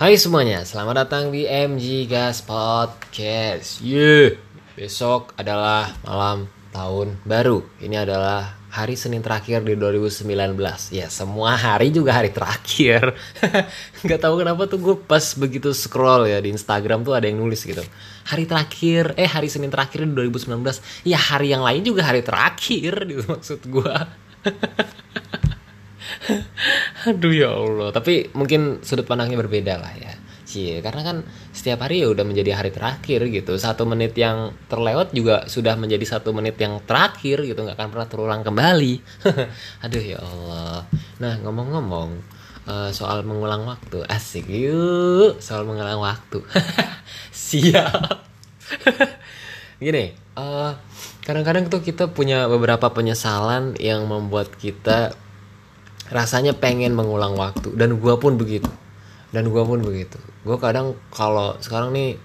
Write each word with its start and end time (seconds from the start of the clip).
Hai 0.00 0.16
semuanya, 0.16 0.64
selamat 0.64 1.04
datang 1.04 1.28
di 1.28 1.44
MG 1.44 2.08
Gas 2.08 2.40
Podcast. 2.40 3.84
Yeah. 3.84 4.40
Besok 4.72 5.36
adalah 5.36 5.92
malam 6.00 6.48
tahun 6.72 7.20
baru. 7.28 7.60
Ini 7.84 8.08
adalah 8.08 8.56
hari 8.72 8.96
Senin 8.96 9.20
terakhir 9.20 9.60
di 9.60 9.76
2019. 9.76 10.24
Ya, 10.96 11.12
semua 11.12 11.52
hari 11.52 11.92
juga 11.92 12.16
hari 12.16 12.32
terakhir. 12.32 13.12
Gak 14.08 14.24
tahu 14.24 14.40
kenapa 14.40 14.64
tuh 14.72 14.80
gue 14.80 14.96
pas 14.96 15.36
begitu 15.36 15.68
scroll 15.76 16.32
ya 16.32 16.40
di 16.40 16.48
Instagram 16.48 17.04
tuh 17.04 17.12
ada 17.12 17.28
yang 17.28 17.36
nulis 17.36 17.60
gitu. 17.60 17.84
Hari 18.24 18.48
terakhir, 18.48 19.12
eh 19.20 19.28
hari 19.28 19.52
Senin 19.52 19.68
terakhir 19.68 20.08
di 20.08 20.16
2019. 20.16 20.80
Ya 21.04 21.20
hari 21.20 21.52
yang 21.52 21.60
lain 21.60 21.84
juga 21.84 22.08
hari 22.08 22.24
terakhir 22.24 23.04
gitu 23.12 23.28
maksud 23.28 23.68
gue. 23.68 23.96
Aduh 27.08 27.32
ya 27.32 27.50
Allah, 27.52 27.90
tapi 27.94 28.28
mungkin 28.36 28.82
sudut 28.84 29.06
pandangnya 29.06 29.38
berbeda 29.40 29.74
lah 29.80 29.94
ya. 29.96 30.14
Cie, 30.50 30.82
karena 30.82 31.06
kan 31.06 31.16
setiap 31.54 31.86
hari 31.86 32.02
ya 32.02 32.10
udah 32.10 32.26
menjadi 32.26 32.58
hari 32.58 32.74
terakhir 32.74 33.22
gitu. 33.30 33.54
Satu 33.54 33.86
menit 33.86 34.18
yang 34.18 34.50
terlewat 34.66 35.14
juga 35.14 35.46
sudah 35.46 35.78
menjadi 35.78 36.18
satu 36.18 36.34
menit 36.34 36.58
yang 36.58 36.82
terakhir 36.82 37.46
gitu, 37.46 37.62
nggak 37.62 37.78
akan 37.78 37.90
pernah 37.94 38.08
terulang 38.10 38.42
kembali. 38.42 38.94
Aduh 39.86 40.02
ya 40.02 40.18
Allah. 40.18 40.90
Nah 41.22 41.38
ngomong-ngomong 41.46 42.10
uh, 42.66 42.90
soal 42.90 43.22
mengulang 43.22 43.62
waktu, 43.62 44.02
asik 44.10 44.50
yuk 44.50 45.38
soal 45.38 45.62
mengulang 45.62 46.02
waktu. 46.02 46.42
Siap. 47.30 48.26
Gini, 49.78 50.12
uh, 50.34 50.74
kadang-kadang 51.22 51.70
tuh 51.70 51.80
kita 51.80 52.10
punya 52.10 52.50
beberapa 52.50 52.90
penyesalan 52.90 53.78
yang 53.78 54.04
membuat 54.10 54.50
kita 54.58 55.14
rasanya 56.10 56.54
pengen 56.54 56.92
mengulang 56.92 57.34
waktu. 57.38 57.74
Dan 57.74 57.98
gue 57.98 58.14
pun 58.18 58.36
begitu. 58.36 58.70
Dan 59.30 59.48
gue 59.48 59.62
pun 59.62 59.78
begitu. 59.82 60.18
Gue 60.42 60.58
kadang 60.58 60.98
kalau 61.14 61.56
sekarang 61.62 61.94
nih 61.94 62.18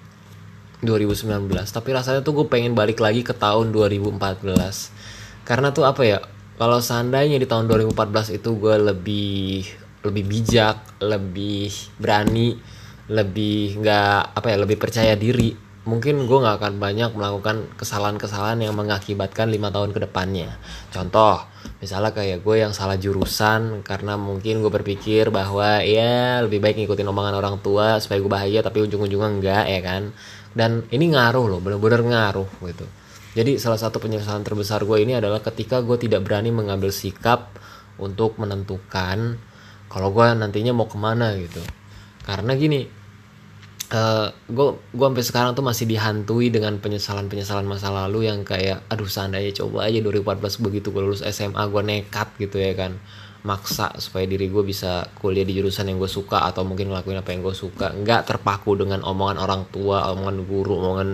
2019 0.86 1.50
tapi 1.72 1.90
rasanya 1.96 2.22
tuh 2.22 2.44
gue 2.44 2.46
pengen 2.52 2.78
balik 2.78 3.02
lagi 3.02 3.26
ke 3.26 3.34
tahun 3.34 3.74
2014 3.74 4.22
karena 5.48 5.74
tuh 5.74 5.88
apa 5.88 6.02
ya 6.06 6.20
kalau 6.62 6.80
seandainya 6.80 7.42
di 7.42 7.48
tahun 7.50 7.68
2014 7.68 8.38
itu 8.38 8.50
gue 8.60 8.76
lebih 8.94 9.66
lebih 10.06 10.24
bijak 10.24 10.78
lebih 11.02 11.74
berani 11.98 12.60
lebih 13.10 13.82
nggak 13.82 14.38
apa 14.38 14.48
ya 14.54 14.58
lebih 14.62 14.78
percaya 14.78 15.14
diri 15.18 15.65
mungkin 15.86 16.26
gue 16.26 16.38
nggak 16.42 16.58
akan 16.60 16.74
banyak 16.82 17.14
melakukan 17.14 17.70
kesalahan-kesalahan 17.78 18.58
yang 18.58 18.74
mengakibatkan 18.74 19.54
lima 19.54 19.70
tahun 19.70 19.94
ke 19.94 20.10
depannya. 20.10 20.58
Contoh, 20.90 21.46
misalnya 21.78 22.10
kayak 22.10 22.42
gue 22.42 22.56
yang 22.58 22.74
salah 22.74 22.98
jurusan 22.98 23.86
karena 23.86 24.18
mungkin 24.18 24.66
gue 24.66 24.74
berpikir 24.74 25.30
bahwa 25.30 25.86
ya 25.86 26.42
lebih 26.42 26.58
baik 26.58 26.82
ngikutin 26.82 27.06
omongan 27.06 27.38
orang 27.38 27.62
tua 27.62 28.02
supaya 28.02 28.18
gue 28.18 28.32
bahagia 28.34 28.66
tapi 28.66 28.82
ujung-ujungnya 28.82 29.30
enggak 29.30 29.66
ya 29.70 29.82
kan. 29.86 30.04
Dan 30.58 30.90
ini 30.90 31.14
ngaruh 31.14 31.46
loh, 31.46 31.62
bener-bener 31.62 32.02
ngaruh 32.02 32.50
gitu. 32.66 32.86
Jadi 33.36 33.62
salah 33.62 33.78
satu 33.78 34.02
penyesalan 34.02 34.42
terbesar 34.42 34.82
gue 34.88 34.98
ini 35.06 35.14
adalah 35.14 35.44
ketika 35.44 35.86
gue 35.86 36.02
tidak 36.02 36.26
berani 36.26 36.50
mengambil 36.50 36.90
sikap 36.90 37.54
untuk 38.02 38.42
menentukan 38.42 39.38
kalau 39.92 40.10
gue 40.12 40.26
nantinya 40.34 40.74
mau 40.74 40.90
ke 40.90 40.98
mana 40.98 41.36
gitu. 41.38 41.62
Karena 42.26 42.58
gini, 42.58 43.05
uh, 43.92 44.34
gue 44.50 44.70
sampai 44.96 45.24
sekarang 45.26 45.52
tuh 45.54 45.66
masih 45.66 45.86
dihantui 45.86 46.50
dengan 46.50 46.80
penyesalan 46.82 47.30
penyesalan 47.30 47.68
masa 47.68 47.94
lalu 47.94 48.30
yang 48.32 48.42
kayak 48.42 48.82
aduh 48.90 49.06
seandainya 49.06 49.54
coba 49.62 49.86
aja 49.86 50.02
2014 50.02 50.66
begitu 50.66 50.90
gue 50.90 51.04
lulus 51.04 51.22
SMA 51.22 51.62
gue 51.70 51.82
nekat 51.84 52.30
gitu 52.40 52.58
ya 52.58 52.74
kan. 52.74 52.98
Maksa 53.46 53.94
supaya 54.02 54.26
diri 54.26 54.50
gue 54.50 54.66
bisa 54.66 55.06
kuliah 55.22 55.46
di 55.46 55.54
jurusan 55.54 55.86
yang 55.86 56.02
gue 56.02 56.10
suka 56.10 56.50
atau 56.50 56.66
mungkin 56.66 56.90
ngelakuin 56.90 57.22
apa 57.22 57.30
yang 57.30 57.46
gue 57.46 57.54
suka. 57.54 57.94
Nggak 57.94 58.34
terpaku 58.34 58.74
dengan 58.74 59.06
omongan 59.06 59.38
orang 59.38 59.70
tua 59.70 60.10
omongan 60.10 60.38
guru 60.50 60.82
omongan 60.82 61.10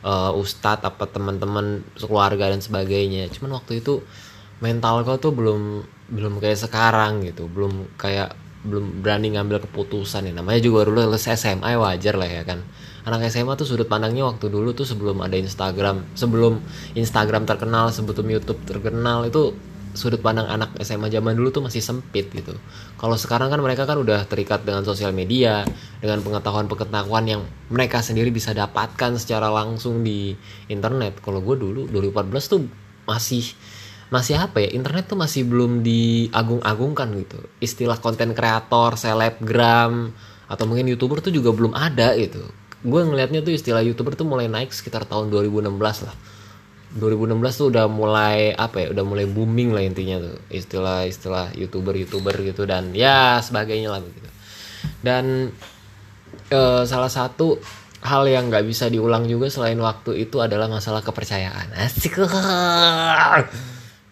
uh, 0.00 0.32
ustadz 0.32 0.80
apa 0.80 1.04
teman-teman 1.04 1.84
keluarga 2.00 2.48
dan 2.48 2.64
sebagainya. 2.64 3.28
Cuman 3.36 3.60
waktu 3.60 3.84
itu 3.84 4.00
mental 4.64 5.04
gue 5.04 5.16
tuh 5.20 5.32
belum 5.36 5.84
belum 6.08 6.40
kayak 6.40 6.56
sekarang 6.56 7.20
gitu. 7.28 7.52
Belum 7.52 7.84
kayak 8.00 8.32
belum 8.64 9.04
berani 9.04 9.36
ngambil 9.36 9.62
keputusan 9.68 10.28
ya. 10.28 10.32
Namanya 10.32 10.60
juga 10.64 10.88
dulu 10.88 11.04
lulus 11.04 11.28
SMA 11.28 11.76
wajar 11.76 12.16
lah 12.16 12.28
ya 12.28 12.42
kan. 12.42 12.64
Anak 13.04 13.28
SMA 13.28 13.52
tuh 13.60 13.68
sudut 13.68 13.84
pandangnya 13.84 14.24
waktu 14.24 14.48
dulu 14.48 14.72
tuh 14.72 14.88
sebelum 14.88 15.20
ada 15.20 15.36
Instagram 15.36 16.08
sebelum 16.16 16.64
Instagram 16.96 17.44
terkenal 17.44 17.92
sebelum 17.92 18.24
YouTube 18.24 18.64
terkenal 18.64 19.28
itu 19.28 19.52
sudut 19.94 20.18
pandang 20.18 20.50
anak 20.50 20.74
SMA 20.82 21.06
zaman 21.06 21.38
dulu 21.38 21.54
tuh 21.54 21.62
masih 21.62 21.78
sempit 21.78 22.26
gitu. 22.34 22.56
Kalau 22.98 23.14
sekarang 23.14 23.48
kan 23.48 23.62
mereka 23.62 23.86
kan 23.86 24.00
udah 24.00 24.26
terikat 24.26 24.66
dengan 24.66 24.82
sosial 24.82 25.14
media 25.14 25.62
dengan 26.02 26.18
pengetahuan-pengetahuan 26.24 27.24
yang 27.24 27.42
mereka 27.70 28.02
sendiri 28.02 28.34
bisa 28.34 28.50
dapatkan 28.50 29.14
secara 29.20 29.52
langsung 29.54 30.02
di 30.02 30.34
internet. 30.66 31.22
Kalau 31.22 31.38
gue 31.40 31.54
dulu 31.54 31.86
2014 31.94 32.50
tuh 32.50 32.66
masih 33.06 33.54
masih 34.12 34.40
apa 34.40 34.64
ya? 34.64 34.74
Internet 34.76 35.08
tuh 35.12 35.18
masih 35.20 35.46
belum 35.48 35.80
diagung-agungkan 35.84 37.08
gitu. 37.20 37.38
Istilah 37.60 38.00
konten 38.00 38.32
kreator 38.36 38.96
selebgram 38.96 40.12
atau 40.48 40.64
mungkin 40.68 40.88
youtuber 40.92 41.24
tuh 41.24 41.32
juga 41.32 41.52
belum 41.52 41.72
ada 41.72 42.12
gitu. 42.16 42.44
Gue 42.84 43.00
ngelihatnya 43.00 43.40
tuh 43.40 43.56
istilah 43.56 43.80
youtuber 43.80 44.12
tuh 44.12 44.28
mulai 44.28 44.50
naik 44.50 44.72
sekitar 44.74 45.08
tahun 45.08 45.32
2016 45.32 45.70
lah. 45.80 46.16
2016 46.94 47.58
tuh 47.58 47.66
udah 47.72 47.86
mulai 47.88 48.52
apa 48.52 48.84
ya? 48.84 48.86
Udah 48.92 49.04
mulai 49.06 49.24
booming 49.24 49.72
lah 49.72 49.82
intinya 49.82 50.20
tuh. 50.20 50.36
Istilah 50.52 51.08
istilah 51.08 51.52
youtuber 51.56 51.96
youtuber 51.96 52.36
gitu 52.44 52.68
dan 52.68 52.92
ya 52.92 53.40
sebagainya 53.40 53.88
lah 53.88 54.04
begitu 54.04 54.34
dan 55.04 55.52
e, 56.48 56.60
salah 56.88 57.12
satu 57.12 57.60
hal 58.04 58.28
yang 58.28 58.52
nggak 58.52 58.64
bisa 58.68 58.88
diulang 58.92 59.24
juga 59.24 59.48
selain 59.48 59.80
waktu 59.80 60.28
itu 60.28 60.40
adalah 60.40 60.68
masalah 60.68 61.00
kepercayaan. 61.00 61.72
Asik 61.76 62.20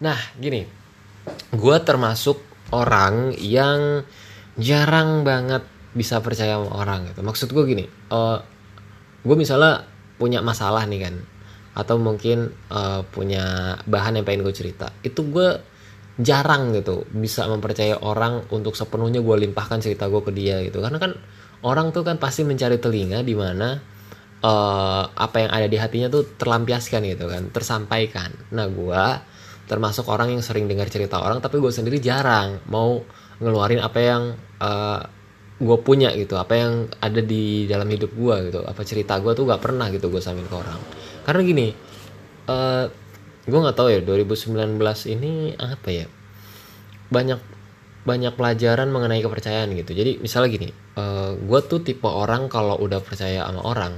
Nah, 0.03 0.19
gini, 0.35 0.67
gue 1.55 1.77
termasuk 1.87 2.43
orang 2.75 3.31
yang 3.39 4.03
jarang 4.59 5.23
banget 5.23 5.63
bisa 5.95 6.19
percaya 6.19 6.59
sama 6.59 6.75
orang 6.75 7.07
gitu. 7.07 7.23
Maksud 7.23 7.49
gue 7.55 7.63
gini, 7.63 7.85
uh, 8.11 8.43
gue 9.23 9.35
misalnya 9.39 9.87
punya 10.19 10.43
masalah 10.43 10.83
nih 10.83 11.07
kan, 11.07 11.15
atau 11.73 11.95
mungkin 11.97 12.51
uh, 12.67 13.07
punya 13.07 13.77
bahan 13.87 14.19
yang 14.19 14.25
pengen 14.27 14.43
gue 14.43 14.51
cerita, 14.51 14.91
itu 15.07 15.23
gue 15.31 15.71
jarang 16.21 16.75
gitu 16.77 17.09
bisa 17.09 17.49
mempercayai 17.49 17.97
orang 18.05 18.45
untuk 18.53 18.77
sepenuhnya 18.77 19.25
gue 19.25 19.35
limpahkan 19.49 19.81
cerita 19.81 20.05
gue 20.11 20.21
ke 20.21 20.31
dia 20.35 20.61
gitu. 20.61 20.83
Karena 20.83 21.01
kan 21.01 21.17
orang 21.65 21.89
tuh 21.89 22.05
kan 22.05 22.21
pasti 22.21 22.45
mencari 22.45 22.77
telinga 22.77 23.25
di 23.25 23.33
mana 23.33 23.79
uh, 24.43 25.03
apa 25.09 25.37
yang 25.41 25.51
ada 25.55 25.67
di 25.71 25.77
hatinya 25.79 26.13
tuh 26.13 26.37
terlampiaskan 26.37 27.01
gitu 27.07 27.25
kan 27.31 27.49
tersampaikan. 27.49 28.29
Nah 28.53 28.69
gue 28.69 29.03
termasuk 29.63 30.11
orang 30.11 30.35
yang 30.35 30.43
sering 30.43 30.67
dengar 30.67 30.91
cerita 30.91 31.23
orang 31.23 31.39
tapi 31.39 31.59
gue 31.59 31.71
sendiri 31.71 32.03
jarang 32.03 32.59
mau 32.67 32.99
ngeluarin 33.39 33.79
apa 33.79 33.99
yang 33.99 34.23
uh, 34.59 35.01
gue 35.63 35.77
punya 35.79 36.11
gitu 36.17 36.35
apa 36.35 36.53
yang 36.59 36.73
ada 36.99 37.23
di 37.23 37.69
dalam 37.69 37.87
hidup 37.87 38.11
gue 38.11 38.35
gitu 38.51 38.59
apa 38.67 38.81
cerita 38.83 39.15
gue 39.23 39.31
tuh 39.31 39.47
gak 39.47 39.61
pernah 39.63 39.87
gitu 39.93 40.11
gue 40.11 40.19
sambil 40.19 40.43
ke 40.49 40.55
orang. 40.55 40.79
Karena 41.23 41.41
gini 41.41 41.67
uh, 42.51 42.85
gue 43.43 43.59
nggak 43.59 43.75
tahu 43.75 43.87
ya 43.91 43.99
2019 44.03 44.79
ini 45.11 45.51
apa 45.59 45.89
ya 45.91 46.07
banyak 47.11 47.39
banyak 48.03 48.33
pelajaran 48.35 48.91
mengenai 48.91 49.23
kepercayaan 49.23 49.71
gitu. 49.79 49.95
Jadi 49.95 50.19
misalnya 50.19 50.49
gini 50.51 50.69
uh, 50.99 50.99
eh, 50.99 51.31
gue 51.39 51.59
tuh 51.63 51.79
tipe 51.79 52.07
orang 52.07 52.51
kalau 52.51 52.75
udah 52.79 52.99
percaya 52.99 53.47
sama 53.47 53.63
orang 53.63 53.93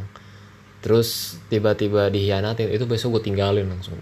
terus 0.86 1.42
tiba-tiba 1.50 2.14
dihianatin 2.14 2.70
itu 2.70 2.86
besok 2.86 3.18
gue 3.18 3.34
tinggalin 3.34 3.66
langsung 3.66 3.98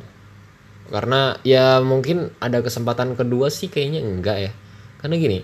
karena 0.92 1.40
ya 1.48 1.80
mungkin 1.80 2.34
ada 2.44 2.60
kesempatan 2.60 3.16
kedua 3.16 3.48
sih 3.48 3.72
kayaknya 3.72 4.02
enggak 4.04 4.38
ya. 4.50 4.52
Karena 5.00 5.16
gini 5.20 5.40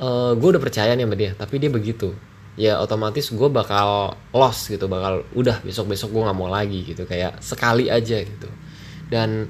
uh, 0.00 0.32
gue 0.34 0.48
udah 0.56 0.62
percaya 0.62 0.96
nih 0.96 1.04
sama 1.04 1.16
dia 1.16 1.30
tapi 1.36 1.60
dia 1.60 1.70
begitu. 1.70 2.16
Ya 2.58 2.76
otomatis 2.82 3.30
gue 3.30 3.48
bakal 3.48 4.18
lost 4.34 4.68
gitu 4.68 4.84
bakal 4.90 5.24
udah 5.32 5.62
besok 5.64 5.92
besok 5.92 6.12
gue 6.12 6.22
nggak 6.26 6.36
mau 6.36 6.50
lagi 6.50 6.84
gitu 6.84 7.04
kayak 7.04 7.40
sekali 7.40 7.88
aja 7.88 8.20
gitu. 8.20 8.48
Dan 9.08 9.48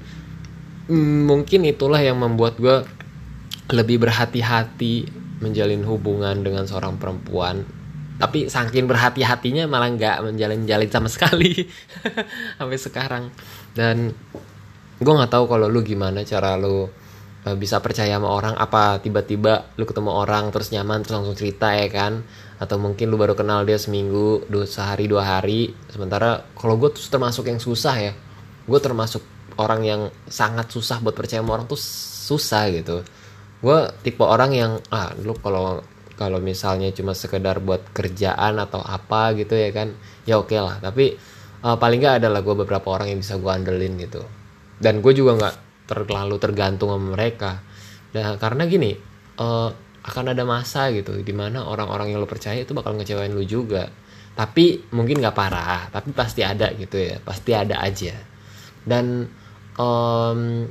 mm, 0.87 1.19
mungkin 1.27 1.67
itulah 1.67 1.99
yang 1.99 2.19
membuat 2.19 2.59
gue 2.59 2.83
lebih 3.71 4.03
berhati-hati 4.03 5.07
menjalin 5.41 5.81
hubungan 5.87 6.43
dengan 6.45 6.67
seorang 6.69 6.99
perempuan. 7.01 7.65
Tapi 8.21 8.53
saking 8.53 8.85
berhati-hatinya 8.85 9.65
malah 9.65 9.89
nggak 9.97 10.17
menjalin-jalin 10.21 10.91
sama 10.93 11.09
sekali 11.09 11.65
sampai 12.61 12.77
sekarang. 12.77 13.23
Dan 13.73 14.13
gue 15.01 15.13
nggak 15.17 15.33
tahu 15.33 15.49
kalau 15.49 15.65
lu 15.65 15.81
gimana 15.81 16.21
cara 16.21 16.53
lu 16.61 16.85
uh, 17.45 17.55
bisa 17.57 17.81
percaya 17.81 18.21
sama 18.21 18.29
orang 18.29 18.53
apa 18.53 19.01
tiba-tiba 19.01 19.73
lu 19.73 19.89
ketemu 19.89 20.13
orang 20.13 20.53
terus 20.53 20.69
nyaman 20.69 21.01
terus 21.01 21.17
langsung 21.17 21.33
cerita 21.33 21.73
ya 21.73 21.89
kan? 21.89 22.21
Atau 22.61 22.77
mungkin 22.77 23.09
lu 23.09 23.17
baru 23.17 23.33
kenal 23.33 23.65
dia 23.65 23.81
seminggu 23.81 24.45
dua 24.45 24.69
sehari 24.69 25.09
dua 25.09 25.25
hari. 25.25 25.73
Sementara 25.89 26.45
kalau 26.53 26.77
gue 26.77 26.93
tuh 26.93 27.01
termasuk 27.09 27.49
yang 27.49 27.57
susah 27.57 27.95
ya. 27.97 28.13
Gue 28.69 28.77
termasuk 28.77 29.25
orang 29.57 29.81
yang 29.81 30.01
sangat 30.29 30.69
susah 30.69 31.01
buat 31.01 31.17
percaya 31.17 31.41
sama 31.41 31.57
orang 31.57 31.65
tuh 31.65 31.81
susah 32.29 32.69
gitu. 32.69 33.01
Gue 33.61 33.89
tipe 34.05 34.21
orang 34.21 34.53
yang 34.53 34.71
ah 34.93 35.09
lu 35.17 35.33
kalau 35.41 35.81
kalau 36.13 36.37
misalnya 36.37 36.93
cuma 36.93 37.17
sekedar 37.17 37.57
buat 37.57 37.81
kerjaan 37.97 38.61
atau 38.61 38.85
apa 38.85 39.33
gitu 39.33 39.57
ya 39.57 39.73
kan? 39.73 39.97
Ya 40.29 40.37
oke 40.37 40.53
okay 40.53 40.61
lah 40.61 40.77
tapi 40.77 41.17
uh, 41.65 41.77
paling 41.81 41.97
nggak 42.05 42.21
ada 42.21 42.29
lah 42.29 42.45
gue 42.45 42.53
beberapa 42.53 42.93
orang 42.93 43.17
yang 43.17 43.19
bisa 43.25 43.41
gue 43.41 43.49
andelin 43.49 43.97
gitu 43.97 44.21
dan 44.81 44.99
gue 44.99 45.13
juga 45.13 45.37
nggak 45.37 45.55
terlalu 45.87 46.35
tergantung 46.41 46.89
sama 46.91 47.13
mereka. 47.13 47.61
Dan 48.11 48.35
karena 48.41 48.67
gini 48.67 48.91
uh, 49.39 49.69
akan 50.01 50.25
ada 50.33 50.43
masa 50.43 50.89
gitu 50.91 51.21
di 51.21 51.31
mana 51.31 51.63
orang-orang 51.63 52.11
yang 52.11 52.19
lo 52.19 52.27
percaya 52.27 52.59
itu 52.59 52.73
bakal 52.73 52.97
ngecewain 52.97 53.31
lu 53.31 53.45
juga. 53.45 53.87
Tapi 54.33 54.91
mungkin 54.91 55.21
nggak 55.21 55.35
parah 55.37 55.91
tapi 55.93 56.15
pasti 56.15 56.41
ada 56.41 56.73
gitu 56.73 56.97
ya 56.97 57.21
pasti 57.21 57.53
ada 57.53 57.79
aja. 57.79 58.17
Dan 58.81 59.29
um, 59.77 60.65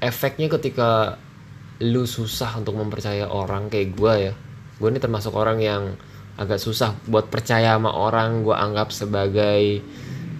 efeknya 0.00 0.48
ketika 0.48 1.20
lu 1.84 2.08
susah 2.08 2.56
untuk 2.56 2.80
mempercaya 2.80 3.28
orang 3.28 3.68
kayak 3.68 3.92
gue 3.92 4.14
ya 4.16 4.34
gue 4.76 4.88
ini 4.92 5.00
termasuk 5.00 5.32
orang 5.36 5.60
yang 5.60 5.82
agak 6.36 6.60
susah 6.60 6.92
buat 7.08 7.32
percaya 7.32 7.76
sama 7.76 7.92
orang 7.92 8.44
gue 8.44 8.52
anggap 8.52 8.92
sebagai 8.92 9.80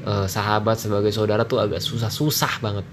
uh, 0.06 0.26
sahabat 0.30 0.78
sebagai 0.78 1.10
saudara 1.10 1.42
tuh 1.44 1.60
agak 1.60 1.82
susah-susah 1.82 2.62
banget. 2.62 2.86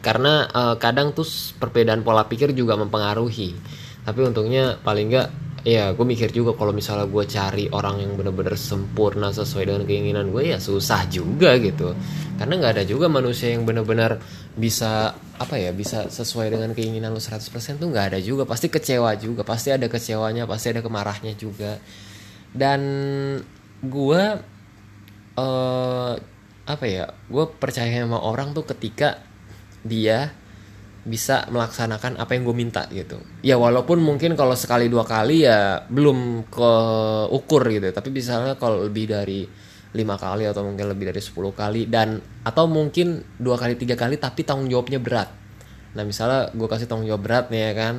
Karena 0.00 0.48
uh, 0.48 0.74
kadang 0.80 1.12
tuh 1.12 1.26
perbedaan 1.60 2.00
pola 2.00 2.24
pikir 2.24 2.56
juga 2.56 2.78
mempengaruhi. 2.78 3.52
Tapi 4.00 4.20
untungnya 4.24 4.80
paling 4.80 5.12
nggak 5.12 5.28
ya 5.60 5.92
gue 5.92 6.06
mikir 6.08 6.32
juga 6.32 6.56
kalau 6.56 6.72
misalnya 6.72 7.04
gue 7.04 7.24
cari 7.28 7.68
orang 7.68 8.00
yang 8.00 8.16
bener-bener 8.16 8.56
sempurna 8.56 9.28
sesuai 9.28 9.68
dengan 9.68 9.84
keinginan 9.84 10.32
gue 10.32 10.56
ya 10.56 10.58
susah 10.62 11.04
juga 11.12 11.52
gitu. 11.60 11.92
Karena 12.40 12.56
nggak 12.56 12.72
ada 12.80 12.84
juga 12.88 13.12
manusia 13.12 13.52
yang 13.52 13.68
bener-bener 13.68 14.16
bisa 14.56 15.12
apa 15.36 15.60
ya 15.60 15.76
bisa 15.76 16.08
sesuai 16.08 16.52
dengan 16.56 16.72
keinginan 16.72 17.12
lo 17.12 17.20
100% 17.20 17.44
tuh 17.76 17.88
nggak 17.92 18.16
ada 18.16 18.18
juga. 18.24 18.48
Pasti 18.48 18.72
kecewa 18.72 19.12
juga 19.20 19.44
pasti 19.44 19.68
ada 19.68 19.84
kecewanya 19.84 20.48
pasti 20.48 20.72
ada 20.72 20.80
kemarahnya 20.80 21.36
juga. 21.36 21.76
Dan 22.56 22.80
gue 23.84 24.22
uh, 25.40 26.12
apa 26.68 26.84
ya 26.86 27.10
gue 27.26 27.44
percaya 27.58 28.04
sama 28.04 28.20
orang 28.20 28.52
tuh 28.52 28.68
ketika 28.68 29.18
dia 29.82 30.30
bisa 31.00 31.48
melaksanakan 31.48 32.20
apa 32.20 32.36
yang 32.36 32.44
gue 32.44 32.56
minta 32.56 32.84
gitu. 32.92 33.16
Ya 33.40 33.56
walaupun 33.56 34.04
mungkin 34.04 34.36
kalau 34.36 34.52
sekali 34.52 34.92
dua 34.92 35.08
kali 35.08 35.48
ya 35.48 35.88
belum 35.88 36.44
ke 36.52 36.72
ukur 37.32 37.64
gitu. 37.72 37.88
Tapi 37.88 38.08
misalnya 38.12 38.60
kalau 38.60 38.84
lebih 38.84 39.08
dari 39.08 39.48
lima 39.90 40.14
kali 40.20 40.46
atau 40.46 40.62
mungkin 40.62 40.86
lebih 40.86 41.10
dari 41.10 41.18
10 41.18 41.34
kali 41.50 41.90
dan 41.90 42.22
atau 42.46 42.70
mungkin 42.70 43.26
dua 43.42 43.58
kali 43.58 43.74
tiga 43.74 43.98
kali 43.98 44.22
tapi 44.22 44.46
tanggung 44.46 44.70
jawabnya 44.70 45.02
berat. 45.02 45.34
Nah 45.98 46.06
misalnya 46.06 46.52
gue 46.54 46.68
kasih 46.70 46.86
tanggung 46.86 47.10
jawab 47.10 47.26
berat 47.26 47.46
nih 47.50 47.72
ya 47.72 47.72
kan. 47.74 47.96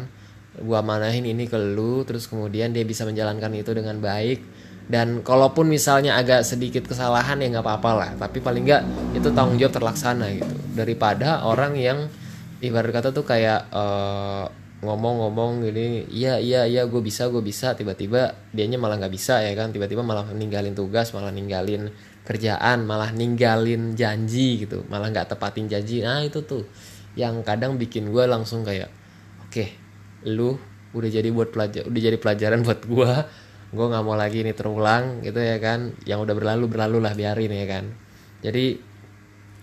Gue 0.61 0.79
manahin 0.79 1.27
ini 1.27 1.49
ke 1.49 1.57
lu 1.57 2.07
terus 2.07 2.31
kemudian 2.31 2.71
dia 2.71 2.85
bisa 2.87 3.03
menjalankan 3.03 3.51
itu 3.57 3.71
dengan 3.75 3.99
baik 3.99 4.39
dan 4.91 5.23
kalaupun 5.23 5.71
misalnya 5.71 6.19
agak 6.19 6.43
sedikit 6.43 6.83
kesalahan 6.83 7.39
ya 7.39 7.47
nggak 7.47 7.63
apa-apa 7.63 7.91
lah. 7.95 8.09
Tapi 8.19 8.43
paling 8.43 8.67
nggak 8.67 8.83
itu 9.15 9.31
tanggung 9.31 9.55
jawab 9.55 9.79
terlaksana 9.79 10.27
gitu. 10.35 10.51
Daripada 10.75 11.47
orang 11.47 11.79
yang 11.79 12.11
ibarat 12.59 12.91
kata 12.91 13.15
tuh 13.15 13.23
kayak 13.23 13.71
eh, 13.71 14.45
ngomong-ngomong 14.81 15.61
gini 15.63 16.09
iya 16.09 16.41
iya 16.41 16.67
iya 16.67 16.83
gue 16.91 16.99
bisa 16.99 17.31
gue 17.31 17.39
bisa. 17.39 17.71
Tiba-tiba 17.71 18.35
dianya 18.51 18.75
malah 18.75 18.99
nggak 18.99 19.15
bisa 19.15 19.39
ya 19.39 19.55
kan? 19.55 19.71
Tiba-tiba 19.71 20.03
malah 20.03 20.27
ninggalin 20.35 20.75
tugas 20.75 21.15
malah 21.15 21.31
ninggalin 21.31 21.87
kerjaan 22.27 22.83
malah 22.83 23.15
ninggalin 23.15 23.95
janji 23.95 24.67
gitu. 24.67 24.83
Malah 24.91 25.07
nggak 25.07 25.31
tepatin 25.31 25.71
janji. 25.71 26.03
Nah 26.03 26.19
itu 26.19 26.43
tuh 26.43 26.67
yang 27.15 27.39
kadang 27.47 27.79
bikin 27.79 28.11
gue 28.11 28.27
langsung 28.27 28.67
kayak 28.67 28.91
oke 29.39 29.55
okay, 29.55 29.71
lu 30.27 30.59
udah 30.91 31.07
jadi 31.07 31.31
buat 31.31 31.55
pelajar 31.55 31.87
udah 31.87 32.01
jadi 32.11 32.17
pelajaran 32.19 32.59
buat 32.67 32.83
gue 32.83 33.11
gue 33.71 33.85
nggak 33.87 34.03
mau 34.03 34.19
lagi 34.19 34.43
ini 34.43 34.51
terulang 34.51 35.23
gitu 35.25 35.39
ya 35.39 35.57
kan. 35.57 35.95
Yang 36.03 36.29
udah 36.29 36.35
berlalu 36.35 36.65
berlalu 36.67 36.97
lah 37.01 37.13
biarin 37.15 37.51
ya 37.51 37.67
kan. 37.67 37.85
Jadi 38.43 38.91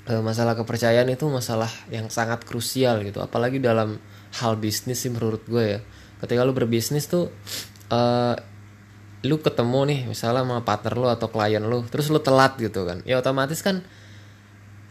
Eh, 0.08 0.24
masalah 0.24 0.56
kepercayaan 0.56 1.04
itu 1.12 1.28
masalah 1.28 1.68
yang 1.92 2.08
sangat 2.08 2.40
krusial 2.48 3.04
gitu. 3.04 3.20
Apalagi 3.20 3.60
dalam 3.60 4.00
hal 4.40 4.56
bisnis 4.56 5.04
sih 5.04 5.12
menurut 5.12 5.44
gue 5.44 5.76
ya. 5.76 5.80
Ketika 6.24 6.48
lu 6.48 6.56
berbisnis 6.56 7.04
tuh 7.12 7.28
uh, 7.92 8.34
lu 9.28 9.36
ketemu 9.44 9.80
nih 9.84 10.00
misalnya 10.08 10.48
sama 10.48 10.64
partner 10.64 10.94
lu 10.96 11.08
atau 11.12 11.28
klien 11.28 11.60
lu 11.60 11.84
terus 11.92 12.08
lu 12.08 12.24
telat 12.24 12.56
gitu 12.56 12.88
kan. 12.88 13.04
Ya 13.04 13.20
otomatis 13.20 13.60
kan 13.60 13.84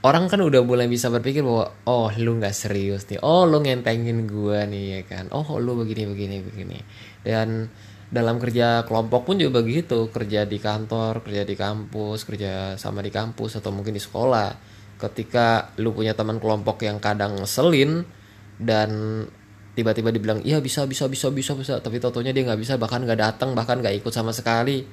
orang 0.06 0.30
kan 0.30 0.38
udah 0.38 0.62
mulai 0.62 0.86
bisa 0.86 1.10
berpikir 1.10 1.42
bahwa 1.42 1.74
oh 1.90 2.14
lu 2.22 2.38
nggak 2.38 2.54
serius 2.54 3.10
nih. 3.10 3.18
Oh 3.26 3.50
lu 3.50 3.66
ngentengin 3.66 4.30
gue 4.30 4.60
nih 4.70 5.02
ya 5.02 5.18
kan. 5.18 5.34
Oh 5.34 5.58
lu 5.58 5.82
begini 5.82 6.06
begini 6.14 6.46
begini. 6.46 6.78
Dan 7.26 7.74
dalam 8.08 8.40
kerja 8.40 8.88
kelompok 8.88 9.28
pun 9.28 9.36
juga 9.36 9.60
begitu. 9.60 10.08
Kerja 10.12 10.48
di 10.48 10.58
kantor 10.60 11.24
kerja 11.24 11.44
di 11.44 11.56
kampus 11.60 12.24
kerja 12.24 12.80
sama 12.80 13.04
di 13.04 13.12
kampus 13.12 13.60
atau 13.60 13.76
mungkin 13.76 13.92
di 13.92 14.02
sekolah. 14.02 14.56
Ketika 14.98 15.76
lu 15.78 15.94
punya 15.94 16.18
teman 16.18 16.42
kelompok 16.42 16.82
yang 16.88 16.98
kadang 16.98 17.38
ngeselin 17.38 18.08
dan 18.58 18.90
tiba-tiba 19.78 20.10
dibilang 20.10 20.42
iya 20.42 20.58
bisa 20.58 20.90
bisa 20.90 21.06
bisa 21.06 21.30
bisa 21.30 21.54
bisa 21.54 21.78
tapi 21.78 22.02
totonya 22.02 22.34
dia 22.34 22.42
nggak 22.50 22.58
bisa 22.58 22.82
bahkan 22.82 23.06
nggak 23.06 23.22
datang 23.22 23.54
bahkan 23.54 23.78
nggak 23.78 24.02
ikut 24.02 24.10
sama 24.10 24.34
sekali. 24.34 24.88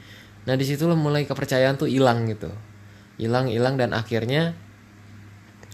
Nah 0.45 0.55
di 0.61 0.65
situlah 0.67 0.99
mulai 0.99 1.25
kepercayaan 1.25 1.81
tuh 1.81 1.89
hilang 1.89 2.29
gitu. 2.29 2.53
Hilang 3.17 3.49
hilang 3.49 3.81
dan 3.81 3.97
akhirnya 3.97 4.53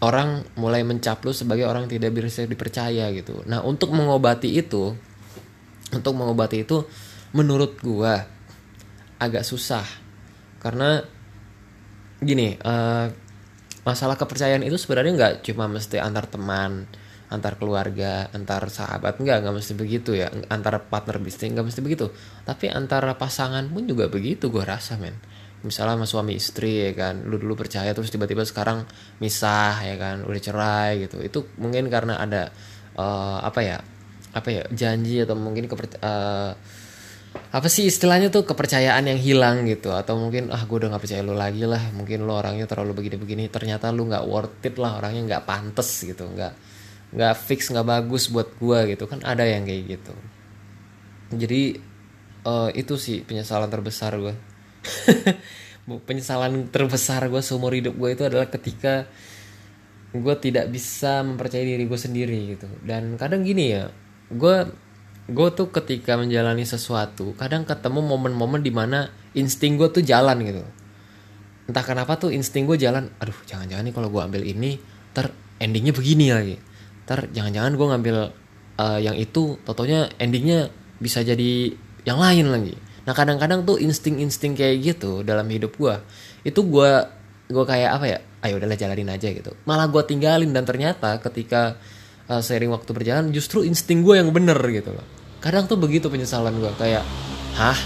orang 0.05 0.47
mulai 0.55 0.87
mencap 0.87 1.21
lu 1.27 1.35
sebagai 1.35 1.67
orang 1.67 1.89
yang 1.89 1.99
tidak 1.99 2.11
bisa 2.23 2.47
dipercaya 2.47 3.11
gitu. 3.11 3.43
Nah 3.51 3.65
untuk 3.67 3.91
mengobati 3.91 4.55
itu 4.55 4.95
untuk 5.91 6.15
mengobati 6.15 6.63
itu 6.63 6.87
menurut 7.37 7.79
gua 7.83 8.27
agak 9.21 9.45
susah. 9.45 9.85
Karena 10.61 11.01
gini 12.21 12.57
uh, 12.61 13.09
masalah 13.85 14.17
kepercayaan 14.21 14.61
itu 14.61 14.77
sebenarnya 14.77 15.13
nggak 15.17 15.35
cuma 15.49 15.65
mesti 15.65 15.97
antar 15.97 16.29
teman 16.29 16.85
antar 17.31 17.57
keluarga 17.57 18.29
antar 18.35 18.69
sahabat 18.69 19.17
nggak 19.23 19.47
nggak 19.47 19.55
mesti 19.55 19.73
begitu 19.79 20.19
ya. 20.19 20.29
Antar 20.51 20.91
partner 20.91 21.23
bisnis 21.23 21.55
nggak 21.55 21.67
mesti 21.71 21.81
begitu. 21.81 22.11
Tapi 22.43 22.67
antara 22.69 23.15
pasangan 23.15 23.71
pun 23.71 23.87
juga 23.87 24.11
begitu 24.11 24.51
gue 24.51 24.65
rasa 24.67 24.99
men. 24.99 25.15
Misalnya 25.63 25.95
sama 25.95 26.07
suami 26.11 26.35
istri 26.35 26.91
ya 26.91 26.93
kan. 26.97 27.23
Lu 27.29 27.39
dulu 27.39 27.55
percaya 27.55 27.95
terus 27.95 28.11
tiba-tiba 28.11 28.43
sekarang 28.43 28.83
misah 29.23 29.79
ya 29.87 29.95
kan. 29.95 30.27
Udah 30.27 30.43
cerai 30.43 31.07
gitu. 31.07 31.23
Itu 31.23 31.47
mungkin 31.63 31.87
karena 31.87 32.19
ada 32.19 32.51
uh, 32.99 33.39
apa 33.47 33.61
ya 33.63 33.79
apa 34.31 34.49
ya 34.51 34.63
janji 34.75 35.23
atau 35.23 35.35
mungkin 35.39 35.67
kepercayaan 35.71 36.03
uh, 36.07 36.53
apa 37.31 37.67
sih 37.71 37.87
istilahnya 37.87 38.31
tuh? 38.31 38.47
Kepercayaan 38.47 39.07
yang 39.07 39.21
hilang 39.21 39.67
gitu. 39.67 39.95
Atau 39.95 40.19
mungkin 40.19 40.51
ah 40.51 40.63
gue 40.63 40.77
udah 40.77 40.95
nggak 40.95 41.03
percaya 41.03 41.23
lo 41.23 41.35
lagi 41.35 41.67
lah. 41.67 41.91
Mungkin 41.95 42.27
lo 42.27 42.39
orangnya 42.39 42.67
terlalu 42.67 43.03
begini-begini. 43.03 43.51
Ternyata 43.51 43.91
lo 43.95 44.07
nggak 44.07 44.25
worth 44.27 44.67
it 44.67 44.77
lah. 44.79 44.99
Orangnya 44.99 45.23
nggak 45.37 45.45
pantas 45.47 45.91
gitu. 46.03 46.27
Nggak 46.27 46.53
nggak 47.11 47.35
fix 47.39 47.71
nggak 47.71 47.87
bagus 47.87 48.31
buat 48.31 48.55
gue 48.59 48.95
gitu. 48.95 49.07
Kan 49.07 49.23
ada 49.23 49.43
yang 49.47 49.63
kayak 49.67 49.99
gitu. 49.99 50.15
Jadi 51.31 51.79
uh, 52.47 52.71
itu 52.75 52.95
sih 52.99 53.23
penyesalan 53.23 53.71
terbesar 53.71 54.17
gue 54.19 54.35
penyesalan 56.09 56.71
terbesar 56.71 57.27
gue 57.27 57.43
seumur 57.43 57.75
hidup 57.75 57.95
gue 57.99 58.11
itu 58.15 58.23
adalah 58.23 58.47
ketika 58.47 59.11
gue 60.11 60.35
tidak 60.43 60.67
bisa 60.71 61.23
mempercayai 61.23 61.79
diri 61.79 61.85
gue 61.87 62.01
sendiri 62.01 62.39
gitu. 62.59 62.67
Dan 62.83 63.15
kadang 63.15 63.47
gini 63.47 63.75
ya 63.79 63.91
gue 64.31 64.57
gue 65.31 65.49
tuh 65.55 65.71
ketika 65.71 66.19
menjalani 66.19 66.67
sesuatu 66.67 67.33
kadang 67.39 67.63
ketemu 67.63 68.03
momen-momen 68.03 68.61
di 68.61 68.75
mana 68.75 69.09
insting 69.33 69.79
gue 69.79 69.89
tuh 69.89 70.03
jalan 70.03 70.43
gitu. 70.43 70.63
Entah 71.71 71.87
kenapa 71.87 72.19
tuh 72.19 72.35
insting 72.35 72.67
gue 72.67 72.75
jalan 72.75 73.09
aduh 73.23 73.37
jangan-jangan 73.47 73.87
nih 73.87 73.95
kalau 73.95 74.09
gue 74.11 74.21
ambil 74.21 74.43
ini 74.43 74.83
ter 75.15 75.31
endingnya 75.63 75.95
begini 75.95 76.35
lagi. 76.35 76.57
Ter 77.07 77.31
jangan-jangan 77.31 77.73
gue 77.79 77.87
ngambil 77.95 78.17
uh, 78.83 78.99
yang 78.99 79.15
itu 79.15 79.57
totonya 79.63 80.11
endingnya 80.19 80.75
bisa 80.99 81.23
jadi 81.23 81.73
yang 82.03 82.19
lain 82.19 82.51
lagi. 82.51 82.75
Nah 83.07 83.15
kadang-kadang 83.15 83.63
tuh 83.63 83.79
insting-insting 83.79 84.59
kayak 84.59 84.77
gitu 84.83 85.23
dalam 85.23 85.47
hidup 85.47 85.79
gue 85.79 85.95
itu 86.43 86.59
gue 86.59 86.91
gue 87.51 87.65
kayak 87.67 87.91
apa 87.99 88.07
ya 88.07 88.19
ayo 88.47 88.59
udahlah 88.59 88.75
jalanin 88.75 89.15
aja 89.15 89.31
gitu. 89.31 89.55
Malah 89.63 89.87
gue 89.87 90.03
tinggalin 90.03 90.51
dan 90.51 90.67
ternyata 90.67 91.23
ketika 91.23 91.79
uh, 92.27 92.43
seiring 92.43 92.75
waktu 92.75 92.91
berjalan 92.91 93.31
justru 93.31 93.63
insting 93.63 94.03
gue 94.03 94.19
yang 94.19 94.35
bener 94.35 94.59
gitu 94.75 94.91
loh 94.91 95.20
kadang 95.41 95.65
tuh 95.65 95.81
begitu 95.81 96.13
penyesalan 96.13 96.55
gue 96.61 96.73
kayak 96.77 97.05
hah? 97.57 97.81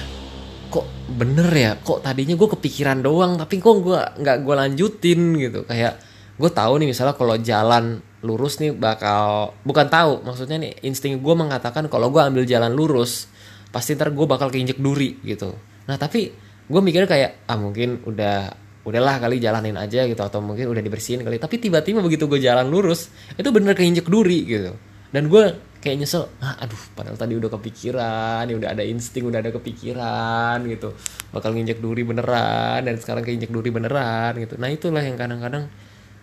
Kok 0.69 0.87
bener 1.15 1.49
ya? 1.55 1.73
Kok 1.79 2.03
tadinya 2.03 2.35
gue 2.35 2.49
kepikiran 2.59 2.99
doang 3.01 3.39
tapi 3.39 3.63
kok 3.63 3.79
gue 3.81 3.99
nggak 4.21 4.37
gue 4.43 4.55
lanjutin? 4.55 5.21
Gitu. 5.39 5.63
Kayak 5.65 6.03
gue 6.35 6.51
tahu 6.51 6.83
nih 6.83 6.91
misalnya 6.91 7.15
kalau 7.15 7.39
jalan 7.39 8.03
lurus 8.27 8.59
nih 8.59 8.75
bakal 8.75 9.55
bukan 9.63 9.87
tahu 9.87 10.25
maksudnya 10.25 10.59
nih 10.59 10.73
insting 10.83 11.21
gue 11.21 11.35
mengatakan 11.37 11.87
kalau 11.93 12.09
gue 12.09 12.25
ambil 12.25 12.49
jalan 12.49 12.73
lurus 12.73 13.29
pasti 13.69 13.95
ntar 13.95 14.11
gue 14.11 14.27
bakal 14.27 14.51
keinjek 14.51 14.83
duri 14.83 15.23
gitu. 15.23 15.55
Nah 15.87 15.95
tapi 15.95 16.35
gue 16.65 16.81
mikirnya 16.81 17.07
kayak 17.07 17.31
ah 17.47 17.59
mungkin 17.61 18.03
udah 18.03 18.65
udahlah 18.85 19.17
kali 19.17 19.41
jalanin 19.41 19.81
aja 19.81 20.05
gitu 20.05 20.21
atau 20.21 20.45
mungkin 20.45 20.69
udah 20.69 20.83
dibersihin 20.83 21.23
kali. 21.23 21.39
Tapi 21.39 21.57
tiba-tiba 21.61 22.03
begitu 22.03 22.27
gue 22.27 22.41
jalan 22.41 22.67
lurus 22.67 23.15
itu 23.37 23.49
bener 23.55 23.77
keinjek 23.77 24.09
duri 24.09 24.45
gitu. 24.45 24.73
Dan 25.15 25.31
gue 25.31 25.55
kayak 25.85 26.01
nyesel 26.01 26.33
ah, 26.41 26.57
aduh 26.65 26.81
padahal 26.97 27.21
tadi 27.21 27.37
udah 27.37 27.53
kepikiran 27.53 28.49
ya 28.49 28.57
udah 28.57 28.73
ada 28.73 28.81
insting 28.81 29.29
udah 29.29 29.45
ada 29.45 29.53
kepikiran 29.53 30.65
gitu. 30.65 30.97
Bakal 31.29 31.53
nginjek 31.53 31.85
duri 31.85 32.01
beneran 32.09 32.89
dan 32.89 32.97
sekarang 32.97 33.21
keinjek 33.21 33.53
duri 33.53 33.69
beneran 33.69 34.33
gitu. 34.41 34.57
Nah 34.57 34.73
itulah 34.73 35.05
yang 35.05 35.21
kadang-kadang 35.21 35.69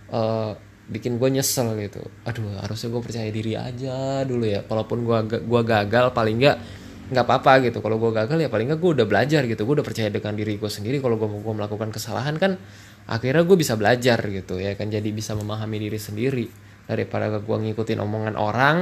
uh, 0.09 0.57
bikin 0.89 1.21
gue 1.21 1.29
nyesel 1.29 1.77
gitu. 1.77 2.01
Aduh 2.25 2.57
harusnya 2.57 2.89
gue 2.89 3.01
percaya 3.05 3.29
diri 3.29 3.53
aja 3.53 4.25
dulu 4.25 4.49
ya 4.49 4.65
walaupun 4.65 5.05
gue 5.05 5.17
gua 5.45 5.61
gagal 5.61 6.09
paling 6.17 6.41
nggak 6.41 6.57
nggak 7.13 7.25
apa-apa 7.29 7.69
gitu. 7.69 7.77
Kalau 7.85 8.01
gue 8.01 8.11
gagal 8.17 8.37
ya 8.41 8.49
paling 8.49 8.65
nggak 8.73 8.79
gue 8.81 8.91
udah 8.97 9.05
belajar 9.05 9.45
gitu. 9.45 9.61
Gue 9.69 9.77
udah 9.77 9.85
percaya 9.85 10.09
dengan 10.09 10.33
diri 10.33 10.57
gue 10.57 10.71
sendiri 10.73 10.97
kalau 10.97 11.21
gue 11.21 11.29
mau 11.29 11.53
melakukan 11.53 11.93
kesalahan 11.93 12.33
kan 12.41 12.57
akhirnya 13.05 13.45
gue 13.45 13.57
bisa 13.61 13.77
belajar 13.77 14.17
gitu 14.25 14.57
ya 14.57 14.73
kan. 14.73 14.89
Jadi 14.89 15.13
bisa 15.13 15.37
memahami 15.37 15.77
diri 15.77 16.01
sendiri 16.01 16.49
daripada 16.89 17.29
gue 17.39 17.57
ngikutin 17.69 17.99
omongan 18.01 18.35
orang 18.35 18.77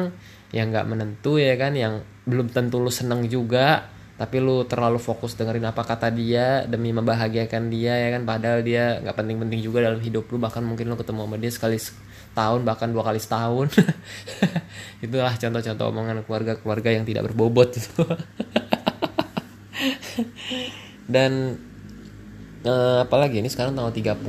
yang 0.56 0.74
nggak 0.74 0.88
menentu 0.89 1.38
ya 1.38 1.53
kan? 1.56 1.74
Yang 1.74 2.06
belum 2.29 2.53
tentu 2.53 2.77
lu 2.82 2.94
seneng 2.94 3.25
juga 3.25 3.89
tapi 4.20 4.44
lu 4.44 4.68
terlalu 4.68 5.00
fokus 5.00 5.32
dengerin 5.39 5.72
apa 5.72 5.88
kata 5.88 6.12
dia 6.12 6.68
demi 6.68 6.91
membahagiakan 6.91 7.72
dia 7.72 7.96
ya 7.96 8.20
kan? 8.20 8.27
Padahal 8.27 8.60
dia 8.68 9.00
nggak 9.00 9.15
penting-penting 9.15 9.63
juga 9.63 9.88
dalam 9.88 10.03
hidup 10.03 10.27
lu 10.27 10.38
bahkan 10.38 10.60
mungkin 10.60 10.91
lu 10.91 11.00
ketemu 11.00 11.24
sama 11.24 11.38
dia 11.39 11.51
sekali 11.56 11.77
tahun 12.36 12.68
bahkan 12.68 12.91
dua 12.91 13.08
kali 13.08 13.20
setahun. 13.24 13.72
Itulah 15.06 15.34
contoh-contoh 15.39 15.86
omongan 15.88 16.27
keluarga-keluarga 16.27 17.00
yang 17.00 17.08
tidak 17.08 17.32
berbobot. 17.32 17.79
Itu 17.79 18.03
dan 21.13 21.56
eh, 22.68 23.00
apalagi 23.01 23.39
ini 23.39 23.48
sekarang 23.48 23.74
tanggal 23.74 23.96
30 23.96 24.20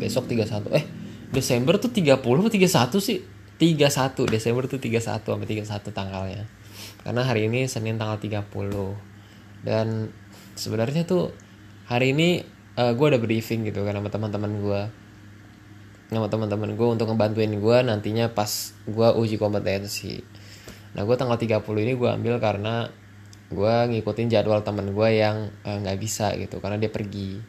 besok 0.00 0.28
31 0.28 0.76
eh 0.76 0.84
Desember 1.32 1.76
tuh 1.76 1.92
30 1.92 2.20
atau 2.20 2.48
31 2.48 3.00
sih 3.00 3.18
31 3.56 4.28
Desember 4.28 4.68
tuh 4.68 4.76
31 4.76 5.24
sampai 5.24 5.48
31 5.48 5.92
tanggalnya. 5.92 6.44
Karena 7.00 7.22
hari 7.24 7.48
ini 7.48 7.64
Senin 7.70 7.96
tanggal 7.96 8.20
30 8.20 8.44
dan 9.64 10.12
sebenarnya 10.54 11.08
tuh 11.08 11.32
hari 11.88 12.12
ini 12.12 12.44
uh, 12.76 12.90
eh, 12.90 12.92
gue 12.92 13.06
ada 13.08 13.18
briefing 13.20 13.64
gitu 13.64 13.82
kan 13.82 13.96
sama 13.96 14.12
teman-teman 14.12 14.52
gue 14.60 14.82
sama 16.06 16.30
teman-teman 16.30 16.78
gue 16.78 16.86
untuk 16.86 17.10
ngebantuin 17.10 17.50
gue 17.50 17.78
nantinya 17.82 18.30
pas 18.30 18.50
gue 18.86 19.08
uji 19.18 19.40
kompetensi. 19.40 20.22
Nah 20.94 21.02
gue 21.02 21.16
tanggal 21.18 21.34
30 21.34 21.62
ini 21.82 21.92
gue 21.98 22.08
ambil 22.08 22.38
karena 22.38 22.86
gue 23.46 23.74
ngikutin 23.94 24.26
jadwal 24.30 24.62
teman 24.62 24.94
gue 24.94 25.08
yang 25.16 25.50
eh, 25.66 25.76
nggak 25.82 25.96
uh, 25.98 26.00
bisa 26.00 26.30
gitu 26.38 26.62
karena 26.62 26.78
dia 26.78 26.92
pergi. 26.92 27.42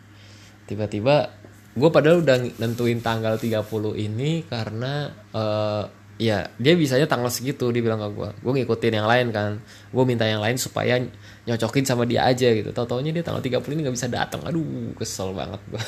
Tiba-tiba 0.67 1.31
gue 1.77 1.89
padahal 1.93 2.25
udah 2.25 2.57
nentuin 2.57 2.97
tanggal 2.99 3.37
30 3.37 3.61
ini 4.01 4.41
karena 4.49 5.13
uh, 5.31 5.85
ya 6.17 6.49
dia 6.57 6.73
bisanya 6.73 7.05
tanggal 7.05 7.29
segitu 7.29 7.69
dia 7.69 7.85
bilang 7.85 8.01
ke 8.01 8.09
gue 8.09 8.29
gue 8.41 8.51
ngikutin 8.61 8.93
yang 8.97 9.05
lain 9.05 9.29
kan. 9.29 9.61
Gue 9.93 10.03
minta 10.03 10.25
yang 10.25 10.41
lain 10.41 10.57
supaya 10.57 10.97
nyocokin 11.45 11.85
sama 11.85 12.09
dia 12.09 12.25
aja 12.25 12.49
gitu. 12.49 12.73
Tau 12.73 12.89
taunya 12.89 13.13
dia 13.13 13.21
tanggal 13.21 13.45
30 13.45 13.61
ini 13.77 13.81
nggak 13.85 13.95
bisa 13.95 14.09
datang 14.09 14.41
aduh 14.41 14.97
kesel 14.97 15.37
banget 15.37 15.61
gue 15.69 15.83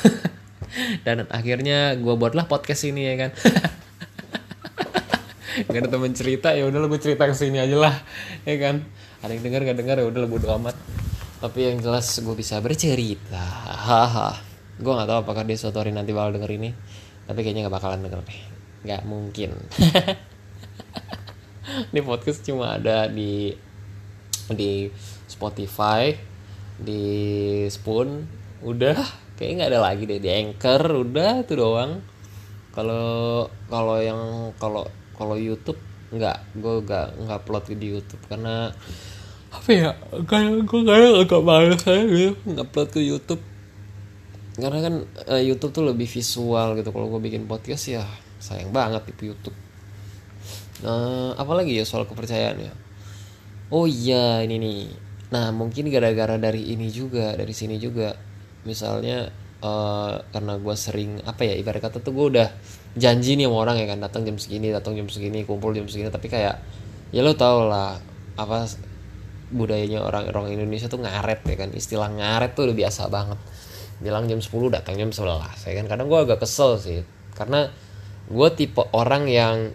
dan 1.06 1.26
akhirnya 1.34 1.98
gue 1.98 2.14
buatlah 2.14 2.46
podcast 2.46 2.86
ini 2.86 3.10
ya 3.10 3.16
kan. 3.28 3.32
Gak 5.60 5.76
ada 5.76 5.92
temen 5.92 6.16
cerita 6.16 6.56
ya 6.56 6.72
udah 6.72 6.88
gue 6.88 7.02
cerita 7.04 7.28
ke 7.28 7.36
sini 7.36 7.60
aja 7.60 7.76
lah 7.76 7.96
ya 8.48 8.56
kan. 8.62 8.86
Ada 9.20 9.36
yang 9.36 9.44
dengar 9.44 9.62
gak 9.68 9.78
dengar 9.82 9.96
ya 10.00 10.08
udah 10.08 10.24
bodo 10.24 10.48
amat. 10.56 10.78
Tapi 11.44 11.60
yang 11.74 11.84
jelas 11.84 12.16
gue 12.16 12.36
bisa 12.38 12.64
bercerita. 12.64 13.44
haha 13.68 14.40
gue 14.80 14.94
nggak 14.96 15.10
tahu 15.12 15.20
apakah 15.28 15.44
dia 15.44 15.60
suatu 15.60 15.84
hari 15.84 15.92
nanti 15.92 16.16
bakal 16.16 16.40
denger 16.40 16.56
ini 16.56 16.72
tapi 17.30 17.46
kayaknya 17.46 17.70
nggak 17.70 17.78
bakalan 17.78 18.02
denger 18.02 18.26
deh. 18.26 18.42
Nggak 18.90 19.02
mungkin. 19.06 19.54
Ini 21.94 22.02
podcast 22.02 22.42
cuma 22.42 22.82
ada 22.82 23.06
di 23.06 23.54
di 24.50 24.90
Spotify 25.30 26.10
di 26.82 27.06
Spoon 27.70 28.26
udah. 28.66 28.98
Kayaknya 29.38 29.56
nggak 29.62 29.72
ada 29.78 29.82
lagi 29.86 30.04
deh 30.10 30.18
di 30.18 30.30
Anchor 30.34 30.82
udah 31.06 31.46
itu 31.46 31.54
doang. 31.54 32.02
Kalau 32.74 33.46
kalau 33.70 34.02
yang 34.02 34.50
kalau 34.58 34.90
kalau 35.14 35.38
YouTube 35.38 35.78
nggak 36.10 36.58
gue 36.58 36.82
nggak 36.82 37.08
nggak 37.30 37.40
upload 37.46 37.70
di 37.78 37.94
YouTube 37.94 38.26
karena 38.26 38.74
apa 39.54 39.70
ya 39.70 39.94
kayak 40.26 40.66
gue 40.66 40.82
kayak 40.82 41.14
agak 41.26 41.42
males 41.46 41.86
aja 41.86 42.06
gitu 42.06 42.34
upload 42.58 42.90
ke 42.90 43.02
YouTube 43.06 43.42
karena 44.60 44.80
kan 44.80 44.96
uh, 45.32 45.42
YouTube 45.42 45.74
tuh 45.76 45.84
lebih 45.84 46.08
visual 46.08 46.78
gitu. 46.80 46.90
Kalau 46.92 47.08
gue 47.12 47.22
bikin 47.24 47.50
podcast 47.50 47.92
ya 47.92 48.04
sayang 48.40 48.72
banget 48.72 49.04
itu 49.12 49.36
YouTube. 49.36 49.58
Nah 50.84 51.36
apalagi 51.36 51.76
ya 51.76 51.84
soal 51.84 52.08
kepercayaan 52.08 52.58
ya? 52.60 52.74
Oh 53.74 53.84
iya 53.90 54.40
ini 54.44 54.56
nih. 54.62 54.82
Nah 55.36 55.52
mungkin 55.52 55.92
gara-gara 55.92 56.40
dari 56.40 56.72
ini 56.72 56.88
juga 56.88 57.36
dari 57.36 57.52
sini 57.52 57.76
juga. 57.82 58.16
Misalnya 58.64 59.28
uh, 59.60 60.24
karena 60.32 60.56
gue 60.56 60.76
sering 60.76 61.20
apa 61.28 61.44
ya 61.44 61.54
ibarat 61.60 61.84
kata 61.84 62.00
tuh 62.00 62.16
gue 62.16 62.26
udah 62.40 62.48
janji 62.96 63.36
nih 63.36 63.48
sama 63.48 63.58
orang 63.68 63.78
ya 63.80 63.88
kan 63.92 64.00
datang 64.02 64.24
jam 64.26 64.36
segini 64.42 64.72
datang 64.72 64.96
jam 64.96 65.08
segini 65.12 65.44
kumpul 65.44 65.76
jam 65.76 65.86
segini. 65.86 66.08
Tapi 66.08 66.28
kayak 66.32 66.56
ya 67.12 67.22
lo 67.22 67.36
tau 67.36 67.68
lah 67.68 68.00
apa 68.40 68.66
budayanya 69.50 70.06
orang 70.06 70.30
orang 70.32 70.54
Indonesia 70.54 70.88
tuh 70.88 71.04
ngaret 71.04 71.44
ya 71.44 71.56
kan. 71.60 71.70
Istilah 71.76 72.08
ngaret 72.08 72.56
tuh 72.56 72.72
udah 72.72 72.78
biasa 72.78 73.12
banget 73.12 73.40
bilang 74.00 74.28
jam 74.28 74.40
10 74.40 74.52
datang 74.72 74.96
jam 74.96 75.12
11 75.12 75.68
ya 75.68 75.74
kan? 75.80 75.86
Kadang 75.88 76.08
gue 76.08 76.20
agak 76.20 76.40
kesel 76.44 76.80
sih. 76.80 77.00
Karena 77.36 77.68
gue 78.30 78.50
tipe 78.56 78.84
orang 78.96 79.28
yang 79.28 79.72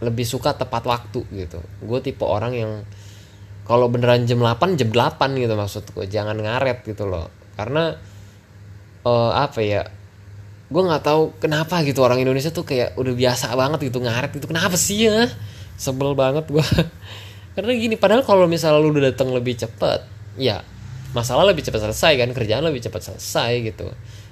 lebih 0.00 0.26
suka 0.26 0.54
tepat 0.54 0.86
waktu 0.86 1.26
gitu. 1.34 1.60
Gue 1.82 1.98
tipe 2.02 2.24
orang 2.26 2.52
yang 2.54 2.72
kalau 3.66 3.86
beneran 3.86 4.26
jam 4.26 4.42
8 4.42 4.74
jam 4.74 4.90
8 4.90 5.38
gitu 5.38 5.54
maksud 5.54 5.84
gue 5.94 6.06
jangan 6.10 6.36
ngaret 6.38 6.82
gitu 6.82 7.06
loh. 7.06 7.30
Karena 7.54 7.94
uh, 9.06 9.32
apa 9.34 9.60
ya 9.62 9.82
gue 10.70 10.82
nggak 10.86 11.02
tahu 11.02 11.34
kenapa 11.42 11.82
gitu 11.82 12.06
orang 12.06 12.22
Indonesia 12.22 12.54
tuh 12.54 12.62
kayak 12.62 12.94
udah 12.94 13.14
biasa 13.14 13.54
banget 13.54 13.90
gitu 13.90 13.98
ngaret 14.02 14.30
gitu. 14.34 14.46
Kenapa 14.50 14.74
sih 14.74 15.06
ya? 15.06 15.26
Sebel 15.80 16.12
banget 16.12 16.46
gue 16.50 16.62
karena 17.54 17.72
gini 17.74 17.98
padahal 17.98 18.22
kalau 18.22 18.46
misalnya 18.46 18.78
lu 18.78 18.94
udah 18.94 19.10
datang 19.10 19.34
lebih 19.34 19.58
cepet 19.58 20.00
ya 20.38 20.62
masalah 21.10 21.46
lebih 21.50 21.66
cepat 21.66 21.90
selesai 21.90 22.12
kan 22.18 22.30
kerjaan 22.30 22.62
lebih 22.62 22.82
cepat 22.82 23.02
selesai 23.02 23.66
gitu. 23.66 23.90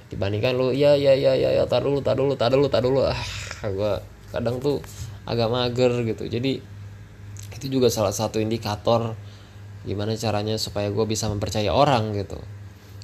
Dibandingkan 0.08 0.56
lu 0.56 0.72
ya 0.72 0.96
ya 0.96 1.12
ya 1.12 1.36
ya 1.36 1.50
ya 1.52 1.64
tar 1.68 1.84
dulu 1.84 2.00
tar 2.00 2.16
dulu 2.16 2.34
tar 2.38 2.50
dulu 2.54 2.66
tar 2.70 2.82
dulu. 2.82 3.04
Ah 3.04 3.18
gue 3.66 3.92
kadang 4.30 4.62
tuh 4.62 4.80
agak 5.28 5.48
mager 5.50 5.92
gitu. 6.06 6.24
Jadi 6.24 6.62
itu 7.58 7.66
juga 7.66 7.90
salah 7.90 8.14
satu 8.14 8.38
indikator 8.38 9.18
gimana 9.82 10.14
caranya 10.14 10.54
supaya 10.56 10.90
gue 10.90 11.04
bisa 11.04 11.26
mempercaya 11.26 11.74
orang 11.74 12.14
gitu. 12.14 12.38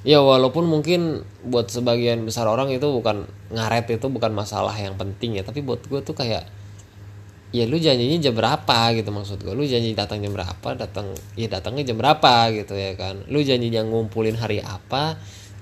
Ya 0.05 0.21
walaupun 0.21 0.69
mungkin 0.69 1.25
buat 1.43 1.73
sebagian 1.73 2.29
besar 2.29 2.45
orang 2.45 2.69
itu 2.69 2.85
bukan 2.85 3.25
ngaret 3.51 3.89
itu 3.89 4.07
bukan 4.13 4.37
masalah 4.37 4.77
yang 4.77 4.95
penting 5.01 5.41
ya. 5.41 5.43
Tapi 5.43 5.65
buat 5.65 5.81
gue 5.85 6.01
tuh 6.05 6.13
kayak 6.13 6.45
ya 7.55 7.71
lu 7.71 7.79
janjinya 7.79 8.19
jam 8.19 8.35
berapa 8.35 8.79
gitu 8.99 9.15
maksud 9.15 9.39
gue 9.47 9.55
lu 9.55 9.63
janji 9.63 9.95
datang 9.95 10.19
jam 10.19 10.35
berapa 10.35 10.75
datang 10.75 11.15
ya 11.39 11.47
datangnya 11.47 11.95
jam 11.95 11.97
berapa 12.03 12.51
gitu 12.51 12.75
ya 12.75 12.99
kan. 12.99 13.23
Lu 13.31 13.39
janjinya 13.47 13.87
ngumpulin 13.87 14.35
hari 14.35 14.59
apa 14.59 15.15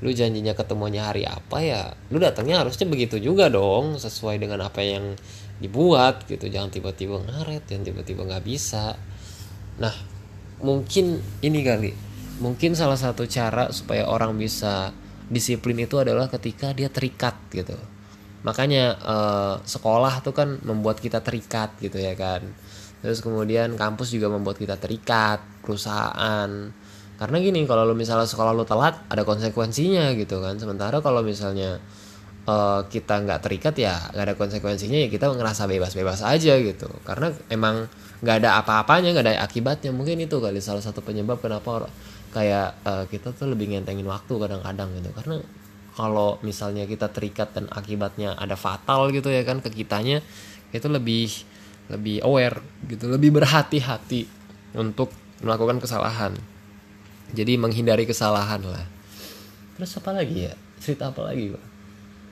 lu 0.03 0.11
janjinya 0.11 0.57
ketemunya 0.57 1.07
hari 1.07 1.23
apa 1.23 1.63
ya 1.63 1.95
lu 2.11 2.19
datangnya 2.19 2.65
harusnya 2.65 2.91
begitu 2.91 3.23
juga 3.23 3.47
dong 3.47 4.01
sesuai 4.01 4.41
dengan 4.41 4.65
apa 4.65 4.81
yang 4.81 5.13
dibuat 5.61 6.25
gitu. 6.25 6.49
Jangan 6.49 6.73
tiba-tiba 6.73 7.21
ngaret 7.21 7.69
jangan 7.69 7.85
tiba-tiba 7.85 8.25
nggak 8.25 8.45
bisa. 8.49 8.97
Nah 9.77 9.95
mungkin 10.65 11.21
ini 11.45 11.61
kali. 11.61 11.93
Mungkin 12.41 12.73
salah 12.73 12.97
satu 12.97 13.29
cara 13.29 13.69
supaya 13.69 14.09
orang 14.09 14.41
bisa 14.41 14.97
disiplin 15.29 15.77
itu 15.77 16.01
adalah 16.01 16.33
ketika 16.33 16.73
dia 16.73 16.89
terikat 16.89 17.37
gitu 17.53 17.77
makanya 18.43 18.85
eh, 18.99 19.55
sekolah 19.63 20.23
tuh 20.23 20.35
kan 20.35 20.59
membuat 20.67 20.99
kita 20.99 21.23
terikat 21.23 21.75
gitu 21.79 21.99
ya 21.99 22.15
kan. 22.19 22.43
Terus 23.03 23.19
kemudian 23.19 23.75
kampus 23.75 24.15
juga 24.15 24.31
membuat 24.31 24.63
kita 24.63 24.79
terikat 24.79 25.43
perusahaan. 25.63 26.51
Karena 27.19 27.37
gini 27.39 27.67
kalau 27.67 27.87
lo 27.87 27.95
misalnya 27.95 28.27
sekolah 28.27 28.55
lo 28.55 28.63
telat 28.67 28.99
ada 29.11 29.23
konsekuensinya 29.27 30.15
gitu 30.15 30.39
kan. 30.39 30.59
Sementara 30.59 31.03
kalau 31.03 31.23
misalnya 31.23 31.83
uh, 32.47 32.87
kita 32.87 33.23
nggak 33.27 33.41
terikat 33.43 33.75
ya 33.79 33.99
nggak 34.15 34.25
ada 34.27 34.37
konsekuensinya 34.39 34.99
ya 35.07 35.09
kita 35.11 35.31
ngerasa 35.35 35.67
bebas-bebas 35.67 36.23
aja 36.23 36.55
gitu. 36.59 36.91
Karena 37.07 37.35
emang 37.51 37.87
nggak 38.23 38.37
ada 38.43 38.63
apa-apanya 38.63 39.15
nggak 39.19 39.27
ada 39.27 39.35
akibatnya. 39.43 39.91
Mungkin 39.91 40.23
itu 40.23 40.39
kali 40.39 40.63
salah 40.63 40.83
satu 40.83 41.03
penyebab 41.03 41.43
kenapa 41.43 41.91
kayak 42.31 42.87
uh, 42.87 43.05
kita 43.11 43.35
tuh 43.35 43.51
lebih 43.51 43.75
ngentengin 43.75 44.07
waktu 44.07 44.35
kadang-kadang 44.39 44.95
gitu. 44.99 45.11
Karena 45.11 45.43
kalau 45.93 46.41
misalnya 46.41 46.89
kita 46.89 47.13
terikat 47.13 47.53
dan 47.53 47.69
akibatnya 47.69 48.37
ada 48.37 48.57
fatal 48.57 49.13
gitu 49.13 49.29
ya 49.29 49.45
kan 49.45 49.61
ke 49.61 49.69
kitanya 49.69 50.25
itu 50.73 50.89
lebih 50.89 51.29
lebih 51.93 52.25
aware 52.25 52.65
gitu 52.89 53.13
lebih 53.13 53.35
berhati-hati 53.37 54.25
untuk 54.79 55.13
melakukan 55.45 55.83
kesalahan. 55.83 56.33
Jadi 57.33 57.57
menghindari 57.57 58.05
kesalahan 58.05 58.61
lah. 58.65 58.85
Terus 59.77 59.93
apa 60.01 60.11
lagi 60.17 60.49
ya? 60.49 60.55
Cerita 60.81 61.13
apa 61.13 61.29
lagi 61.29 61.53
gue 61.53 61.63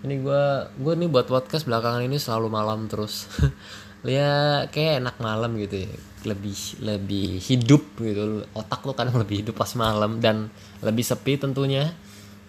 ini 0.00 0.16
gue 0.24 0.44
gue 0.80 0.94
nih 0.96 1.08
buat 1.12 1.28
podcast 1.28 1.68
belakangan 1.68 2.00
ini 2.04 2.16
selalu 2.16 2.48
malam 2.48 2.88
terus. 2.88 3.26
Ya 4.00 4.64
kayak 4.72 5.04
enak 5.04 5.16
malam 5.20 5.60
gitu 5.60 5.84
ya. 5.84 5.92
Lebih 6.24 6.80
lebih 6.80 7.36
hidup 7.36 7.84
gitu. 8.00 8.48
Otak 8.56 8.80
lo 8.88 8.96
kadang 8.96 9.20
lebih 9.20 9.44
hidup 9.44 9.60
pas 9.60 9.68
malam 9.76 10.24
dan 10.24 10.48
lebih 10.80 11.04
sepi 11.04 11.36
tentunya 11.36 11.92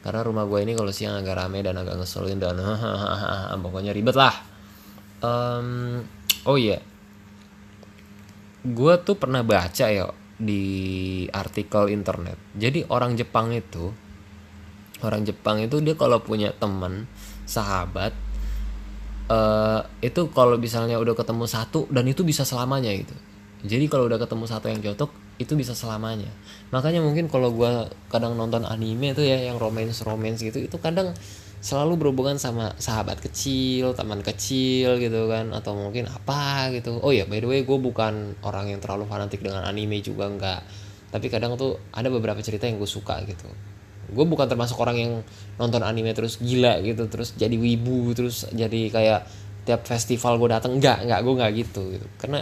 karena 0.01 0.21
rumah 0.25 0.49
gue 0.49 0.59
ini 0.65 0.73
kalau 0.73 0.89
siang 0.89 1.21
agak 1.21 1.37
rame 1.37 1.61
dan 1.61 1.77
agak 1.77 2.01
ngeselin 2.01 2.41
dan 2.41 2.57
pokoknya 3.63 3.93
ribet 3.93 4.17
lah. 4.17 4.33
Um, 5.21 6.01
oh 6.49 6.57
iya. 6.57 6.81
Gue 8.65 8.93
tuh 9.01 9.17
pernah 9.17 9.45
baca 9.45 9.85
ya 9.89 10.09
di 10.41 10.65
artikel 11.29 11.93
internet. 11.93 12.37
Jadi 12.57 12.81
orang 12.89 13.13
Jepang 13.13 13.53
itu 13.53 13.93
orang 15.05 15.21
Jepang 15.25 15.61
itu 15.61 15.81
dia 15.85 15.93
kalau 15.93 16.21
punya 16.21 16.53
teman 16.53 17.05
sahabat 17.45 18.13
uh, 19.29 19.81
itu 20.01 20.29
kalau 20.33 20.57
misalnya 20.57 20.97
udah 20.97 21.13
ketemu 21.13 21.45
satu 21.45 21.85
dan 21.93 22.09
itu 22.09 22.25
bisa 22.25 22.41
selamanya 22.41 22.89
gitu. 22.93 23.13
Jadi 23.61 23.85
kalau 23.85 24.09
udah 24.09 24.17
ketemu 24.17 24.45
satu 24.49 24.65
yang 24.73 24.81
cocok 24.81 25.30
itu 25.41 25.57
bisa 25.57 25.73
selamanya. 25.73 26.29
Makanya 26.69 27.01
mungkin 27.01 27.27
kalau 27.27 27.49
gue 27.51 27.89
kadang 28.13 28.37
nonton 28.37 28.63
anime 28.63 29.17
tuh 29.17 29.25
ya 29.25 29.41
yang 29.41 29.57
romance 29.57 30.05
romance 30.05 30.39
gitu 30.45 30.61
itu 30.61 30.77
kadang 30.77 31.11
selalu 31.61 32.01
berhubungan 32.01 32.41
sama 32.41 32.73
sahabat 32.81 33.21
kecil 33.21 33.93
teman 33.93 34.25
kecil 34.25 34.97
gitu 34.97 35.29
kan 35.29 35.53
atau 35.53 35.77
mungkin 35.77 36.09
apa 36.09 36.73
gitu. 36.73 36.97
Oh 37.05 37.13
ya 37.13 37.29
by 37.29 37.37
the 37.37 37.47
way 37.49 37.61
gue 37.61 37.77
bukan 37.77 38.33
orang 38.41 38.73
yang 38.73 38.81
terlalu 38.81 39.05
fanatik 39.05 39.45
dengan 39.45 39.61
anime 39.65 40.01
juga 40.01 40.25
enggak. 40.25 40.61
Tapi 41.13 41.27
kadang 41.29 41.59
tuh 41.59 41.77
ada 41.93 42.09
beberapa 42.09 42.41
cerita 42.41 42.65
yang 42.65 42.81
gue 42.81 42.89
suka 42.89 43.21
gitu. 43.29 43.45
Gue 44.11 44.25
bukan 44.25 44.49
termasuk 44.49 44.81
orang 44.81 44.97
yang 44.97 45.13
nonton 45.61 45.85
anime 45.85 46.17
terus 46.17 46.41
gila 46.41 46.81
gitu 46.81 47.05
terus 47.07 47.37
jadi 47.37 47.53
wibu 47.53 48.11
terus 48.17 48.49
jadi 48.49 48.89
kayak 48.89 49.21
tiap 49.61 49.85
festival 49.85 50.41
gue 50.41 50.49
dateng 50.49 50.81
enggak 50.81 51.05
enggak 51.05 51.19
gue 51.21 51.33
enggak 51.37 51.51
gitu 51.61 51.81
gitu. 51.93 52.07
Karena 52.17 52.41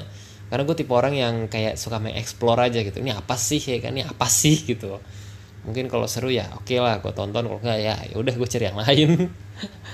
karena 0.50 0.66
gue 0.66 0.76
tipe 0.82 0.90
orang 0.90 1.14
yang 1.14 1.36
kayak 1.46 1.78
suka 1.78 2.02
mengeksplor 2.02 2.58
aja 2.58 2.82
gitu. 2.82 3.06
Ini 3.06 3.14
apa 3.14 3.38
sih 3.38 3.62
ya 3.62 3.78
kan? 3.78 3.94
Ini 3.94 4.10
apa 4.10 4.26
sih? 4.26 4.66
gitu. 4.66 4.98
Mungkin 5.62 5.86
kalau 5.92 6.10
seru 6.10 6.34
ya 6.34 6.50
oke 6.58 6.66
okay 6.66 6.82
lah 6.82 6.98
gue 6.98 7.14
tonton. 7.14 7.46
Kalau 7.46 7.62
enggak 7.62 7.78
ya 7.78 7.96
ya 8.10 8.16
udah 8.18 8.34
gue 8.34 8.48
cari 8.50 8.66
yang 8.66 8.80
lain. 8.82 9.10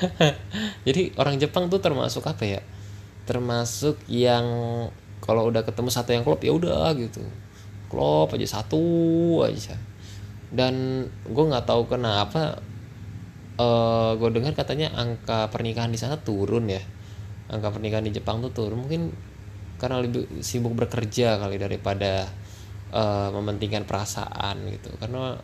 Jadi 0.88 1.12
orang 1.20 1.36
Jepang 1.36 1.68
tuh 1.68 1.84
termasuk 1.84 2.24
apa 2.24 2.48
ya? 2.48 2.62
Termasuk 3.28 4.00
yang 4.08 4.48
kalau 5.20 5.52
udah 5.52 5.68
ketemu 5.68 5.90
satu 5.92 6.16
yang 6.16 6.24
klop 6.24 6.40
ya 6.40 6.56
udah 6.56 6.96
gitu. 6.96 7.20
Klop 7.92 8.32
aja 8.40 8.48
satu 8.48 8.84
aja. 9.44 9.76
Dan 10.56 11.04
gue 11.28 11.46
nggak 11.52 11.68
tahu 11.68 11.92
kenapa 11.92 12.64
uh, 13.60 13.64
eh, 13.64 14.12
gue 14.16 14.30
dengar 14.40 14.56
katanya 14.56 14.96
angka 14.96 15.52
pernikahan 15.52 15.92
di 15.92 16.00
sana 16.00 16.16
turun 16.16 16.72
ya. 16.72 16.80
Angka 17.52 17.76
pernikahan 17.76 18.08
di 18.08 18.16
Jepang 18.16 18.40
tuh 18.40 18.56
turun. 18.56 18.88
Mungkin 18.88 19.35
karena 19.75 20.01
lebih 20.03 20.27
sibuk 20.39 20.74
bekerja 20.75 21.39
kali 21.39 21.60
daripada 21.60 22.27
uh, 22.96 23.29
mementingkan 23.36 23.84
perasaan 23.84 24.65
gitu. 24.72 24.91
Karena 24.98 25.36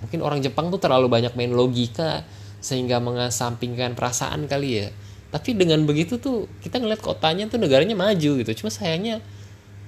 mungkin 0.00 0.20
orang 0.20 0.40
Jepang 0.44 0.68
tuh 0.68 0.80
terlalu 0.80 1.08
banyak 1.08 1.32
main 1.36 1.52
logika 1.52 2.24
sehingga 2.60 3.00
mengesampingkan 3.00 3.96
perasaan 3.96 4.44
kali 4.44 4.84
ya. 4.84 4.88
Tapi 5.30 5.54
dengan 5.54 5.86
begitu 5.86 6.18
tuh 6.18 6.50
kita 6.60 6.82
ngeliat 6.82 7.00
kotanya 7.00 7.46
tuh 7.48 7.56
negaranya 7.56 7.96
maju 7.96 8.30
gitu. 8.42 8.50
Cuma 8.52 8.70
sayangnya 8.72 9.22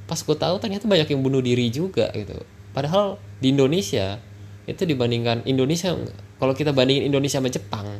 pas 0.06 0.18
gue 0.18 0.36
tahu 0.36 0.56
ternyata 0.60 0.88
banyak 0.88 1.08
yang 1.12 1.20
bunuh 1.20 1.42
diri 1.44 1.68
juga 1.68 2.08
gitu. 2.14 2.40
Padahal 2.72 3.20
di 3.42 3.52
Indonesia 3.52 4.16
itu 4.64 4.82
dibandingkan 4.86 5.42
Indonesia 5.44 5.92
kalau 6.38 6.54
kita 6.54 6.70
bandingin 6.70 7.10
Indonesia 7.10 7.42
sama 7.42 7.50
Jepang 7.50 7.98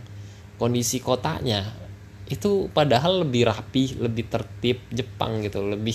kondisi 0.57 1.03
kotanya 1.03 1.82
itu 2.33 2.73
padahal 2.73 3.29
lebih 3.29 3.45
rapi 3.45 4.01
lebih 4.01 4.33
tertib 4.33 4.81
Jepang 4.89 5.45
gitu 5.45 5.61
lebih 5.61 5.95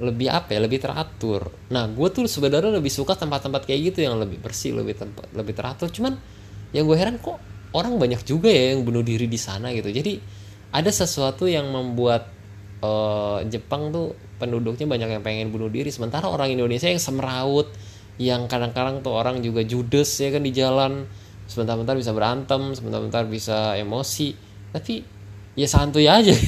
lebih 0.00 0.32
apa 0.32 0.56
ya 0.56 0.64
lebih 0.64 0.80
teratur. 0.80 1.52
Nah 1.68 1.84
gue 1.84 2.08
tuh 2.08 2.24
sebenarnya 2.24 2.72
lebih 2.72 2.88
suka 2.88 3.12
tempat-tempat 3.12 3.68
kayak 3.68 3.92
gitu 3.92 4.08
yang 4.08 4.16
lebih 4.16 4.40
bersih 4.40 4.72
lebih 4.72 4.96
tempat 4.96 5.28
lebih 5.36 5.52
teratur. 5.52 5.92
Cuman 5.92 6.16
yang 6.72 6.88
gue 6.88 6.96
heran 6.96 7.20
kok 7.20 7.36
orang 7.76 8.00
banyak 8.00 8.24
juga 8.24 8.48
ya 8.48 8.74
yang 8.74 8.82
bunuh 8.82 9.04
diri 9.04 9.28
di 9.28 9.36
sana 9.36 9.68
gitu. 9.76 9.92
Jadi 9.92 10.16
ada 10.72 10.88
sesuatu 10.88 11.44
yang 11.44 11.68
membuat 11.68 12.32
uh, 12.80 13.44
Jepang 13.44 13.92
tuh 13.92 14.16
penduduknya 14.40 14.88
banyak 14.88 15.20
yang 15.20 15.22
pengen 15.22 15.52
bunuh 15.52 15.68
diri. 15.68 15.92
Sementara 15.92 16.32
orang 16.32 16.48
Indonesia 16.48 16.88
yang 16.88 17.02
semeraut 17.02 17.68
yang 18.16 18.48
kadang-kadang 18.48 19.04
tuh 19.04 19.16
orang 19.16 19.44
juga 19.44 19.60
judes 19.68 20.08
ya 20.16 20.32
kan 20.32 20.40
di 20.40 20.52
jalan. 20.56 21.04
Sebentar-bentar 21.44 21.92
bisa 21.92 22.16
berantem 22.16 22.72
sebentar-bentar 22.72 23.28
bisa 23.28 23.76
emosi. 23.76 24.32
Tapi 24.72 25.19
ya 25.60 25.68
santuy 25.68 26.08
aja. 26.08 26.32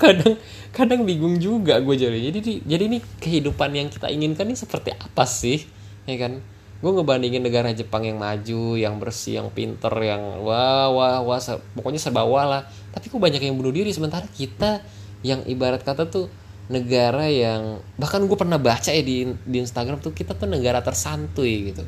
Kadang 0.00 0.40
kadang 0.70 1.04
bingung 1.04 1.36
juga 1.36 1.76
gue 1.76 1.92
jadi. 1.92 2.18
Jadi 2.32 2.64
jadi 2.64 2.82
ini 2.88 2.98
kehidupan 3.20 3.70
yang 3.76 3.92
kita 3.92 4.08
inginkan 4.08 4.48
ini 4.48 4.56
seperti 4.56 4.96
apa 4.96 5.28
sih? 5.28 5.68
Ya 6.08 6.16
kan? 6.16 6.40
Gue 6.80 6.90
ngebandingin 6.96 7.44
negara 7.44 7.68
Jepang 7.76 8.08
yang 8.08 8.16
maju 8.16 8.80
yang 8.80 8.96
bersih 8.96 9.44
yang 9.44 9.52
pinter 9.52 9.92
yang 10.00 10.40
wah 10.40 10.88
wah 10.88 11.20
wah 11.20 11.36
pokoknya 11.76 12.00
serba 12.00 12.24
wah 12.24 12.48
lah. 12.48 12.62
Tapi 12.96 13.12
kok 13.12 13.20
banyak 13.20 13.44
yang 13.44 13.60
bunuh 13.60 13.76
diri. 13.76 13.92
Sementara 13.92 14.24
kita 14.24 14.80
yang 15.20 15.44
ibarat 15.44 15.84
kata 15.84 16.08
tuh 16.08 16.32
negara 16.72 17.28
yang 17.28 17.84
bahkan 18.00 18.24
gue 18.24 18.38
pernah 18.38 18.56
baca 18.56 18.88
ya 18.88 19.04
di 19.04 19.28
di 19.44 19.56
Instagram 19.60 20.00
tuh 20.00 20.16
kita 20.16 20.32
tuh 20.32 20.48
negara 20.48 20.80
tersantuy 20.80 21.74
gitu 21.74 21.84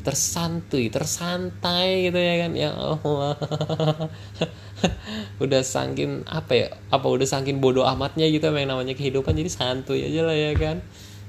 tersantuy 0.00 0.88
tersantai 0.88 2.08
gitu 2.10 2.18
ya 2.18 2.34
kan? 2.46 2.52
Ya 2.56 2.70
Allah. 2.72 3.36
Udah 5.44 5.60
sangkin 5.60 6.24
apa 6.24 6.52
ya? 6.56 6.68
Apa 6.88 7.06
udah 7.08 7.28
sangkin 7.28 7.60
bodoh 7.60 7.84
amatnya 7.84 8.24
gitu 8.32 8.48
yang 8.48 8.72
namanya 8.72 8.96
kehidupan? 8.96 9.36
Jadi 9.36 9.50
santuy 9.52 10.00
aja 10.04 10.24
lah 10.24 10.36
ya 10.36 10.52
kan? 10.56 10.80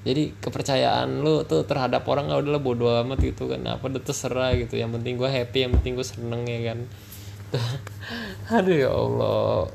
Jadi 0.01 0.33
kepercayaan 0.41 1.21
lu 1.21 1.45
tuh 1.45 1.61
terhadap 1.67 2.01
orang 2.09 2.31
nggak 2.31 2.41
udahlah 2.41 2.63
bodoh 2.63 2.89
amat 3.05 3.21
gitu 3.21 3.51
kan? 3.51 3.61
Apa 3.67 3.91
udah 3.91 4.01
terserah 4.01 4.57
gitu. 4.57 4.79
Yang 4.79 4.97
penting 4.97 5.13
gue 5.19 5.29
happy 5.29 5.57
yang 5.67 5.71
penting 5.77 5.93
gue 5.99 6.07
seneng 6.07 6.41
ya 6.47 6.73
kan? 6.73 6.79
Aduh 8.57 8.75
ya 8.75 8.89
Allah. 8.89 9.69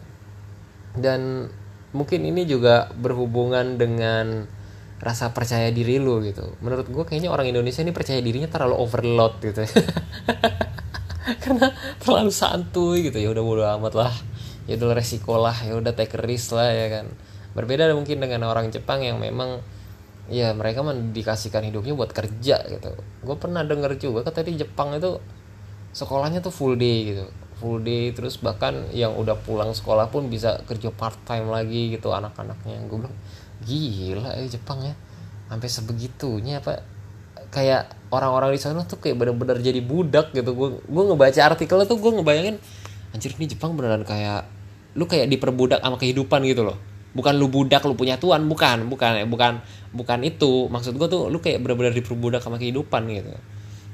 Dan 0.96 1.52
mungkin 1.92 2.24
ini 2.24 2.48
juga 2.48 2.90
berhubungan 2.96 3.76
dengan 3.76 4.48
rasa 4.96 5.32
percaya 5.36 5.68
diri 5.68 6.00
lu 6.00 6.24
gitu. 6.24 6.56
Menurut 6.64 6.88
gue 6.88 7.04
kayaknya 7.04 7.28
orang 7.28 7.48
Indonesia 7.52 7.84
ini 7.84 7.92
percaya 7.92 8.20
dirinya 8.24 8.48
terlalu 8.48 8.80
overload 8.80 9.38
gitu. 9.44 9.62
Karena 11.44 11.68
terlalu 12.00 12.32
santuy 12.32 13.10
gitu. 13.10 13.18
Ya 13.20 13.28
udah 13.32 13.44
bodo 13.44 13.64
amat 13.80 13.94
lah. 13.94 14.12
Ya 14.64 14.80
udah 14.80 14.96
resiko 14.96 15.36
lah. 15.36 15.56
Ya 15.62 15.76
udah 15.76 15.92
take 15.92 16.16
risk 16.24 16.56
lah 16.56 16.72
ya 16.72 16.88
kan. 16.88 17.06
Berbeda 17.52 17.88
mungkin 17.92 18.20
dengan 18.20 18.48
orang 18.48 18.72
Jepang 18.72 19.04
yang 19.04 19.20
memang 19.20 19.60
ya 20.26 20.50
mereka 20.56 20.82
mendikasikan 20.82 21.62
hidupnya 21.64 21.92
buat 21.92 22.12
kerja 22.12 22.64
gitu. 22.66 22.90
Gue 23.22 23.36
pernah 23.36 23.62
denger 23.62 24.00
juga 24.00 24.26
kata 24.26 24.48
di 24.48 24.58
Jepang 24.58 24.96
itu 24.96 25.20
sekolahnya 25.92 26.40
tuh 26.40 26.52
full 26.52 26.76
day 26.76 27.14
gitu. 27.14 27.24
Full 27.56 27.84
day 27.84 28.12
terus 28.12 28.36
bahkan 28.40 28.88
yang 28.92 29.16
udah 29.16 29.36
pulang 29.40 29.72
sekolah 29.72 30.12
pun 30.12 30.28
bisa 30.28 30.60
kerja 30.68 30.92
part 30.92 31.16
time 31.24 31.48
lagi 31.48 31.96
gitu 31.96 32.12
anak-anaknya. 32.12 32.84
Gue 32.88 33.06
bilang 33.06 33.16
gila 33.64 34.36
ya 34.36 34.46
Jepang 34.50 34.84
ya. 34.84 34.94
Sampai 35.46 35.68
sebegitunya 35.70 36.58
apa 36.58 36.82
kayak 37.54 38.10
orang-orang 38.10 38.52
di 38.52 38.60
sana 38.60 38.82
tuh 38.84 38.98
kayak 38.98 39.16
bener-bener 39.16 39.62
jadi 39.62 39.80
budak 39.80 40.34
gitu. 40.34 40.52
Gue 40.52 40.82
gue 40.82 41.02
ngebaca 41.06 41.40
artikelnya 41.54 41.86
tuh 41.86 41.98
gue 42.02 42.12
ngebayangin 42.20 42.56
anjir 43.14 43.32
ini 43.38 43.46
Jepang 43.48 43.78
beneran 43.78 44.02
kayak 44.02 44.44
lu 44.96 45.04
kayak 45.06 45.30
diperbudak 45.30 45.80
sama 45.80 45.96
kehidupan 45.96 46.44
gitu 46.44 46.66
loh. 46.66 46.76
Bukan 47.16 47.40
lu 47.40 47.48
budak 47.48 47.80
lu 47.88 47.96
punya 47.96 48.20
tuan. 48.20 48.44
Bukan 48.44 48.90
bukan 48.92 49.24
bukan 49.30 49.64
bukan 49.96 50.18
itu. 50.26 50.68
Maksud 50.68 50.98
gue 50.98 51.08
tuh 51.08 51.32
lu 51.32 51.40
kayak 51.40 51.62
bener-bener 51.64 51.94
diperbudak 51.94 52.44
sama 52.44 52.60
kehidupan 52.60 53.08
gitu. 53.08 53.32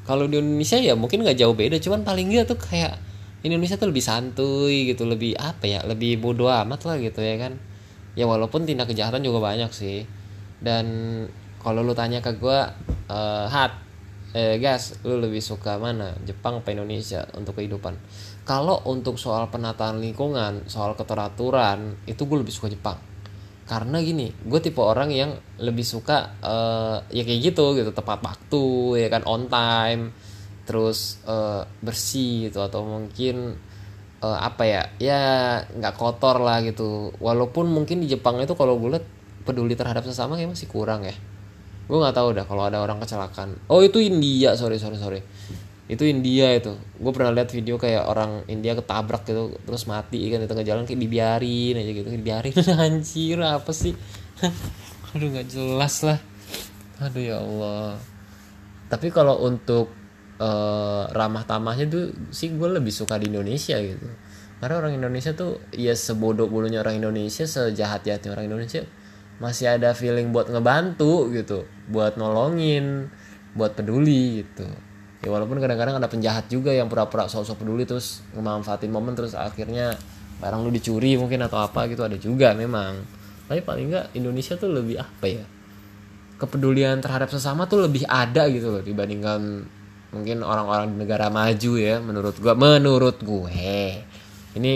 Kalau 0.02 0.26
di 0.26 0.42
Indonesia 0.42 0.82
ya 0.82 0.98
mungkin 0.98 1.22
nggak 1.22 1.38
jauh 1.38 1.54
beda 1.54 1.78
cuman 1.78 2.02
paling 2.02 2.26
enggak 2.26 2.50
tuh 2.50 2.58
kayak 2.58 2.98
Indonesia 3.42 3.74
tuh 3.78 3.90
lebih 3.90 4.02
santuy 4.02 4.90
gitu 4.90 5.06
lebih 5.06 5.34
apa 5.34 5.66
ya 5.66 5.82
lebih 5.82 6.22
bodoh 6.22 6.50
amat 6.50 6.86
lah 6.86 6.96
gitu 6.98 7.18
ya 7.22 7.38
kan 7.38 7.58
ya 8.12 8.28
walaupun 8.28 8.68
tindak 8.68 8.92
kejahatan 8.92 9.24
juga 9.24 9.40
banyak 9.40 9.72
sih. 9.72 10.04
Dan 10.62 10.86
kalau 11.58 11.82
lu 11.82 11.94
tanya 11.94 12.22
ke 12.22 12.38
gue 12.38 12.58
uh, 13.10 13.46
hat 13.50 13.78
eh 14.32 14.56
gas 14.56 14.96
lu 15.04 15.20
lebih 15.20 15.44
suka 15.44 15.76
mana? 15.76 16.16
Jepang 16.24 16.62
apa 16.62 16.72
Indonesia 16.72 17.26
untuk 17.36 17.58
kehidupan? 17.60 17.94
Kalau 18.42 18.82
untuk 18.90 19.20
soal 19.20 19.46
penataan 19.52 20.02
lingkungan 20.02 20.66
soal 20.66 20.96
keteraturan 20.98 22.02
itu 22.08 22.24
gue 22.26 22.38
lebih 22.40 22.54
suka 22.54 22.72
Jepang. 22.72 22.98
Karena 23.62 24.02
gini 24.02 24.30
gue 24.30 24.60
tipe 24.62 24.82
orang 24.82 25.10
yang 25.14 25.30
lebih 25.62 25.86
suka 25.86 26.38
uh, 26.42 26.98
ya 27.10 27.22
kayak 27.22 27.52
gitu 27.52 27.74
gitu. 27.78 27.90
Tepat 27.94 28.18
waktu 28.22 28.64
ya 29.02 29.08
kan 29.10 29.22
on 29.26 29.46
time 29.46 30.14
terus 30.62 31.22
uh, 31.26 31.66
bersih 31.82 32.50
gitu. 32.50 32.62
Atau 32.62 32.86
mungkin 32.86 33.58
uh, 34.22 34.38
apa 34.38 34.62
ya 34.64 34.82
ya 35.02 35.20
nggak 35.66 35.94
kotor 35.98 36.38
lah 36.40 36.62
gitu. 36.62 37.12
Walaupun 37.18 37.68
mungkin 37.68 38.00
di 38.00 38.08
Jepang 38.08 38.38
itu 38.38 38.54
kalau 38.54 38.78
gue 38.78 38.96
lihat 38.96 39.06
peduli 39.42 39.74
terhadap 39.74 40.06
sesama 40.06 40.38
kayak 40.38 40.54
masih 40.54 40.70
kurang 40.70 41.02
ya. 41.02 41.14
Gue 41.90 41.98
nggak 41.98 42.14
tahu 42.14 42.28
dah 42.32 42.46
kalau 42.46 42.62
ada 42.64 42.78
orang 42.78 43.02
kecelakaan. 43.02 43.58
Oh 43.66 43.82
itu 43.82 43.98
India. 43.98 44.54
Sorry 44.54 44.78
sorry 44.78 44.96
sorry. 44.96 45.20
Itu 45.90 46.06
India 46.06 46.54
itu. 46.54 46.72
Gue 46.96 47.12
pernah 47.12 47.34
lihat 47.34 47.50
video 47.50 47.76
kayak 47.76 48.06
orang 48.06 48.46
India 48.46 48.78
ketabrak 48.78 49.26
gitu 49.26 49.58
terus 49.66 49.84
mati 49.90 50.30
kan 50.30 50.40
di 50.40 50.48
tengah 50.48 50.64
jalan 50.64 50.86
kayak 50.86 51.00
dibiarin 51.02 51.74
aja 51.76 51.90
gitu. 51.90 52.08
Dibiarin. 52.08 52.54
Anjir 52.86 53.38
apa 53.42 53.74
sih? 53.74 53.92
Aduh 55.12 55.28
nggak 55.28 55.50
jelas 55.50 56.06
lah. 56.06 56.18
Aduh 57.02 57.20
ya 57.20 57.42
Allah. 57.42 57.98
Tapi 58.86 59.10
kalau 59.10 59.42
untuk 59.42 60.01
uh, 60.42 61.06
ramah 61.14 61.46
tamahnya 61.46 61.86
tuh 61.86 62.10
sih 62.34 62.50
gue 62.50 62.66
lebih 62.66 62.90
suka 62.90 63.16
di 63.22 63.30
Indonesia 63.30 63.78
gitu. 63.78 64.06
Karena 64.58 64.78
orang 64.78 64.94
Indonesia 64.94 65.34
tuh 65.34 65.58
ya 65.74 65.94
sebodoh 65.94 66.46
bodohnya 66.46 66.82
orang 66.82 66.98
Indonesia 66.98 67.46
sejahat 67.46 68.06
jahatnya 68.06 68.30
orang 68.34 68.46
Indonesia 68.50 68.82
masih 69.42 69.74
ada 69.74 69.90
feeling 69.90 70.30
buat 70.30 70.46
ngebantu 70.46 71.34
gitu 71.34 71.66
buat 71.90 72.14
nolongin 72.14 73.10
buat 73.54 73.74
peduli 73.74 74.42
gitu. 74.46 74.66
Ya 75.22 75.30
walaupun 75.30 75.62
kadang-kadang 75.62 76.02
ada 76.02 76.10
penjahat 76.10 76.50
juga 76.50 76.74
yang 76.74 76.90
pura-pura 76.90 77.30
sok-sok 77.30 77.62
peduli 77.62 77.86
terus 77.86 78.26
memanfaatin 78.34 78.90
momen 78.90 79.14
terus 79.14 79.38
akhirnya 79.38 79.94
barang 80.42 80.66
lu 80.66 80.70
dicuri 80.74 81.14
mungkin 81.14 81.46
atau 81.46 81.62
apa 81.62 81.86
gitu 81.86 82.02
ada 82.02 82.18
juga 82.18 82.54
memang. 82.54 82.98
Tapi 83.46 83.62
paling 83.62 83.86
enggak 83.90 84.06
Indonesia 84.14 84.54
tuh 84.58 84.70
lebih 84.70 84.98
apa 84.98 85.26
ya 85.26 85.44
kepedulian 86.42 86.98
terhadap 86.98 87.30
sesama 87.30 87.70
tuh 87.70 87.86
lebih 87.86 88.02
ada 88.10 88.50
gitu 88.50 88.74
loh 88.74 88.82
dibandingkan 88.82 89.62
mungkin 90.12 90.44
orang-orang 90.44 90.92
di 90.92 90.96
negara 91.00 91.32
maju 91.32 91.72
ya 91.80 91.98
menurut 92.04 92.36
gua 92.38 92.54
menurut 92.54 93.16
gue. 93.24 94.04
Ini 94.52 94.72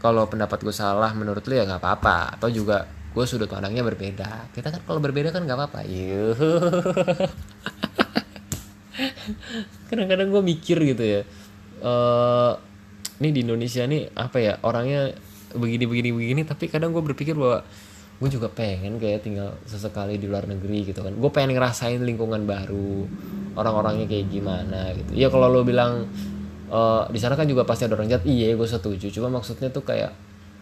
kalau 0.00 0.24
pendapat 0.26 0.64
gue 0.64 0.72
salah 0.72 1.12
menurut 1.12 1.44
lu 1.44 1.54
ya 1.60 1.68
nggak 1.68 1.84
apa-apa. 1.84 2.40
Atau 2.40 2.48
juga 2.48 2.88
gue 3.12 3.24
sudut 3.28 3.46
pandangnya 3.46 3.84
berbeda. 3.84 4.48
Kita 4.56 4.72
kan 4.72 4.80
kalau 4.88 4.98
berbeda 5.04 5.30
kan 5.30 5.44
nggak 5.44 5.58
apa-apa. 5.60 5.84
Kadang-kadang 9.92 10.32
gue 10.32 10.42
mikir 10.42 10.80
gitu 10.80 11.04
ya. 11.04 11.22
Uh, 11.80 12.56
ini 13.20 13.28
di 13.36 13.40
Indonesia 13.44 13.84
nih 13.84 14.08
apa 14.16 14.36
ya 14.40 14.56
orangnya 14.64 15.12
begini 15.52 15.84
begini 15.84 16.10
begini 16.12 16.42
tapi 16.48 16.72
kadang 16.72 16.92
gue 16.92 17.02
berpikir 17.04 17.36
bahwa 17.36 17.64
gue 18.20 18.28
juga 18.28 18.52
pengen 18.52 19.00
kayak 19.00 19.24
tinggal 19.24 19.56
sesekali 19.64 20.20
di 20.20 20.28
luar 20.28 20.44
negeri 20.44 20.92
gitu 20.92 21.00
kan. 21.00 21.16
Gue 21.16 21.32
pengen 21.32 21.56
ngerasain 21.56 22.04
lingkungan 22.04 22.44
baru 22.44 23.08
orang-orangnya 23.56 24.04
kayak 24.04 24.28
gimana 24.28 24.92
gitu. 24.92 25.16
Ya 25.16 25.32
kalau 25.32 25.48
lo 25.48 25.64
bilang 25.64 26.04
uh, 26.68 27.08
di 27.08 27.16
sana 27.16 27.32
kan 27.32 27.48
juga 27.48 27.64
pasti 27.64 27.88
ada 27.88 27.96
orang 27.96 28.12
jahat. 28.12 28.28
Iya 28.28 28.52
gue 28.60 28.68
setuju. 28.68 29.08
Cuma 29.08 29.32
maksudnya 29.32 29.72
tuh 29.72 29.88
kayak 29.88 30.12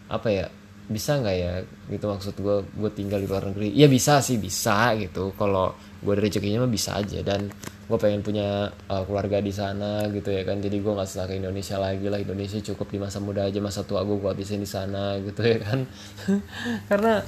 apa 0.06 0.28
ya 0.30 0.46
bisa 0.86 1.18
nggak 1.18 1.34
ya? 1.34 1.52
Gitu 1.90 2.04
maksud 2.06 2.34
gue 2.38 2.56
gue 2.62 2.90
tinggal 2.94 3.18
di 3.18 3.26
luar 3.26 3.50
negeri. 3.50 3.74
Ya 3.74 3.90
bisa 3.90 4.22
sih 4.22 4.38
bisa 4.38 4.94
gitu. 4.94 5.34
Kalau 5.34 5.74
gue 5.98 6.14
dari 6.14 6.30
rezekinya 6.30 6.62
mah 6.62 6.70
bisa 6.70 6.94
aja. 6.94 7.26
Dan 7.26 7.50
gue 7.90 7.98
pengen 7.98 8.22
punya 8.22 8.70
uh, 8.86 9.02
keluarga 9.02 9.42
di 9.42 9.50
sana 9.50 10.06
gitu 10.14 10.30
ya 10.30 10.46
kan. 10.46 10.62
Jadi 10.62 10.78
gue 10.78 10.92
nggak 10.94 11.10
usah 11.10 11.26
ke 11.26 11.34
Indonesia 11.34 11.74
lagi 11.74 12.06
lah. 12.06 12.22
Indonesia 12.22 12.62
cukup 12.62 12.86
di 12.86 13.02
masa 13.02 13.18
muda 13.18 13.50
aja. 13.50 13.58
Masa 13.58 13.82
tua 13.82 14.06
gue 14.06 14.14
gue 14.14 14.30
habisin 14.30 14.62
di 14.62 14.70
sana 14.70 15.18
gitu 15.18 15.42
ya 15.42 15.58
kan. 15.58 15.90
Karena 16.94 17.18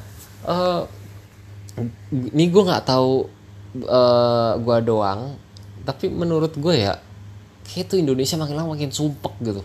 uh, 0.47 0.85
ini 2.13 2.45
gue 2.49 2.63
nggak 2.63 2.85
tahu 2.85 3.29
uh, 3.87 4.53
gue 4.61 4.79
doang 4.85 5.37
tapi 5.85 6.13
menurut 6.13 6.53
gue 6.55 6.75
ya 6.77 6.95
kayak 7.65 7.87
tuh 7.87 7.99
Indonesia 8.03 8.35
makin 8.35 8.55
lama 8.59 8.75
makin 8.75 8.91
sumpek 8.91 9.35
gitu. 9.47 9.63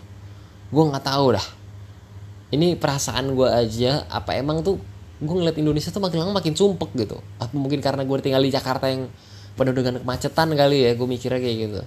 Gue 0.70 0.84
nggak 0.86 1.04
tahu 1.04 1.34
dah. 1.34 1.46
Ini 2.54 2.78
perasaan 2.78 3.34
gue 3.34 3.48
aja 3.50 4.06
apa 4.06 4.38
emang 4.38 4.62
tuh 4.62 4.78
gue 5.18 5.34
ngeliat 5.34 5.58
Indonesia 5.58 5.90
tuh 5.90 5.98
makin 5.98 6.22
lama 6.22 6.38
makin 6.38 6.54
sumpek 6.54 6.94
gitu? 6.94 7.18
Apa 7.42 7.50
mungkin 7.58 7.82
karena 7.82 8.06
gue 8.06 8.16
tinggal 8.22 8.42
di 8.42 8.54
Jakarta 8.54 8.86
yang 8.86 9.10
penuh 9.56 9.74
dengan 9.74 9.98
kemacetan 10.04 10.54
kali 10.54 10.86
ya 10.86 10.90
gue 10.94 11.06
mikirnya 11.08 11.40
kayak 11.42 11.56
gitu. 11.66 11.80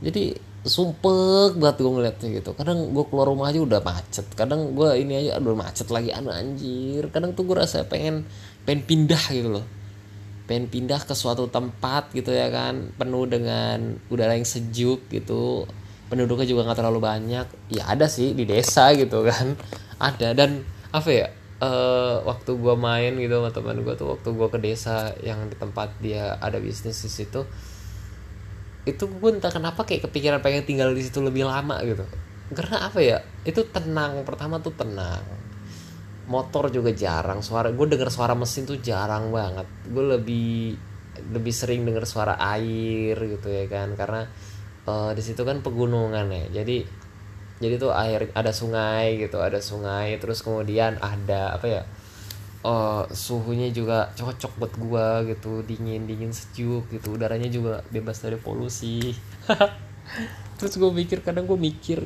Jadi 0.00 0.22
sumpek 0.60 1.56
banget 1.56 1.76
gue 1.80 1.92
ngeliatnya 1.92 2.28
gitu. 2.42 2.50
Kadang 2.52 2.92
gue 2.92 3.04
keluar 3.08 3.32
rumah 3.32 3.48
aja 3.48 3.60
udah 3.64 3.80
macet. 3.80 4.26
Kadang 4.36 4.76
gue 4.76 4.90
ini 5.00 5.16
aja 5.16 5.40
aduh 5.40 5.56
macet 5.56 5.88
lagi 5.88 6.12
anu 6.12 6.28
anjir. 6.28 7.08
Kadang 7.08 7.32
tuh 7.32 7.48
gue 7.48 7.56
rasa 7.56 7.88
pengen 7.88 8.28
pengen 8.68 8.84
pindah 8.84 9.24
gitu 9.32 9.48
loh. 9.60 9.66
Pengen 10.44 10.68
pindah 10.68 11.00
ke 11.00 11.16
suatu 11.16 11.48
tempat 11.48 12.12
gitu 12.12 12.34
ya 12.34 12.52
kan 12.52 12.92
penuh 12.92 13.24
dengan 13.24 13.96
udara 14.12 14.36
yang 14.36 14.44
sejuk 14.44 15.08
gitu. 15.08 15.64
Penduduknya 16.12 16.44
juga 16.44 16.68
nggak 16.68 16.78
terlalu 16.84 17.00
banyak. 17.00 17.46
Ya 17.72 17.82
ada 17.88 18.10
sih 18.10 18.36
di 18.36 18.44
desa 18.44 18.92
gitu 18.92 19.24
kan. 19.24 19.56
Ada. 20.00 20.32
Dan 20.32 20.64
apa 20.90 21.08
ya 21.12 21.28
uh, 21.62 22.24
waktu 22.24 22.56
gue 22.56 22.74
main 22.74 23.12
gitu 23.20 23.38
sama 23.38 23.50
teman 23.52 23.78
gue 23.84 23.94
tuh 23.94 24.16
waktu 24.16 24.28
gue 24.32 24.48
ke 24.48 24.58
desa 24.58 25.14
yang 25.22 25.46
di 25.46 25.56
tempat 25.56 25.92
dia 26.00 26.40
ada 26.40 26.58
bisnis 26.58 26.98
di 27.04 27.10
situ 27.12 27.44
itu 28.88 29.04
gue 29.04 29.30
entah 29.30 29.52
kenapa 29.52 29.84
kayak 29.84 30.08
kepikiran 30.08 30.40
pengen 30.40 30.64
tinggal 30.64 30.88
di 30.96 31.04
situ 31.04 31.20
lebih 31.20 31.44
lama 31.44 31.76
gitu. 31.84 32.04
Karena 32.56 32.88
apa 32.88 32.98
ya? 32.98 33.20
Itu 33.44 33.68
tenang. 33.68 34.24
Pertama 34.24 34.58
tuh 34.58 34.72
tenang. 34.72 35.22
Motor 36.26 36.72
juga 36.72 36.90
jarang. 36.96 37.44
Suara 37.44 37.68
gue 37.70 37.86
denger 37.86 38.08
suara 38.08 38.32
mesin 38.32 38.64
tuh 38.64 38.80
jarang 38.80 39.28
banget. 39.28 39.68
Gue 39.90 40.16
lebih 40.16 40.74
lebih 41.20 41.52
sering 41.52 41.84
denger 41.84 42.08
suara 42.08 42.40
air 42.40 43.14
gitu 43.14 43.48
ya 43.52 43.68
kan. 43.68 43.92
Karena 43.94 44.24
uh, 44.88 45.12
di 45.12 45.22
situ 45.22 45.44
kan 45.44 45.60
pegunungan 45.60 46.26
ya. 46.32 46.62
Jadi 46.62 46.82
jadi 47.60 47.76
tuh 47.76 47.92
air 47.92 48.32
ada 48.32 48.50
sungai 48.50 49.20
gitu 49.20 49.38
ada 49.44 49.60
sungai. 49.60 50.16
Terus 50.16 50.40
kemudian 50.40 50.96
ada 51.04 51.54
apa 51.54 51.66
ya 51.68 51.82
uh, 52.64 53.04
suhunya 53.10 53.72
juga 53.72 54.12
cocok 54.16 54.52
buat 54.60 54.72
gua 54.76 55.06
gitu 55.28 55.64
dingin 55.64 56.04
dingin 56.04 56.32
sejuk 56.32 56.88
gitu. 56.92 57.16
Udaranya 57.16 57.48
juga 57.48 57.84
bebas 57.88 58.20
dari 58.20 58.36
polusi. 58.36 59.14
Terus 60.60 60.76
gue 60.76 60.90
mikir 60.92 61.24
kadang 61.24 61.48
gue 61.48 61.56
mikir 61.56 62.04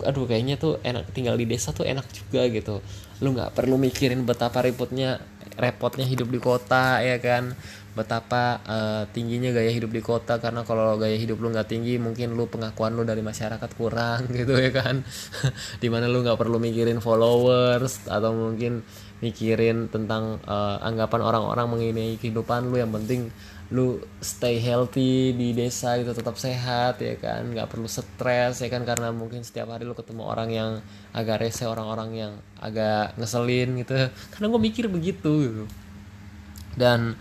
aduh 0.00 0.24
kayaknya 0.24 0.56
tuh 0.56 0.80
enak 0.80 1.12
tinggal 1.12 1.36
di 1.36 1.44
desa 1.44 1.76
tuh 1.76 1.84
enak 1.84 2.08
juga 2.08 2.48
gitu. 2.48 2.80
Lu 3.20 3.36
nggak 3.36 3.52
perlu 3.52 3.76
mikirin 3.76 4.24
betapa 4.24 4.64
repotnya 4.64 5.20
repotnya 5.60 6.08
hidup 6.08 6.32
di 6.32 6.40
kota 6.40 7.04
ya 7.04 7.20
kan? 7.20 7.52
Betapa 7.92 8.64
uh, 8.64 9.02
tingginya 9.12 9.52
gaya 9.52 9.68
hidup 9.68 9.92
di 9.92 10.00
kota 10.00 10.40
karena 10.40 10.64
kalau 10.64 10.96
gaya 10.96 11.20
hidup 11.20 11.36
lu 11.42 11.52
nggak 11.52 11.68
tinggi 11.68 12.00
mungkin 12.00 12.32
lu 12.32 12.48
pengakuan 12.48 12.96
lu 12.96 13.04
dari 13.04 13.20
masyarakat 13.20 13.70
kurang 13.76 14.30
gitu 14.40 14.56
ya 14.56 14.72
kan? 14.72 15.04
Di 15.82 15.88
mana 15.92 16.08
lu 16.08 16.24
nggak 16.24 16.38
perlu 16.40 16.56
mikirin 16.56 17.04
followers 17.04 18.08
atau 18.08 18.32
mungkin 18.32 18.80
mikirin 19.20 19.92
tentang 19.92 20.40
uh, 20.48 20.80
anggapan 20.80 21.20
orang-orang 21.20 21.66
mengenai 21.68 22.16
kehidupan 22.16 22.72
lu. 22.72 22.80
Yang 22.80 22.92
penting 23.00 23.20
lu 23.70 24.02
stay 24.18 24.58
healthy 24.58 25.30
di 25.30 25.54
desa 25.54 25.94
itu 25.94 26.10
tetap 26.10 26.34
sehat 26.40 26.98
ya 26.98 27.14
kan? 27.20 27.52
Nggak 27.52 27.70
perlu 27.70 27.86
stres 27.86 28.64
ya 28.64 28.68
kan? 28.72 28.82
Karena 28.82 29.12
mungkin 29.12 29.44
setiap 29.46 29.70
hari 29.70 29.86
lu 29.86 29.94
ketemu 29.94 30.22
orang 30.26 30.48
yang 30.50 30.70
agak 31.14 31.44
rese 31.44 31.68
orang-orang 31.68 32.10
yang 32.16 32.32
agak 32.58 33.14
ngeselin 33.20 33.78
gitu. 33.78 33.94
Karena 34.34 34.46
gue 34.50 34.60
mikir 34.60 34.84
begitu 34.90 35.30
gitu. 35.46 35.64
Dan 36.74 37.14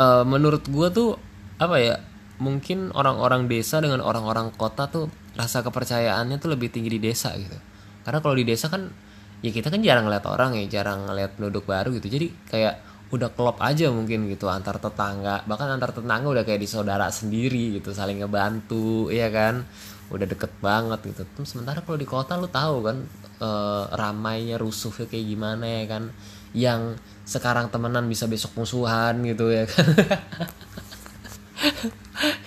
uh, 0.00 0.24
menurut 0.24 0.64
gue 0.66 0.88
tuh 0.90 1.10
apa 1.58 1.76
ya 1.78 1.96
mungkin 2.38 2.94
orang-orang 2.94 3.50
desa 3.50 3.82
dengan 3.82 3.98
orang-orang 3.98 4.54
kota 4.54 4.86
tuh 4.86 5.10
rasa 5.34 5.62
kepercayaannya 5.62 6.38
tuh 6.38 6.54
lebih 6.54 6.70
tinggi 6.70 6.98
di 6.98 7.00
desa 7.02 7.34
gitu. 7.34 7.58
Karena 8.06 8.18
kalau 8.22 8.34
di 8.38 8.46
desa 8.46 8.70
kan 8.70 8.90
ya 9.38 9.50
kita 9.54 9.70
kan 9.70 9.80
jarang 9.82 10.10
ngeliat 10.10 10.26
orang 10.26 10.58
ya 10.58 10.80
jarang 10.80 11.06
ngeliat 11.06 11.38
penduduk 11.38 11.64
baru 11.66 11.94
gitu. 11.94 12.10
Jadi 12.10 12.26
kayak 12.50 12.74
udah 13.08 13.32
klop 13.32 13.56
aja 13.64 13.88
mungkin 13.88 14.28
gitu 14.28 14.50
antar 14.50 14.76
tetangga. 14.76 15.46
Bahkan 15.46 15.68
antar 15.78 15.94
tetangga 15.96 16.28
udah 16.28 16.44
kayak 16.44 16.60
di 16.60 16.68
saudara 16.68 17.08
sendiri 17.08 17.80
gitu 17.80 17.94
saling 17.94 18.20
ngebantu 18.20 19.08
ya 19.14 19.30
kan? 19.30 19.64
Udah 20.12 20.26
deket 20.26 20.52
banget 20.58 21.00
gitu. 21.14 21.22
Tuh 21.38 21.46
sementara 21.46 21.80
kalau 21.80 21.96
di 21.96 22.08
kota 22.08 22.36
lu 22.36 22.50
tahu 22.50 22.76
kan 22.84 22.96
e, 23.38 23.50
ramainya 23.94 24.60
rusuhnya 24.60 25.06
kayak 25.08 25.24
gimana 25.24 25.64
ya 25.64 25.84
kan? 25.86 26.04
Yang 26.52 26.82
sekarang 27.28 27.72
temenan 27.72 28.08
bisa 28.08 28.28
besok 28.28 28.56
musuhan 28.58 29.22
gitu 29.24 29.52
ya 29.52 29.64
kan? 29.68 29.86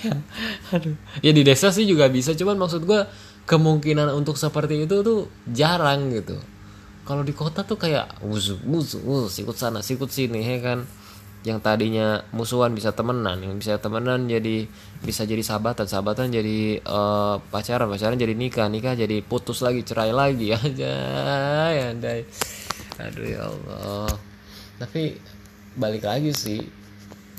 Ya, 0.01 0.13
aduh. 0.75 0.95
Ya 1.25 1.31
di 1.33 1.41
desa 1.41 1.73
sih 1.73 1.89
juga 1.89 2.05
bisa. 2.11 2.37
Cuman 2.37 2.57
maksud 2.61 2.85
gue 2.85 3.01
kemungkinan 3.49 4.13
untuk 4.13 4.37
seperti 4.37 4.85
itu 4.85 5.01
tuh 5.01 5.25
jarang 5.49 6.13
gitu 6.13 6.37
kalau 7.07 7.25
di 7.25 7.33
kota 7.33 7.65
tuh 7.65 7.77
kayak 7.77 8.21
musuh 8.21 8.57
musuh 8.61 9.01
musuh 9.01 9.29
sikut 9.29 9.57
sana 9.57 9.81
sikut 9.81 10.09
sini 10.09 10.41
ya 10.41 10.57
kan? 10.61 10.79
Yang 11.41 11.59
tadinya 11.65 12.21
musuhan 12.29 12.77
bisa 12.77 12.93
temenan 12.93 13.41
yang 13.41 13.57
bisa 13.57 13.81
temenan 13.81 14.29
jadi 14.29 14.69
bisa 15.01 15.25
jadi 15.25 15.41
sahabatan 15.41 15.89
sahabatan 15.89 16.29
jadi 16.29 16.77
uh, 16.85 17.41
pacaran 17.49 17.89
pacaran 17.89 18.13
jadi 18.13 18.37
nikah 18.37 18.69
nikah 18.69 18.93
jadi 18.93 19.25
putus 19.25 19.65
lagi 19.65 19.81
cerai 19.81 20.13
lagi 20.13 20.53
aja 20.57 20.93
ya 21.73 21.87
aduh 23.01 23.25
ya 23.25 23.41
Allah. 23.49 24.13
Tapi 24.77 25.17
balik 25.73 26.05
lagi 26.05 26.29
sih 26.35 26.80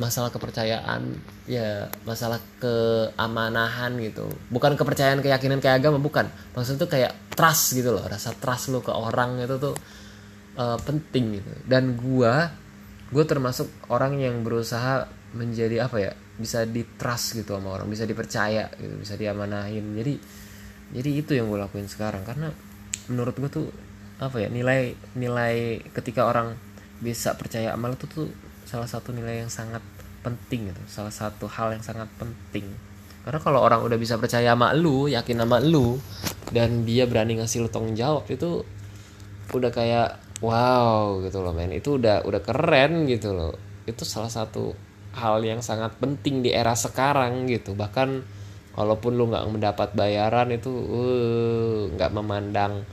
masalah 0.00 0.32
kepercayaan 0.32 1.04
ya 1.44 1.92
masalah 2.08 2.40
keamanahan 2.56 3.92
gitu. 4.00 4.24
Bukan 4.48 4.76
kepercayaan 4.76 5.20
keyakinan 5.20 5.60
kayak 5.60 5.84
agama 5.84 6.00
bukan. 6.00 6.28
Maksudnya 6.56 6.80
tuh 6.88 6.90
kayak 6.90 7.12
trust 7.36 7.76
gitu 7.76 7.92
loh 7.92 8.04
rasa 8.08 8.32
trust 8.36 8.72
lo 8.72 8.80
ke 8.80 8.92
orang 8.92 9.40
itu 9.44 9.56
tuh 9.60 9.76
uh, 10.56 10.78
penting 10.80 11.40
gitu. 11.40 11.52
Dan 11.68 11.96
gua 12.00 12.48
gue 13.12 13.24
termasuk 13.28 13.68
orang 13.92 14.16
yang 14.16 14.40
berusaha 14.40 15.04
menjadi 15.36 15.84
apa 15.84 15.96
ya 16.00 16.12
bisa 16.40 16.64
di 16.64 16.80
trust 16.96 17.36
gitu 17.36 17.52
sama 17.52 17.76
orang 17.76 17.84
bisa 17.92 18.08
dipercaya 18.08 18.72
gitu 18.80 18.96
bisa 18.96 19.20
diamanahin. 19.20 19.92
Jadi 19.92 20.14
jadi 20.92 21.10
itu 21.20 21.32
yang 21.36 21.52
gue 21.52 21.60
lakuin 21.60 21.88
sekarang. 21.88 22.24
Karena 22.24 22.48
menurut 23.12 23.36
gue 23.36 23.50
tuh 23.52 23.68
apa 24.16 24.40
ya 24.40 24.48
nilai 24.48 24.96
nilai 25.18 25.84
ketika 25.92 26.24
orang 26.24 26.56
bisa 27.02 27.34
percaya 27.34 27.74
amal 27.74 27.98
itu 27.98 28.06
tuh 28.06 28.30
salah 28.72 28.88
satu 28.88 29.12
nilai 29.12 29.44
yang 29.44 29.52
sangat 29.52 29.84
penting 30.24 30.72
gitu 30.72 30.80
salah 30.88 31.12
satu 31.12 31.44
hal 31.44 31.76
yang 31.76 31.84
sangat 31.84 32.08
penting. 32.16 32.64
Karena 33.22 33.38
kalau 33.38 33.60
orang 33.60 33.84
udah 33.84 34.00
bisa 34.00 34.16
percaya 34.16 34.56
sama 34.56 34.72
lu 34.72 35.12
yakin 35.12 35.44
sama 35.44 35.60
lu 35.60 36.00
dan 36.48 36.88
dia 36.88 37.04
berani 37.04 37.36
ngasih 37.36 37.66
lu 37.66 37.68
tanggung 37.68 37.92
jawab 37.92 38.24
itu 38.32 38.64
udah 39.52 39.68
kayak 39.68 40.16
wow 40.40 41.20
gitu 41.20 41.44
loh 41.44 41.52
men. 41.52 41.70
Itu 41.76 42.00
udah 42.00 42.24
udah 42.24 42.40
keren 42.40 43.04
gitu 43.06 43.36
loh. 43.36 43.52
Itu 43.84 44.08
salah 44.08 44.32
satu 44.32 44.72
hal 45.12 45.44
yang 45.44 45.60
sangat 45.60 45.92
penting 46.00 46.40
di 46.40 46.50
era 46.50 46.72
sekarang 46.72 47.44
gitu. 47.46 47.76
Bahkan 47.76 48.08
walaupun 48.72 49.20
lu 49.20 49.28
nggak 49.28 49.46
mendapat 49.52 49.88
bayaran 49.92 50.48
itu 50.48 50.72
uh, 50.72 51.80
nggak 51.92 52.10
memandang 52.10 52.88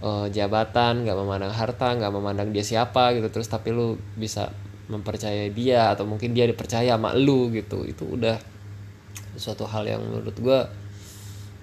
uh, 0.00 0.26
jabatan 0.32 1.04
nggak 1.04 1.18
memandang 1.18 1.52
harta 1.52 1.92
nggak 1.94 2.10
memandang 2.10 2.48
dia 2.50 2.64
siapa 2.64 3.12
gitu. 3.14 3.28
Terus 3.30 3.46
tapi 3.46 3.70
lu 3.70 4.00
bisa 4.18 4.50
mempercayai 4.90 5.54
dia 5.54 5.94
atau 5.94 6.02
mungkin 6.04 6.34
dia 6.34 6.50
dipercaya 6.50 6.98
sama 6.98 7.14
lu 7.14 7.48
gitu. 7.54 7.86
Itu 7.86 8.18
udah 8.18 8.36
suatu 9.38 9.64
hal 9.70 9.86
yang 9.86 10.02
menurut 10.02 10.34
gue 10.34 10.60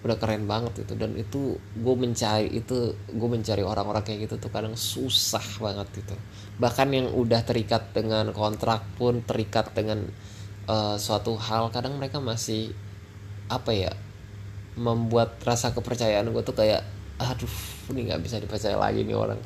udah 0.07 0.15
keren 0.21 0.47
banget 0.47 0.87
itu 0.87 0.93
dan 0.95 1.11
itu 1.19 1.57
gue 1.57 1.95
mencari 1.97 2.47
itu 2.53 2.95
gue 2.95 3.29
mencari 3.29 3.65
orang-orang 3.65 4.05
kayak 4.05 4.29
gitu 4.29 4.35
tuh 4.39 4.51
kadang 4.53 4.79
susah 4.79 5.43
banget 5.59 5.87
gitu. 5.99 6.15
Bahkan 6.61 6.87
yang 6.95 7.07
udah 7.11 7.43
terikat 7.43 7.91
dengan 7.91 8.31
kontrak 8.31 8.87
pun 8.95 9.19
terikat 9.27 9.75
dengan 9.75 10.07
uh, 10.71 10.95
suatu 10.95 11.35
hal 11.35 11.73
kadang 11.75 11.99
mereka 11.99 12.23
masih 12.23 12.71
apa 13.51 13.75
ya 13.75 13.91
membuat 14.79 15.41
rasa 15.43 15.73
kepercayaan 15.75 16.29
gue 16.31 16.43
tuh 16.45 16.55
kayak 16.55 16.85
aduh 17.17 17.49
ini 17.89 18.07
nggak 18.07 18.21
bisa 18.21 18.37
dipercaya 18.39 18.79
lagi 18.79 19.03
nih 19.03 19.17
orang. 19.17 19.41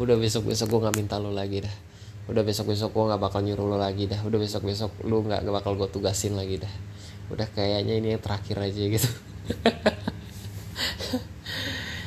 Udah 0.00 0.16
besok 0.16 0.48
besok 0.48 0.72
gue 0.72 0.80
nggak 0.86 0.96
minta 0.96 1.20
lo 1.20 1.34
lagi 1.34 1.60
dah 1.60 1.85
udah 2.26 2.42
besok 2.42 2.74
besok 2.74 2.90
gue 2.90 3.04
nggak 3.06 3.22
bakal 3.22 3.40
nyuruh 3.42 3.66
lo 3.74 3.76
lagi 3.78 4.10
dah. 4.10 4.18
Udah 4.26 4.38
besok 4.38 4.66
besok 4.66 4.90
lu 5.06 5.22
nggak 5.22 5.46
bakal 5.46 5.78
gue 5.78 5.88
tugasin 5.90 6.34
lagi 6.34 6.58
dah. 6.58 6.72
Udah 7.30 7.46
kayaknya 7.54 7.94
ini 7.98 8.14
yang 8.14 8.22
terakhir 8.22 8.58
aja 8.58 8.82
gitu. 8.82 9.08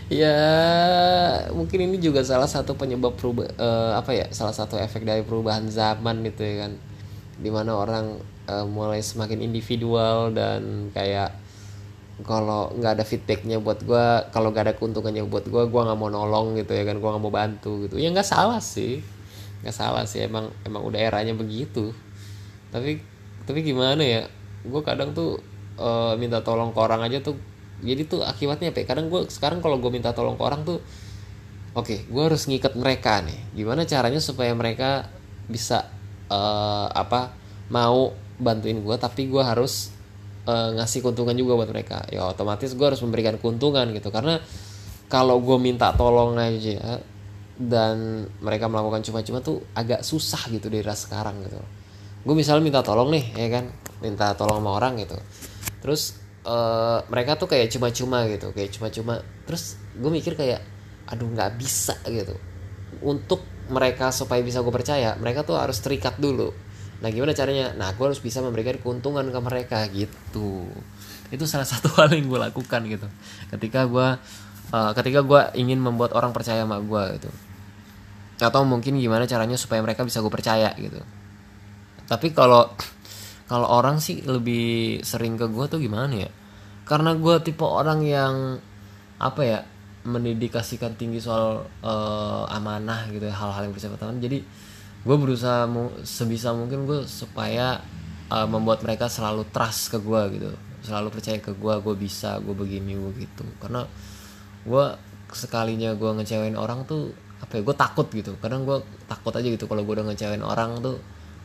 Ya 0.10 0.34
mungkin 1.54 1.86
ini 1.86 2.02
juga 2.02 2.26
salah 2.26 2.50
satu 2.50 2.74
penyebab 2.74 3.14
perubah 3.14 3.46
uh, 3.62 3.94
apa 3.94 4.18
ya 4.18 4.26
salah 4.34 4.58
satu 4.58 4.74
efek 4.74 5.06
dari 5.06 5.22
perubahan 5.22 5.70
zaman 5.70 6.26
gitu 6.26 6.42
ya 6.42 6.66
kan. 6.66 6.74
Di 7.38 7.54
mana 7.54 7.78
orang 7.78 8.18
uh, 8.50 8.66
mulai 8.66 9.06
semakin 9.06 9.46
individual 9.46 10.34
dan 10.34 10.90
kayak 10.98 11.30
kalau 12.26 12.74
nggak 12.74 13.00
ada 13.00 13.06
feedbacknya 13.06 13.62
buat 13.62 13.86
gue 13.86 14.06
kalau 14.34 14.50
nggak 14.50 14.66
ada 14.66 14.76
keuntungannya 14.76 15.30
buat 15.30 15.46
gue 15.46 15.64
gue 15.70 15.82
nggak 15.86 16.00
mau 16.02 16.10
nolong 16.10 16.58
gitu 16.58 16.74
ya 16.74 16.90
kan 16.90 16.98
gue 16.98 17.10
nggak 17.14 17.24
mau 17.24 17.30
bantu 17.30 17.86
gitu. 17.86 18.02
Ya 18.02 18.10
nggak 18.10 18.26
salah 18.26 18.66
sih 18.66 19.06
nggak 19.64 19.76
salah 19.76 20.08
sih 20.08 20.24
emang 20.24 20.52
emang 20.64 20.82
udah 20.84 21.00
eranya 21.00 21.36
begitu. 21.36 21.92
Tapi 22.72 23.02
tapi 23.44 23.60
gimana 23.66 24.02
ya 24.06 24.22
gue 24.62 24.82
kadang 24.84 25.16
tuh 25.16 25.42
uh, 25.80 26.14
minta 26.20 26.44
tolong 26.44 26.76
ke 26.76 26.80
orang 26.80 27.02
aja 27.08 27.24
tuh 27.24 27.40
jadi 27.80 28.04
tuh 28.06 28.22
akibatnya 28.28 28.76
apa 28.76 28.84
ya? 28.84 28.86
kadang 28.92 29.08
gue 29.08 29.32
sekarang 29.32 29.64
kalau 29.64 29.80
gue 29.80 29.88
minta 29.88 30.12
tolong 30.12 30.36
ke 30.36 30.44
orang 30.44 30.68
tuh 30.68 30.84
oke 31.74 31.88
okay, 31.88 32.04
gue 32.06 32.24
harus 32.24 32.46
ngikat 32.46 32.76
mereka 32.76 33.24
nih. 33.24 33.40
Gimana 33.56 33.88
caranya 33.88 34.20
supaya 34.20 34.52
mereka 34.52 35.08
bisa 35.50 35.88
uh, 36.30 36.88
apa 36.92 37.34
mau 37.72 38.14
bantuin 38.40 38.80
gue 38.80 38.96
tapi 39.00 39.28
gue 39.28 39.42
harus 39.44 39.92
uh, 40.48 40.76
ngasih 40.76 41.04
keuntungan 41.04 41.36
juga 41.36 41.56
buat 41.60 41.72
mereka. 41.72 42.06
Ya 42.12 42.28
otomatis 42.28 42.76
gue 42.76 42.86
harus 42.86 43.02
memberikan 43.02 43.40
keuntungan 43.40 43.90
gitu. 43.96 44.12
Karena 44.12 44.40
kalau 45.10 45.42
gue 45.42 45.58
minta 45.58 45.90
tolong 45.98 46.38
aja 46.38 47.02
dan 47.60 48.24
mereka 48.40 48.72
melakukan 48.72 49.04
cuma-cuma 49.04 49.44
tuh 49.44 49.60
agak 49.76 50.02
susah 50.02 50.48
gitu 50.48 50.72
dari 50.72 50.88
sekarang 50.88 51.44
gitu 51.44 51.60
gue 52.24 52.36
misalnya 52.36 52.64
minta 52.64 52.82
tolong 52.82 53.12
nih 53.12 53.36
ya 53.36 53.48
kan 53.52 53.66
minta 54.00 54.32
tolong 54.36 54.64
sama 54.64 54.72
orang 54.80 55.04
gitu 55.04 55.20
terus 55.84 56.16
uh, 56.48 57.04
mereka 57.12 57.36
tuh 57.36 57.52
kayak 57.52 57.68
cuma-cuma 57.68 58.24
gitu 58.32 58.56
kayak 58.56 58.72
cuma-cuma 58.72 59.20
terus 59.44 59.76
gue 60.00 60.12
mikir 60.12 60.40
kayak 60.40 60.64
aduh 61.12 61.28
nggak 61.28 61.60
bisa 61.60 62.00
gitu 62.08 62.36
untuk 63.04 63.44
mereka 63.68 64.16
supaya 64.16 64.40
bisa 64.40 64.64
gue 64.64 64.72
percaya 64.72 65.20
mereka 65.20 65.44
tuh 65.44 65.60
harus 65.60 65.84
terikat 65.84 66.16
dulu 66.16 66.52
Nah 67.00 67.10
gimana 67.12 67.32
caranya? 67.32 67.72
Nah 67.76 67.96
gue 67.96 68.06
harus 68.06 68.20
bisa 68.20 68.44
memberikan 68.44 68.76
keuntungan 68.80 69.24
ke 69.28 69.40
mereka 69.40 69.80
gitu. 69.92 70.68
Itu 71.32 71.44
salah 71.48 71.68
satu 71.72 71.92
hal 71.96 72.12
yang 72.12 72.28
gue 72.28 72.40
lakukan 72.40 72.82
gitu. 72.88 73.08
Ketika 73.52 73.88
gue 73.88 74.08
uh, 74.76 74.92
ketika 74.96 75.20
gue 75.24 75.42
ingin 75.56 75.80
membuat 75.80 76.12
orang 76.16 76.36
percaya 76.36 76.64
sama 76.68 76.84
gue 76.84 77.04
gitu. 77.20 77.30
Atau 78.40 78.64
mungkin 78.64 78.96
gimana 78.98 79.28
caranya 79.28 79.60
supaya 79.60 79.84
mereka 79.84 80.08
bisa 80.08 80.24
gue 80.24 80.32
percaya 80.32 80.72
gitu. 80.80 81.04
Tapi 82.08 82.32
kalau 82.32 82.72
kalau 83.52 83.68
orang 83.68 84.00
sih 84.00 84.24
lebih 84.24 85.04
sering 85.04 85.36
ke 85.36 85.46
gue 85.52 85.66
tuh 85.68 85.80
gimana 85.84 86.16
ya? 86.16 86.32
Karena 86.88 87.14
gue 87.14 87.36
tipe 87.44 87.68
orang 87.68 88.00
yang 88.02 88.58
apa 89.20 89.42
ya 89.44 89.60
mendedikasikan 90.08 90.96
tinggi 90.96 91.20
soal 91.20 91.68
uh, 91.84 92.48
amanah 92.48 93.12
gitu 93.12 93.28
ya 93.28 93.36
hal-hal 93.36 93.68
yang 93.68 93.76
bersifat 93.76 94.00
jadi 94.16 94.40
gue 95.00 95.16
berusaha 95.16 95.68
mu, 95.68 95.92
sebisa 96.08 96.56
mungkin 96.56 96.88
gue 96.88 97.04
supaya 97.04 97.84
uh, 98.32 98.48
membuat 98.48 98.80
mereka 98.84 99.12
selalu 99.12 99.48
trust 99.52 99.92
ke 99.92 100.00
gue 100.00 100.22
gitu 100.40 100.50
selalu 100.88 101.08
percaya 101.12 101.40
ke 101.44 101.52
gue 101.52 101.74
gue 101.84 101.96
bisa 102.00 102.40
gue 102.40 102.56
begini 102.56 102.96
gue 102.96 103.12
gitu 103.28 103.44
karena 103.60 103.84
gue 104.64 104.86
sekalinya 105.36 105.92
gue 106.00 106.10
ngecewain 106.20 106.56
orang 106.56 106.88
tuh 106.88 107.12
apa 107.40 107.52
ya 107.58 107.62
gue 107.64 107.76
takut 107.76 108.08
gitu. 108.12 108.36
Kadang 108.40 108.68
gue 108.68 108.84
takut 109.08 109.34
aja 109.36 109.48
gitu 109.48 109.66
kalau 109.66 109.82
gue 109.88 109.94
udah 110.00 110.06
ngecewain 110.12 110.44
orang 110.44 110.80
tuh 110.84 111.00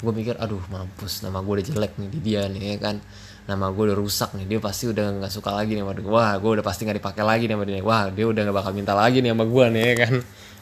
gue 0.04 0.12
mikir 0.12 0.37
aduh 0.37 0.61
mampus 0.68 1.24
nama 1.24 1.40
gue 1.40 1.52
udah 1.62 1.66
jelek 1.70 1.96
nih 1.96 2.09
di 2.11 2.18
dia 2.20 2.42
nih 2.50 2.76
ya 2.76 2.78
kan. 2.83 2.96
Nama 3.44 3.66
gue 3.76 3.83
udah 3.92 3.96
rusak 4.00 4.33
nih 4.40 4.48
dia 4.48 4.59
pasti 4.61 4.88
udah 4.88 5.20
nggak 5.20 5.33
suka 5.33 5.52
lagi 5.52 5.76
nih 5.76 5.85
sama 5.85 5.92
gue 6.00 6.09
wah 6.09 6.33
gue 6.40 6.50
udah 6.61 6.64
pasti 6.64 6.88
nggak 6.88 6.98
dipakai 6.98 7.24
lagi 7.24 7.44
nih 7.44 7.54
sama 7.61 7.64
dia 7.68 7.85
wah 7.85 8.09
dia 8.09 8.24
udah 8.24 8.40
nggak 8.40 8.57
bakal 8.57 8.72
minta 8.72 8.96
lagi 8.96 9.20
nih 9.20 9.37
sama 9.37 9.44
gue 9.44 9.64
nih 9.68 9.83
ya 9.85 9.94
kan. 10.04 10.14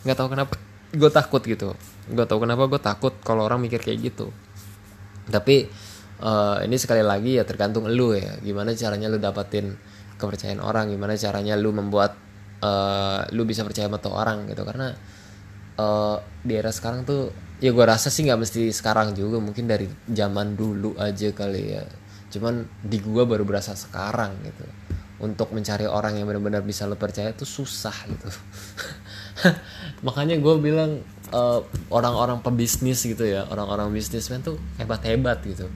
Nggak 0.02 0.16
tahu 0.18 0.28
kenapa 0.34 0.54
gue 0.92 1.10
takut 1.10 1.42
gitu. 1.46 1.68
Gue 2.10 2.24
tau 2.26 2.38
kenapa 2.42 2.66
gue 2.66 2.80
takut 2.82 3.14
kalau 3.22 3.46
orang 3.46 3.62
mikir 3.62 3.78
kayak 3.80 3.98
gitu. 4.12 4.34
Tapi 5.30 5.70
uh, 6.18 6.58
ini 6.66 6.74
sekali 6.74 7.00
lagi 7.00 7.38
ya 7.38 7.46
tergantung 7.46 7.86
lu 7.86 8.18
ya. 8.18 8.34
Gimana 8.42 8.74
caranya 8.74 9.06
lu 9.06 9.22
dapatin 9.22 9.78
kepercayaan 10.18 10.58
orang? 10.58 10.90
Gimana 10.90 11.14
caranya 11.14 11.54
lu 11.54 11.70
membuat 11.70 12.18
uh, 12.60 13.24
lu 13.30 13.46
bisa 13.46 13.62
percaya 13.62 13.86
sama 13.86 14.02
orang 14.10 14.50
gitu. 14.50 14.66
Karena 14.66 14.90
uh, 15.78 16.16
di 16.42 16.52
era 16.56 16.72
sekarang 16.74 17.06
tuh 17.06 17.32
ya 17.62 17.70
gue 17.70 17.84
rasa 17.86 18.10
sih 18.10 18.26
nggak 18.26 18.40
mesti 18.42 18.74
sekarang 18.74 19.14
juga 19.14 19.38
mungkin 19.38 19.70
dari 19.70 19.86
zaman 20.10 20.58
dulu 20.58 20.98
aja 20.98 21.30
kali 21.30 21.62
ya. 21.78 21.84
Cuman 22.32 22.66
di 22.82 22.98
gue 22.98 23.24
baru 23.24 23.46
berasa 23.46 23.76
sekarang 23.78 24.34
gitu. 24.42 24.64
Untuk 25.22 25.54
mencari 25.54 25.86
orang 25.86 26.18
yang 26.18 26.26
benar-benar 26.26 26.66
bisa 26.66 26.82
lo 26.90 26.98
percaya 26.98 27.30
tuh 27.30 27.46
susah 27.46 27.94
gitu. 28.10 28.28
Makanya 30.06 30.42
gue 30.42 30.54
bilang 30.58 30.98
eh, 31.30 31.60
orang-orang 31.94 32.42
pebisnis 32.42 33.06
gitu 33.06 33.22
ya 33.22 33.46
orang-orang 33.46 33.94
bisnismen 33.94 34.42
tuh 34.42 34.58
hebat-hebat 34.82 35.46
gitu. 35.46 35.70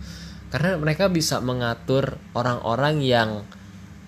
Karena 0.51 0.75
mereka 0.75 1.07
bisa 1.07 1.39
mengatur 1.39 2.19
orang-orang 2.35 2.99
yang 3.07 3.47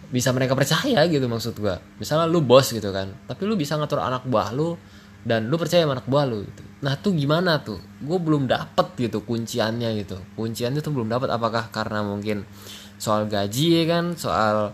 bisa 0.08 0.32
mereka 0.32 0.56
percaya 0.56 1.04
gitu 1.04 1.28
maksud 1.28 1.60
gue 1.60 1.76
misalnya 2.00 2.24
lu 2.24 2.40
bos 2.40 2.72
gitu 2.72 2.88
kan 2.88 3.12
tapi 3.28 3.44
lu 3.44 3.60
bisa 3.60 3.76
ngatur 3.76 4.00
anak 4.00 4.24
buah 4.24 4.56
lu 4.56 4.80
dan 5.28 5.52
lu 5.52 5.60
percaya 5.60 5.84
sama 5.84 6.00
anak 6.00 6.08
buah 6.08 6.24
lu 6.24 6.48
gitu. 6.48 6.62
Nah 6.80 6.96
tuh 6.96 7.12
gimana 7.12 7.60
tuh? 7.60 7.76
Gue 8.00 8.16
belum 8.16 8.48
dapet 8.48 8.96
gitu 8.96 9.20
kunciannya 9.20 10.00
gitu. 10.00 10.16
Kunciannya 10.32 10.80
tuh 10.80 10.96
belum 10.96 11.12
dapet. 11.12 11.28
Apakah 11.28 11.68
karena 11.68 12.00
mungkin 12.00 12.48
soal 12.96 13.28
gaji 13.28 13.82
ya 13.82 13.84
kan? 13.84 14.16
Soal 14.16 14.72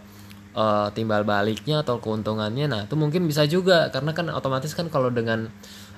uh, 0.54 0.88
timbal 0.94 1.26
baliknya 1.26 1.82
atau 1.82 1.98
keuntungannya? 1.98 2.70
Nah 2.70 2.80
itu 2.86 2.94
mungkin 2.94 3.26
bisa 3.26 3.42
juga. 3.50 3.90
Karena 3.90 4.14
kan 4.14 4.30
otomatis 4.30 4.70
kan 4.78 4.86
kalau 4.86 5.10
dengan 5.10 5.50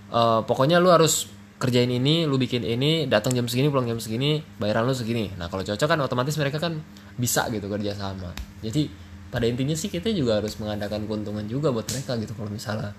uh, 0.08 0.40
pokoknya 0.46 0.80
lu 0.80 0.88
harus 0.88 1.28
kerjain 1.56 1.88
ini 1.88 2.28
lu 2.28 2.36
bikin 2.36 2.60
ini 2.68 3.08
datang 3.08 3.32
jam 3.32 3.48
segini 3.48 3.72
pulang 3.72 3.88
jam 3.88 4.00
segini 4.00 4.40
bayaran 4.56 4.88
lu 4.88 4.96
segini. 4.96 5.34
Nah 5.36 5.52
kalau 5.52 5.66
cocok 5.66 5.88
kan 5.88 5.98
otomatis 6.00 6.36
mereka 6.40 6.62
kan 6.62 6.80
bisa 7.20 7.44
gitu 7.52 7.68
kerja 7.68 7.92
sama. 7.92 8.32
Jadi 8.64 8.88
pada 9.26 9.44
intinya 9.48 9.74
sih 9.74 9.90
kita 9.90 10.14
juga 10.14 10.38
harus 10.38 10.54
mengadakan 10.62 11.04
keuntungan 11.04 11.44
juga 11.50 11.74
buat 11.74 11.84
mereka 11.90 12.14
gitu 12.22 12.32
kalau 12.38 12.48
misalnya 12.52 12.94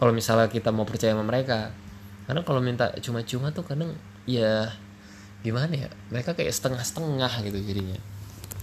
kalau 0.00 0.16
misalnya 0.16 0.48
kita 0.48 0.72
mau 0.72 0.88
percaya 0.88 1.12
sama 1.12 1.28
mereka 1.28 1.76
karena 2.24 2.40
kalau 2.40 2.64
minta 2.64 2.88
cuma-cuma 3.04 3.52
tuh 3.52 3.68
kadang 3.68 3.92
ya 4.24 4.72
gimana 5.44 5.72
ya 5.76 5.88
mereka 6.08 6.32
kayak 6.32 6.56
setengah-setengah 6.56 7.32
gitu 7.44 7.58
jadinya. 7.60 8.00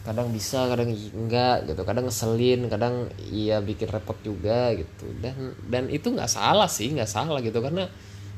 Kadang 0.02 0.34
bisa 0.34 0.66
kadang 0.72 0.90
enggak 0.90 1.68
gitu 1.68 1.84
kadang 1.84 2.08
ngeselin 2.10 2.72
kadang 2.72 3.12
iya 3.30 3.62
bikin 3.62 3.86
repot 3.86 4.18
juga 4.26 4.74
gitu. 4.74 5.14
Dan 5.22 5.54
dan 5.70 5.94
itu 5.94 6.10
nggak 6.10 6.32
salah 6.32 6.66
sih 6.66 6.90
nggak 6.90 7.12
salah 7.12 7.38
gitu 7.46 7.62
karena 7.62 7.86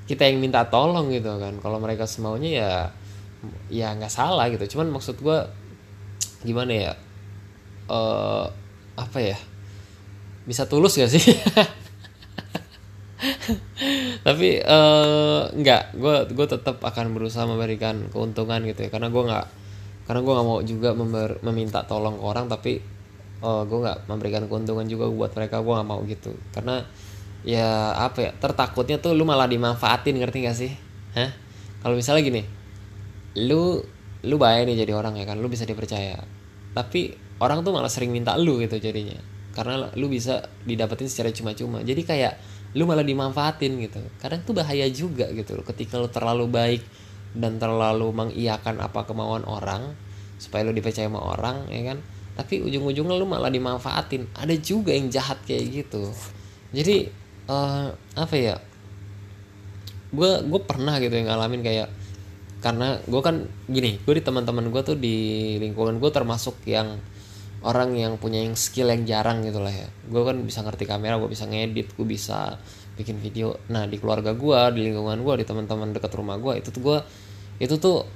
kita 0.04 0.28
yang 0.28 0.44
minta 0.44 0.68
tolong 0.68 1.08
gitu 1.08 1.40
kan. 1.40 1.56
Kalau 1.64 1.80
mereka 1.80 2.04
semaunya 2.04 2.52
ya 2.52 2.74
ya 3.72 3.88
nggak 3.96 4.12
salah 4.12 4.52
gitu. 4.52 4.76
Cuman 4.76 4.92
maksud 4.92 5.24
gue 5.24 5.40
gimana 6.44 6.74
ya 6.76 6.92
uh, 7.88 8.48
apa 8.96 9.20
ya 9.24 9.38
bisa 10.50 10.66
tulus 10.66 10.98
gak 10.98 11.12
sih 11.14 11.22
tapi 14.28 14.64
uh, 14.64 15.52
nggak. 15.52 16.00
Gue 16.00 16.16
gue 16.32 16.48
tetap 16.48 16.80
akan 16.80 17.12
berusaha 17.16 17.44
memberikan 17.44 18.08
keuntungan 18.12 18.64
gitu 18.64 18.88
ya. 18.88 18.90
Karena 18.90 19.12
gue 19.12 19.24
nggak 19.24 19.46
karena 20.10 20.20
gue 20.26 20.34
nggak 20.34 20.48
mau 20.48 20.60
juga 20.66 20.90
member, 20.98 21.30
meminta 21.46 21.86
tolong 21.86 22.18
ke 22.18 22.24
orang 22.26 22.50
tapi 22.50 22.82
uh, 23.46 23.62
gue 23.68 23.80
nggak 23.80 24.10
memberikan 24.10 24.44
keuntungan 24.48 24.88
juga 24.88 25.12
buat 25.12 25.32
mereka. 25.36 25.62
Gue 25.62 25.74
nggak 25.76 25.90
mau 25.90 26.00
gitu. 26.08 26.32
Karena 26.56 26.82
ya 27.44 27.96
apa 27.96 28.20
ya 28.20 28.32
tertakutnya 28.36 29.00
tuh 29.00 29.16
lu 29.16 29.24
malah 29.24 29.48
dimanfaatin 29.48 30.16
ngerti 30.20 30.38
gak 30.44 30.58
sih? 30.58 30.72
Hah? 31.16 31.32
Kalau 31.80 31.96
misalnya 31.96 32.24
gini 32.24 32.44
lu 33.40 33.80
lu 34.20 34.36
bayar 34.36 34.68
nih 34.68 34.84
jadi 34.84 34.92
orang 35.00 35.16
ya 35.16 35.24
kan 35.28 35.40
lu 35.40 35.48
bisa 35.48 35.64
dipercaya. 35.64 36.20
Tapi 36.76 37.16
orang 37.40 37.64
tuh 37.64 37.72
malah 37.72 37.88
sering 37.92 38.12
minta 38.12 38.36
lu 38.36 38.60
gitu 38.60 38.76
jadinya. 38.80 39.16
Karena 39.56 39.88
lu 39.96 40.08
bisa 40.12 40.44
didapetin 40.68 41.08
secara 41.08 41.32
cuma-cuma. 41.32 41.82
Jadi 41.84 42.02
kayak 42.04 42.34
lu 42.78 42.86
malah 42.86 43.06
dimanfaatin 43.06 43.82
gitu. 43.82 44.00
Kadang 44.22 44.46
tuh 44.46 44.54
bahaya 44.54 44.86
juga 44.90 45.30
gitu 45.34 45.58
ketika 45.66 45.98
lu 45.98 46.10
terlalu 46.10 46.46
baik 46.50 46.82
dan 47.34 47.58
terlalu 47.58 48.10
mengiyakan 48.14 48.82
apa 48.82 49.06
kemauan 49.06 49.46
orang 49.46 49.94
supaya 50.38 50.66
lu 50.66 50.74
dipercaya 50.74 51.10
sama 51.10 51.22
orang 51.22 51.66
ya 51.70 51.94
kan? 51.94 51.98
Tapi 52.38 52.64
ujung-ujungnya 52.64 53.16
lu 53.20 53.28
malah 53.28 53.52
dimanfaatin. 53.52 54.32
Ada 54.38 54.56
juga 54.62 54.96
yang 54.96 55.12
jahat 55.12 55.42
kayak 55.44 55.84
gitu. 55.84 56.14
Jadi 56.72 57.10
uh, 57.50 57.92
apa 58.16 58.36
ya? 58.38 58.56
Gue 60.10 60.42
gue 60.46 60.62
pernah 60.64 60.98
gitu 61.02 61.14
yang 61.14 61.30
ngalamin 61.30 61.62
kayak 61.62 61.90
karena 62.60 63.00
gue 63.08 63.22
kan 63.24 63.48
gini 63.72 63.96
gue 64.04 64.14
di 64.20 64.24
teman-teman 64.24 64.68
gue 64.68 64.82
tuh 64.84 64.98
di 65.00 65.16
lingkungan 65.64 65.96
gue 65.96 66.12
termasuk 66.12 66.60
yang 66.68 67.00
orang 67.66 67.92
yang 67.96 68.16
punya 68.16 68.40
yang 68.40 68.56
skill 68.56 68.88
yang 68.92 69.04
jarang 69.04 69.44
gitu 69.44 69.60
lah 69.60 69.72
ya. 69.72 69.88
Gue 70.08 70.24
kan 70.24 70.40
bisa 70.44 70.64
ngerti 70.64 70.88
kamera 70.88 71.20
gue 71.20 71.30
bisa 71.30 71.46
ngedit 71.48 71.96
gue 71.96 72.08
bisa 72.08 72.56
bikin 72.96 73.20
video. 73.20 73.60
Nah 73.72 73.88
di 73.88 74.00
keluarga 74.00 74.32
gue 74.36 74.60
di 74.76 74.92
lingkungan 74.92 75.24
gue 75.24 75.44
di 75.44 75.46
teman-teman 75.48 75.92
dekat 75.96 76.12
rumah 76.16 76.40
gue 76.40 76.60
itu 76.60 76.72
tuh 76.72 76.82
gue 76.82 76.98
itu 77.60 77.76
tuh 77.76 78.08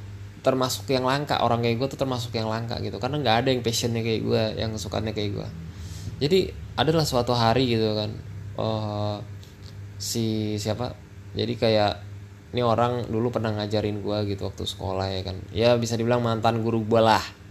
termasuk 0.44 0.88
yang 0.92 1.04
langka. 1.04 1.44
Orang 1.44 1.64
kayak 1.64 1.80
gue 1.80 1.88
tuh 1.92 2.00
termasuk 2.00 2.32
yang 2.36 2.48
langka 2.48 2.80
gitu. 2.80 3.00
Karena 3.00 3.20
nggak 3.20 3.36
ada 3.44 3.50
yang 3.52 3.62
passionnya 3.64 4.00
kayak 4.04 4.22
gue 4.24 4.44
yang 4.60 4.72
sukanya 4.80 5.12
kayak 5.12 5.36
gue 5.36 5.48
jadi 6.24 6.56
adalah 6.80 7.04
suatu 7.04 7.36
hari 7.36 7.74
gitu 7.76 8.00
kan 8.00 8.12
uh, 8.56 9.18
si 9.98 10.56
siapa? 10.56 10.96
Jadi 11.34 11.54
kayak 11.58 11.94
ini 12.54 12.62
orang 12.62 13.10
dulu 13.10 13.34
pernah 13.34 13.52
ngajarin 13.58 14.00
gue 14.00 14.18
gitu 14.32 14.46
waktu 14.46 14.64
sekolah 14.64 15.08
ya 15.10 15.22
kan. 15.26 15.38
Ya 15.52 15.70
bisa 15.76 15.98
dibilang 15.98 16.22
mantan 16.22 16.62
guru 16.62 16.86
gue 16.86 17.02
lah 17.02 17.43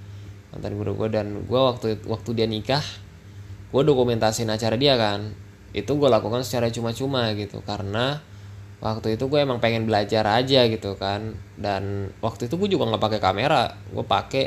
mantan 0.53 0.77
guru 0.77 0.93
gue 0.95 1.09
dan 1.09 1.49
gue 1.49 1.61
waktu 1.61 2.05
waktu 2.05 2.31
dia 2.37 2.45
nikah 2.45 2.85
gue 3.73 3.83
dokumentasin 3.83 4.53
acara 4.53 4.77
dia 4.77 4.95
kan. 5.01 5.33
Itu 5.73 5.97
gue 5.97 6.13
lakukan 6.13 6.45
secara 6.45 6.69
cuma-cuma 6.69 7.33
gitu. 7.33 7.65
Karena 7.65 8.21
waktu 8.85 9.17
itu 9.17 9.25
gue 9.33 9.41
emang 9.41 9.59
pengen 9.65 9.89
belajar 9.89 10.29
aja 10.29 10.69
gitu 10.69 10.95
kan. 11.01 11.33
Dan 11.57 12.13
waktu 12.21 12.53
itu 12.53 12.55
gue 12.61 12.69
juga 12.77 12.93
nggak 12.93 13.03
pakai 13.03 13.21
kamera 13.25 13.73
gue 13.89 14.05
pakai 14.05 14.45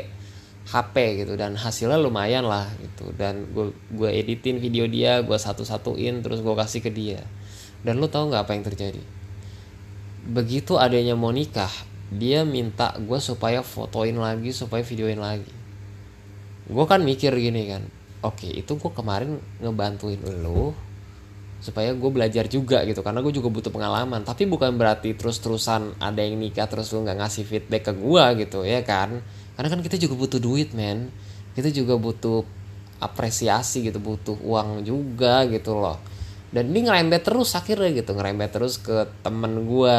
HP 0.70 1.26
gitu. 1.26 1.34
Dan 1.34 1.58
hasilnya 1.58 1.98
lumayan 1.98 2.46
lah 2.46 2.70
gitu. 2.78 3.10
Dan 3.18 3.50
gue 3.50 3.74
gue 3.90 4.10
editin 4.14 4.62
video 4.62 4.86
dia 4.86 5.26
gue 5.26 5.36
satu-satuin 5.36 6.22
terus 6.22 6.38
gue 6.38 6.54
kasih 6.54 6.80
ke 6.86 6.94
dia. 6.94 7.26
Dan 7.82 7.98
lo 7.98 8.06
tau 8.06 8.30
nggak 8.30 8.46
apa 8.46 8.54
yang 8.54 8.62
terjadi? 8.62 9.02
Begitu 10.26 10.78
adanya 10.78 11.18
mau 11.18 11.34
nikah 11.34 11.70
dia 12.06 12.46
minta 12.46 12.94
gue 13.02 13.18
supaya 13.18 13.66
fotoin 13.66 14.14
lagi 14.14 14.54
supaya 14.54 14.86
videoin 14.86 15.18
lagi 15.18 15.65
gue 16.66 16.84
kan 16.86 17.00
mikir 17.02 17.30
gini 17.34 17.70
kan 17.70 17.82
oke 18.26 18.46
itu 18.50 18.74
gue 18.74 18.90
kemarin 18.90 19.38
ngebantuin 19.62 20.18
lo 20.42 20.74
supaya 21.56 21.96
gue 21.96 22.10
belajar 22.12 22.46
juga 22.46 22.84
gitu 22.84 23.00
karena 23.00 23.24
gue 23.24 23.32
juga 23.32 23.48
butuh 23.48 23.72
pengalaman. 23.72 24.22
Tapi 24.22 24.44
bukan 24.44 24.76
berarti 24.76 25.16
terus 25.16 25.40
terusan 25.40 25.96
ada 25.98 26.20
yang 26.20 26.36
nikah 26.36 26.68
terus 26.68 26.92
lo 26.92 27.02
nggak 27.02 27.18
ngasih 27.18 27.44
feedback 27.48 27.90
ke 27.90 27.92
gue 27.96 28.24
gitu 28.46 28.62
ya 28.62 28.84
kan? 28.84 29.18
Karena 29.56 29.68
kan 29.72 29.80
kita 29.80 29.96
juga 29.96 30.14
butuh 30.14 30.40
duit 30.40 30.76
men. 30.76 31.08
Kita 31.56 31.72
juga 31.72 31.96
butuh 31.96 32.44
apresiasi 33.00 33.88
gitu 33.88 34.00
butuh 34.00 34.36
uang 34.44 34.84
juga 34.84 35.48
gitu 35.48 35.80
loh. 35.80 35.96
Dan 36.52 36.72
ini 36.72 36.86
ngerembet 36.86 37.24
terus 37.24 37.56
akhirnya 37.56 37.90
gitu 37.92 38.14
ngerembet 38.14 38.50
terus 38.52 38.78
ke 38.78 39.08
temen 39.24 39.64
gue 39.66 39.98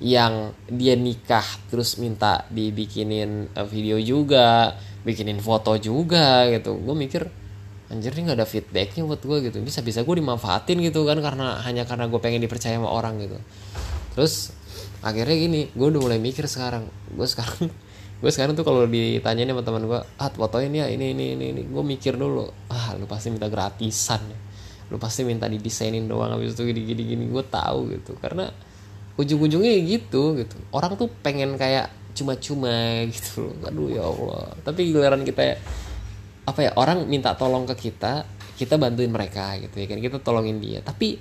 yang 0.00 0.56
dia 0.64 0.96
nikah 0.96 1.44
terus 1.68 2.00
minta 2.00 2.48
dibikinin 2.48 3.52
eh, 3.52 3.66
video 3.68 4.00
juga 4.00 4.72
bikinin 5.02 5.40
foto 5.40 5.76
juga 5.80 6.48
gitu. 6.52 6.76
Gue 6.76 6.96
mikir 6.96 7.22
anjir 7.90 8.14
ini 8.14 8.30
gak 8.30 8.38
ada 8.38 8.46
feedbacknya 8.46 9.02
buat 9.04 9.22
gue 9.22 9.38
gitu. 9.50 9.58
Bisa 9.64 9.80
bisa 9.82 10.04
gue 10.04 10.14
dimanfaatin 10.20 10.78
gitu 10.80 11.02
kan 11.08 11.18
karena 11.18 11.60
hanya 11.64 11.88
karena 11.88 12.06
gue 12.06 12.20
pengen 12.22 12.40
dipercaya 12.44 12.76
sama 12.76 12.90
orang 12.90 13.18
gitu. 13.20 13.38
Terus 14.16 14.54
akhirnya 15.00 15.36
gini 15.36 15.60
gue 15.72 15.86
udah 15.90 16.00
mulai 16.00 16.20
mikir 16.20 16.44
sekarang. 16.46 16.86
Gue 17.12 17.26
sekarang 17.26 17.68
gue 18.22 18.30
sekarang 18.30 18.52
tuh 18.52 18.64
kalau 18.68 18.84
ditanyain 18.84 19.48
sama 19.48 19.62
teman 19.64 19.82
gue 19.88 20.00
ah 20.00 20.28
fotoin 20.30 20.72
ya 20.72 20.86
ini 20.86 21.16
ini 21.16 21.34
ini 21.36 21.44
ini. 21.56 21.62
Gue 21.66 21.82
mikir 21.82 22.14
dulu 22.20 22.46
ah 22.70 22.94
lu 22.96 23.08
pasti 23.08 23.32
minta 23.32 23.48
gratisan 23.48 24.20
ya. 24.28 24.38
Lu 24.90 24.98
pasti 24.98 25.22
minta 25.22 25.46
didesainin 25.46 26.04
doang 26.06 26.34
habis 26.34 26.52
itu 26.52 26.68
gini 26.68 26.84
gini 26.84 27.02
gini. 27.16 27.24
Gue 27.26 27.42
tahu 27.46 27.90
gitu 27.94 28.14
karena 28.20 28.52
ujung-ujungnya 29.18 29.74
gitu 29.84 30.38
gitu. 30.38 30.56
Orang 30.70 30.96
tuh 30.96 31.10
pengen 31.20 31.56
kayak 31.60 31.99
cuma-cuma 32.16 33.04
gitu. 33.14 33.54
Aduh 33.64 33.88
ya 33.90 34.04
Allah. 34.04 34.54
Tapi 34.62 34.90
giliran 34.90 35.22
kita 35.22 35.58
apa 36.48 36.60
ya 36.66 36.70
orang 36.74 37.06
minta 37.06 37.36
tolong 37.36 37.68
ke 37.68 37.90
kita 37.90 38.26
kita 38.56 38.74
bantuin 38.80 39.12
mereka 39.12 39.54
gitu 39.60 39.76
ya 39.80 39.86
kan 39.88 39.98
kita 40.00 40.18
tolongin 40.20 40.58
dia. 40.58 40.80
Tapi 40.82 41.20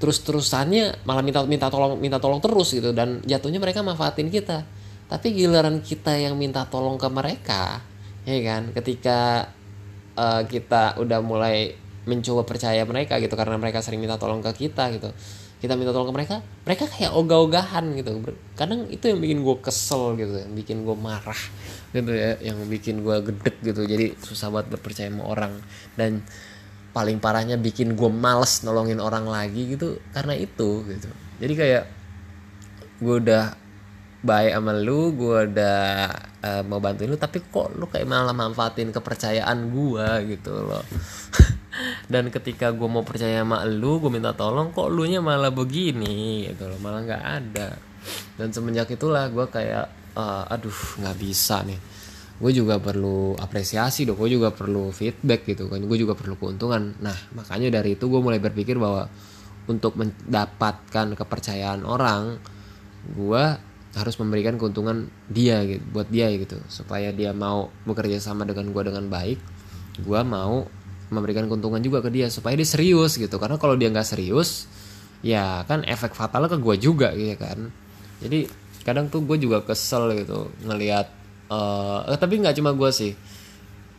terus-terusannya 0.00 1.04
malah 1.04 1.20
minta 1.20 1.44
minta 1.44 1.68
tolong 1.68 2.00
minta 2.00 2.16
tolong 2.16 2.40
terus 2.40 2.72
gitu 2.72 2.96
dan 2.96 3.20
jatuhnya 3.24 3.60
mereka 3.60 3.84
manfaatin 3.84 4.28
kita. 4.32 4.64
Tapi 5.10 5.34
giliran 5.34 5.82
kita 5.82 6.14
yang 6.14 6.38
minta 6.38 6.62
tolong 6.70 6.94
ke 6.96 7.08
mereka 7.10 7.82
ya 8.28 8.38
kan 8.44 8.70
ketika 8.76 9.48
uh, 10.16 10.42
kita 10.44 11.00
udah 11.00 11.24
mulai 11.24 11.72
mencoba 12.04 12.44
percaya 12.44 12.84
mereka 12.84 13.20
gitu 13.20 13.32
karena 13.36 13.56
mereka 13.60 13.84
sering 13.84 14.00
minta 14.00 14.16
tolong 14.16 14.40
ke 14.40 14.66
kita 14.66 14.88
gitu 14.92 15.12
kita 15.60 15.76
minta 15.76 15.92
tolong 15.92 16.08
ke 16.08 16.14
mereka 16.16 16.36
mereka 16.64 16.84
kayak 16.88 17.12
ogah-ogahan 17.12 17.84
gitu. 18.00 18.10
Kadang 18.56 18.88
itu 18.88 19.04
yang 19.12 19.20
bikin 19.20 19.38
gue 19.44 19.56
kesel 19.60 20.16
gitu 20.16 20.34
yang 20.40 20.52
bikin 20.56 20.88
gue 20.88 20.96
marah 20.96 21.40
gitu 21.92 22.12
ya 22.16 22.40
yang 22.40 22.56
bikin 22.64 23.04
gue 23.04 23.16
gedek 23.28 23.56
gitu. 23.60 23.84
Jadi 23.84 24.16
susah 24.24 24.48
banget 24.48 24.72
berpercaya 24.74 25.12
sama 25.12 25.28
orang. 25.28 25.52
Dan 25.94 26.24
paling 26.96 27.20
parahnya 27.20 27.60
bikin 27.60 27.94
gue 27.94 28.10
males 28.10 28.64
nolongin 28.64 28.98
orang 28.98 29.28
lagi 29.28 29.76
gitu 29.76 30.00
karena 30.16 30.32
itu 30.32 30.82
gitu. 30.88 31.08
Jadi 31.38 31.52
kayak 31.54 31.84
gue 33.00 33.14
udah 33.20 33.60
baik 34.20 34.52
sama 34.52 34.76
lu 34.76 35.16
gue 35.16 35.38
udah 35.48 35.80
uh, 36.44 36.62
mau 36.68 36.76
bantuin 36.76 37.08
lu 37.08 37.16
tapi 37.16 37.40
kok 37.40 37.72
lu 37.72 37.88
kayak 37.88 38.04
malah 38.04 38.36
manfaatin 38.36 38.92
kepercayaan 38.92 39.72
gue 39.72 40.36
gitu 40.36 40.52
loh 40.52 40.84
dan 42.10 42.26
ketika 42.26 42.74
gue 42.74 42.90
mau 42.90 43.06
percaya 43.06 43.46
sama 43.46 43.62
lu 43.62 44.02
gue 44.02 44.10
minta 44.10 44.34
tolong 44.34 44.74
kok 44.74 44.90
lu 44.90 45.06
nya 45.06 45.22
malah 45.22 45.54
begini? 45.54 46.50
Gitu 46.50 46.66
loh 46.66 46.82
malah 46.82 47.06
nggak 47.06 47.24
ada. 47.24 47.78
Dan 48.34 48.50
semenjak 48.50 48.90
itulah 48.90 49.30
gue 49.30 49.46
kayak 49.46 49.86
uh, 50.18 50.50
aduh 50.50 50.74
nggak 50.98 51.16
bisa 51.22 51.62
nih. 51.62 51.78
Gue 52.42 52.50
juga 52.50 52.82
perlu 52.82 53.38
apresiasi 53.38 54.02
dong 54.02 54.18
gue 54.18 54.26
juga 54.34 54.50
perlu 54.50 54.90
feedback 54.90 55.46
gitu 55.46 55.70
kan 55.70 55.78
gue 55.78 55.98
juga 56.02 56.18
perlu 56.18 56.34
keuntungan. 56.34 56.98
Nah 56.98 57.14
makanya 57.38 57.78
dari 57.78 57.94
itu 57.94 58.10
gue 58.10 58.18
mulai 58.18 58.42
berpikir 58.42 58.74
bahwa 58.74 59.06
untuk 59.70 59.94
mendapatkan 59.94 61.14
kepercayaan 61.14 61.86
orang 61.86 62.42
gue 63.06 63.44
harus 63.94 64.14
memberikan 64.18 64.58
keuntungan 64.58 65.06
dia 65.30 65.62
gitu 65.62 65.84
buat 65.94 66.10
dia 66.10 66.26
gitu. 66.34 66.58
Supaya 66.66 67.14
dia 67.14 67.30
mau 67.30 67.70
bekerja 67.86 68.18
sama 68.18 68.42
dengan 68.42 68.74
gue 68.74 68.82
dengan 68.82 69.06
baik 69.06 69.38
gue 70.00 70.20
mau 70.26 70.64
memberikan 71.10 71.50
keuntungan 71.50 71.82
juga 71.82 72.00
ke 72.00 72.10
dia 72.10 72.30
supaya 72.30 72.54
dia 72.54 72.66
serius 72.66 73.18
gitu. 73.18 73.36
Karena 73.36 73.58
kalau 73.58 73.74
dia 73.74 73.90
nggak 73.90 74.06
serius 74.06 74.70
ya 75.20 75.68
kan 75.68 75.84
efek 75.84 76.16
fatalnya 76.16 76.48
ke 76.48 76.58
gue 76.58 76.76
juga 76.80 77.12
gitu 77.12 77.36
kan. 77.36 77.68
Jadi 78.22 78.48
kadang 78.86 79.12
tuh 79.12 79.20
gue 79.26 79.36
juga 79.36 79.60
kesel 79.60 80.16
gitu 80.16 80.48
ngelihat 80.64 81.12
uh, 81.52 82.08
tapi 82.16 82.40
nggak 82.40 82.56
cuma 82.56 82.72
gue 82.72 82.90
sih. 82.94 83.12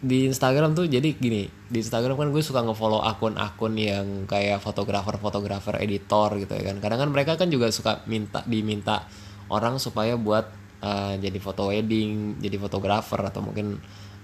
Di 0.02 0.26
Instagram 0.26 0.74
tuh 0.74 0.90
jadi 0.90 1.14
gini 1.14 1.46
di 1.46 1.78
Instagram 1.78 2.18
kan 2.18 2.28
gue 2.34 2.42
suka 2.42 2.66
ngefollow 2.66 3.06
akun-akun 3.06 3.78
yang 3.78 4.08
kayak 4.26 4.58
fotografer-fotografer 4.66 5.78
editor 5.78 6.42
gitu 6.42 6.58
ya 6.58 6.74
kan. 6.74 6.82
Kadang 6.82 7.00
kan 7.06 7.10
mereka 7.14 7.38
kan 7.38 7.54
juga 7.54 7.70
suka 7.70 8.02
minta 8.10 8.42
diminta 8.50 9.06
orang 9.54 9.78
supaya 9.78 10.18
buat 10.18 10.50
uh, 10.82 11.14
jadi 11.22 11.38
foto 11.38 11.70
wedding 11.70 12.42
jadi 12.42 12.58
fotografer 12.58 13.22
atau 13.22 13.46
mungkin 13.46 13.78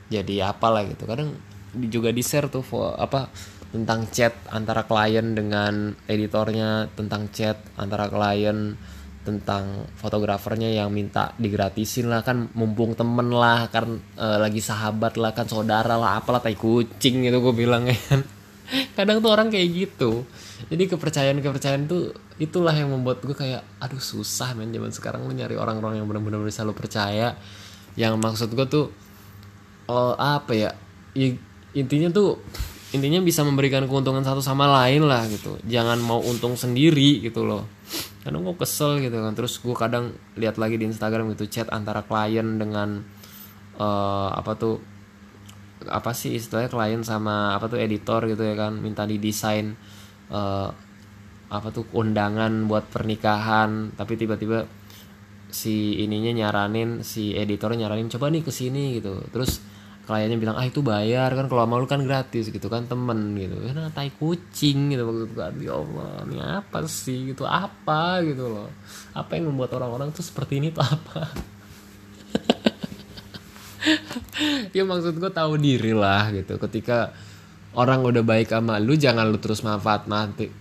jadi 0.10 0.50
apalah 0.50 0.88
gitu. 0.88 1.06
Kadang 1.06 1.36
juga 1.76 2.14
di 2.16 2.24
share 2.24 2.48
tuh 2.48 2.64
apa 2.96 3.28
tentang 3.72 4.08
chat 4.08 4.34
antara 4.48 4.88
klien 4.88 5.36
dengan 5.36 5.92
editornya 6.08 6.88
tentang 6.96 7.28
chat 7.36 7.60
antara 7.76 8.08
klien 8.08 8.80
tentang 9.28 9.92
fotografernya 10.00 10.72
yang 10.72 10.88
minta 10.88 11.36
digratisin 11.36 12.08
lah 12.08 12.24
kan 12.24 12.48
mumpung 12.56 12.96
temen 12.96 13.28
lah 13.28 13.68
kan 13.68 14.00
e, 14.16 14.28
lagi 14.40 14.64
sahabat 14.64 15.20
lah 15.20 15.36
kan 15.36 15.44
saudara 15.52 16.00
lah 16.00 16.24
apalah 16.24 16.40
tai 16.40 16.56
kucing 16.56 17.28
gitu 17.28 17.44
gue 17.44 17.52
bilang 17.52 17.92
kan. 17.92 18.24
Kadang 18.96 19.20
tuh 19.20 19.32
orang 19.36 19.52
kayak 19.52 19.68
gitu. 19.68 20.24
Jadi 20.72 20.88
kepercayaan 20.88 21.44
kepercayaan 21.44 21.92
tuh 21.92 22.16
itulah 22.40 22.72
yang 22.72 22.88
membuat 22.88 23.20
gue 23.20 23.36
kayak 23.36 23.68
aduh 23.84 24.00
susah 24.00 24.56
men 24.56 24.72
zaman 24.72 24.96
sekarang 24.96 25.28
lu 25.28 25.36
nyari 25.36 25.60
orang-orang 25.60 26.00
yang 26.00 26.08
benar-benar 26.08 26.48
bisa 26.48 26.64
lu 26.64 26.72
percaya. 26.72 27.36
Yang 28.00 28.16
maksud 28.16 28.50
gue 28.56 28.68
tuh 28.72 28.96
oh, 29.92 30.16
apa 30.16 30.56
ya 30.56 30.72
intinya 31.78 32.10
tuh 32.10 32.42
intinya 32.96 33.20
bisa 33.20 33.44
memberikan 33.44 33.84
keuntungan 33.86 34.24
satu 34.26 34.42
sama 34.42 34.66
lain 34.66 35.06
lah 35.06 35.28
gitu. 35.30 35.60
Jangan 35.68 36.02
mau 36.02 36.24
untung 36.24 36.58
sendiri 36.58 37.22
gitu 37.22 37.46
loh. 37.46 37.68
Kadang 38.24 38.44
gue 38.48 38.56
kesel 38.58 39.04
gitu 39.04 39.22
kan. 39.22 39.36
Terus 39.38 39.60
gue 39.62 39.76
kadang 39.76 40.16
lihat 40.40 40.58
lagi 40.58 40.80
di 40.80 40.90
Instagram 40.90 41.32
gitu 41.36 41.46
chat 41.52 41.68
antara 41.70 42.02
klien 42.04 42.58
dengan 42.58 43.04
uh, 43.78 44.30
apa 44.34 44.52
tuh 44.56 44.76
apa 45.88 46.12
sih 46.12 46.36
istilahnya 46.36 46.74
klien 46.74 47.02
sama 47.06 47.54
apa 47.54 47.70
tuh 47.70 47.80
editor 47.80 48.26
gitu 48.26 48.44
ya 48.44 48.56
kan. 48.56 48.80
Minta 48.80 49.04
didesain 49.04 49.76
uh, 50.32 50.72
apa 51.48 51.68
tuh 51.76 51.86
undangan 51.92 52.72
buat 52.72 52.88
pernikahan. 52.88 53.94
Tapi 54.00 54.16
tiba-tiba 54.16 54.64
si 55.48 56.04
ininya 56.04 56.44
nyaranin 56.44 57.04
si 57.08 57.32
editor 57.36 57.72
nyaranin 57.76 58.12
coba 58.12 58.32
nih 58.32 58.44
ke 58.48 58.52
sini 58.52 59.00
gitu. 59.00 59.28
Terus 59.32 59.60
kliennya 60.08 60.40
bilang 60.40 60.56
ah 60.56 60.64
itu 60.64 60.80
bayar 60.80 61.36
kan 61.36 61.52
kalau 61.52 61.68
mau 61.68 61.84
lu 61.84 61.86
kan 61.86 62.00
gratis 62.00 62.48
gitu 62.48 62.72
kan 62.72 62.88
temen 62.88 63.36
gitu. 63.36 63.60
Karena 63.60 63.92
tai 63.92 64.08
kucing 64.16 64.96
gitu 64.96 65.04
maksud 65.04 65.36
gue 65.36 65.68
ya 65.68 65.76
Allah 65.76 66.12
ini 66.24 66.40
apa 66.40 66.88
sih? 66.88 67.36
Gitu 67.36 67.44
apa? 67.44 68.24
gitu 68.24 68.48
loh. 68.48 68.72
Apa 69.12 69.36
yang 69.36 69.52
membuat 69.52 69.76
orang-orang 69.76 70.16
tuh 70.16 70.24
seperti 70.24 70.64
ini 70.64 70.72
tuh 70.72 70.88
apa? 70.88 71.28
Ya 74.76 74.84
maksud 74.84 75.16
gue 75.18 75.32
tahu 75.32 75.56
diri 75.60 75.96
lah 75.96 76.32
gitu. 76.32 76.60
Ketika 76.60 77.12
orang 77.76 78.04
udah 78.04 78.24
baik 78.24 78.52
sama 78.52 78.80
lu 78.80 78.96
jangan 78.96 79.28
lu 79.28 79.40
terus 79.40 79.64
manfaat 79.64 80.08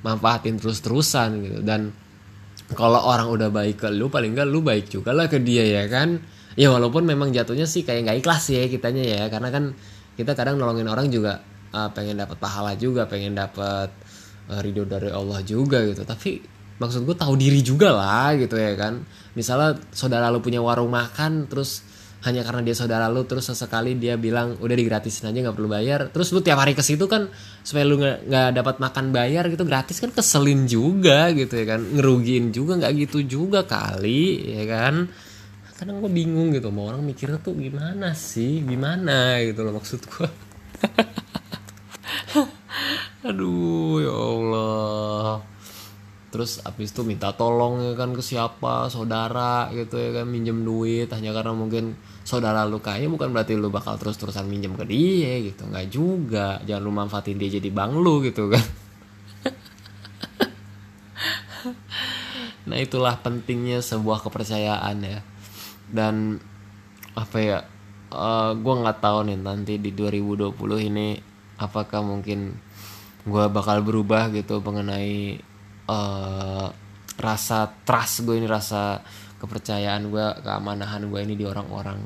manfaatin 0.03 0.59
terus 0.59 0.83
terusan 0.83 1.43
gitu. 1.43 1.59
Dan 1.63 1.95
kalau 2.75 2.99
orang 2.99 3.31
udah 3.31 3.51
baik 3.51 3.87
ke 3.87 3.89
lu 3.95 4.11
paling 4.11 4.35
enggak 4.35 4.49
lu 4.51 4.59
baik 4.63 4.91
juga 4.91 5.15
lah 5.15 5.31
ke 5.31 5.39
dia 5.39 5.63
ya 5.63 5.85
kan 5.87 6.19
ya 6.57 6.73
walaupun 6.73 7.05
memang 7.05 7.31
jatuhnya 7.31 7.69
sih 7.69 7.85
kayak 7.85 8.09
nggak 8.09 8.19
ikhlas 8.25 8.49
ya 8.51 8.67
kitanya 8.67 9.05
ya. 9.05 9.23
Karena 9.29 9.53
kan 9.53 9.77
kita 10.17 10.33
kadang 10.33 10.57
nolongin 10.57 10.89
orang 10.89 11.13
juga 11.13 11.45
uh, 11.71 11.93
pengen 11.93 12.19
dapat 12.19 12.41
pahala 12.41 12.73
juga 12.75 13.05
pengen 13.05 13.37
dapat 13.37 13.93
uh, 14.49 14.61
ridho 14.65 14.89
dari 14.89 15.13
Allah 15.13 15.45
juga 15.45 15.85
gitu. 15.85 16.03
Tapi 16.03 16.41
maksud 16.81 17.05
gue 17.09 17.17
tahu 17.17 17.37
diri 17.37 17.61
juga 17.61 17.93
lah 17.93 18.33
gitu 18.41 18.57
ya 18.57 18.73
kan. 18.75 19.05
Misalnya 19.37 19.77
saudara 19.93 20.33
lu 20.33 20.41
punya 20.41 20.65
warung 20.65 20.91
makan 20.91 21.47
terus 21.47 21.85
hanya 22.25 22.43
karena 22.43 22.65
dia 22.65 22.75
saudara 22.75 23.07
lu 23.07 23.23
terus 23.29 23.47
sesekali 23.47 23.95
dia 23.95 24.19
bilang 24.19 24.59
udah 24.59 24.75
digratisin 24.75 25.31
aja 25.31 25.47
nggak 25.47 25.57
perlu 25.61 25.69
bayar. 25.69 26.09
Terus 26.09 26.33
lu 26.33 26.41
tiap 26.41 26.59
hari 26.59 26.73
ke 26.73 26.81
situ 26.81 27.05
kan 27.05 27.29
supaya 27.61 27.85
lu 27.85 28.01
nggak 28.01 28.57
dapat 28.57 28.81
makan 28.81 29.13
bayar 29.13 29.47
gitu 29.53 29.69
gratis 29.69 30.01
kan 30.01 30.11
keselin 30.11 30.65
juga 30.65 31.31
gitu 31.37 31.53
ya 31.53 31.77
kan. 31.77 31.85
Ngerugiin 31.85 32.51
juga 32.57 32.81
nggak 32.81 32.93
gitu 33.07 33.19
juga 33.29 33.69
kali 33.69 34.57
ya 34.57 34.65
kan 34.65 35.13
kadang 35.77 36.01
gue 36.01 36.09
bingung 36.09 36.57
gitu 36.57 36.73
mau 36.73 36.89
orang 36.89 37.05
mikirnya 37.05 37.37
tuh 37.37 37.53
gimana 37.53 38.17
sih? 38.17 38.65
Gimana 38.65 39.45
gitu 39.45 39.61
loh 39.61 39.77
maksud 39.77 40.01
gue 40.09 40.29
aduh 43.29 44.01
ya 44.01 44.15
Allah. 44.15 45.45
Terus 46.33 46.61
abis 46.65 46.93
itu 46.93 47.01
minta 47.05 47.33
tolong 47.37 47.81
ya 47.81 47.93
kan 47.93 48.17
ke 48.17 48.25
siapa? 48.25 48.89
Saudara 48.89 49.69
gitu 49.73 50.01
ya 50.01 50.21
kan 50.21 50.27
minjem 50.29 50.65
duit. 50.65 51.13
Hanya 51.13 51.37
karena 51.37 51.53
mungkin 51.53 51.97
saudara 52.25 52.65
lu 52.65 52.81
kaya 52.81 53.09
bukan 53.09 53.33
berarti 53.33 53.57
lu 53.57 53.69
bakal 53.69 54.01
terus 54.01 54.17
terusan 54.17 54.49
minjem 54.49 54.77
ke 54.77 54.85
dia 54.89 55.45
gitu. 55.45 55.69
Nggak 55.69 55.87
juga. 55.93 56.49
Jangan 56.65 56.83
lu 56.85 56.93
manfaatin 56.93 57.37
dia 57.37 57.61
jadi 57.61 57.69
bang 57.69 57.93
lu 57.97 58.25
gitu 58.25 58.49
kan. 58.49 58.65
Nah 62.67 62.83
itulah 62.83 63.15
pentingnya 63.23 63.79
sebuah 63.79 64.27
kepercayaan 64.27 64.99
ya 64.99 65.23
dan 65.91 66.41
apa 67.17 67.37
ya 67.41 67.59
uh, 68.13 68.17
eh, 68.17 68.51
gue 68.59 68.75
nggak 68.83 68.99
tahu 69.01 69.19
nih 69.33 69.39
nanti 69.41 69.75
di 69.81 69.91
2020 69.95 70.53
ini 70.93 71.17
apakah 71.57 72.05
mungkin 72.05 72.53
gue 73.27 73.45
bakal 73.51 73.83
berubah 73.83 74.31
gitu 74.31 74.63
mengenai 74.63 75.41
uh, 75.91 76.69
rasa 77.17 77.59
trust 77.83 78.23
gue 78.29 78.39
ini 78.39 78.47
rasa 78.47 79.01
kepercayaan 79.41 80.13
gue 80.13 80.27
keamanahan 80.45 81.03
gue 81.09 81.21
ini 81.25 81.35
di 81.35 81.45
orang-orang 81.49 81.99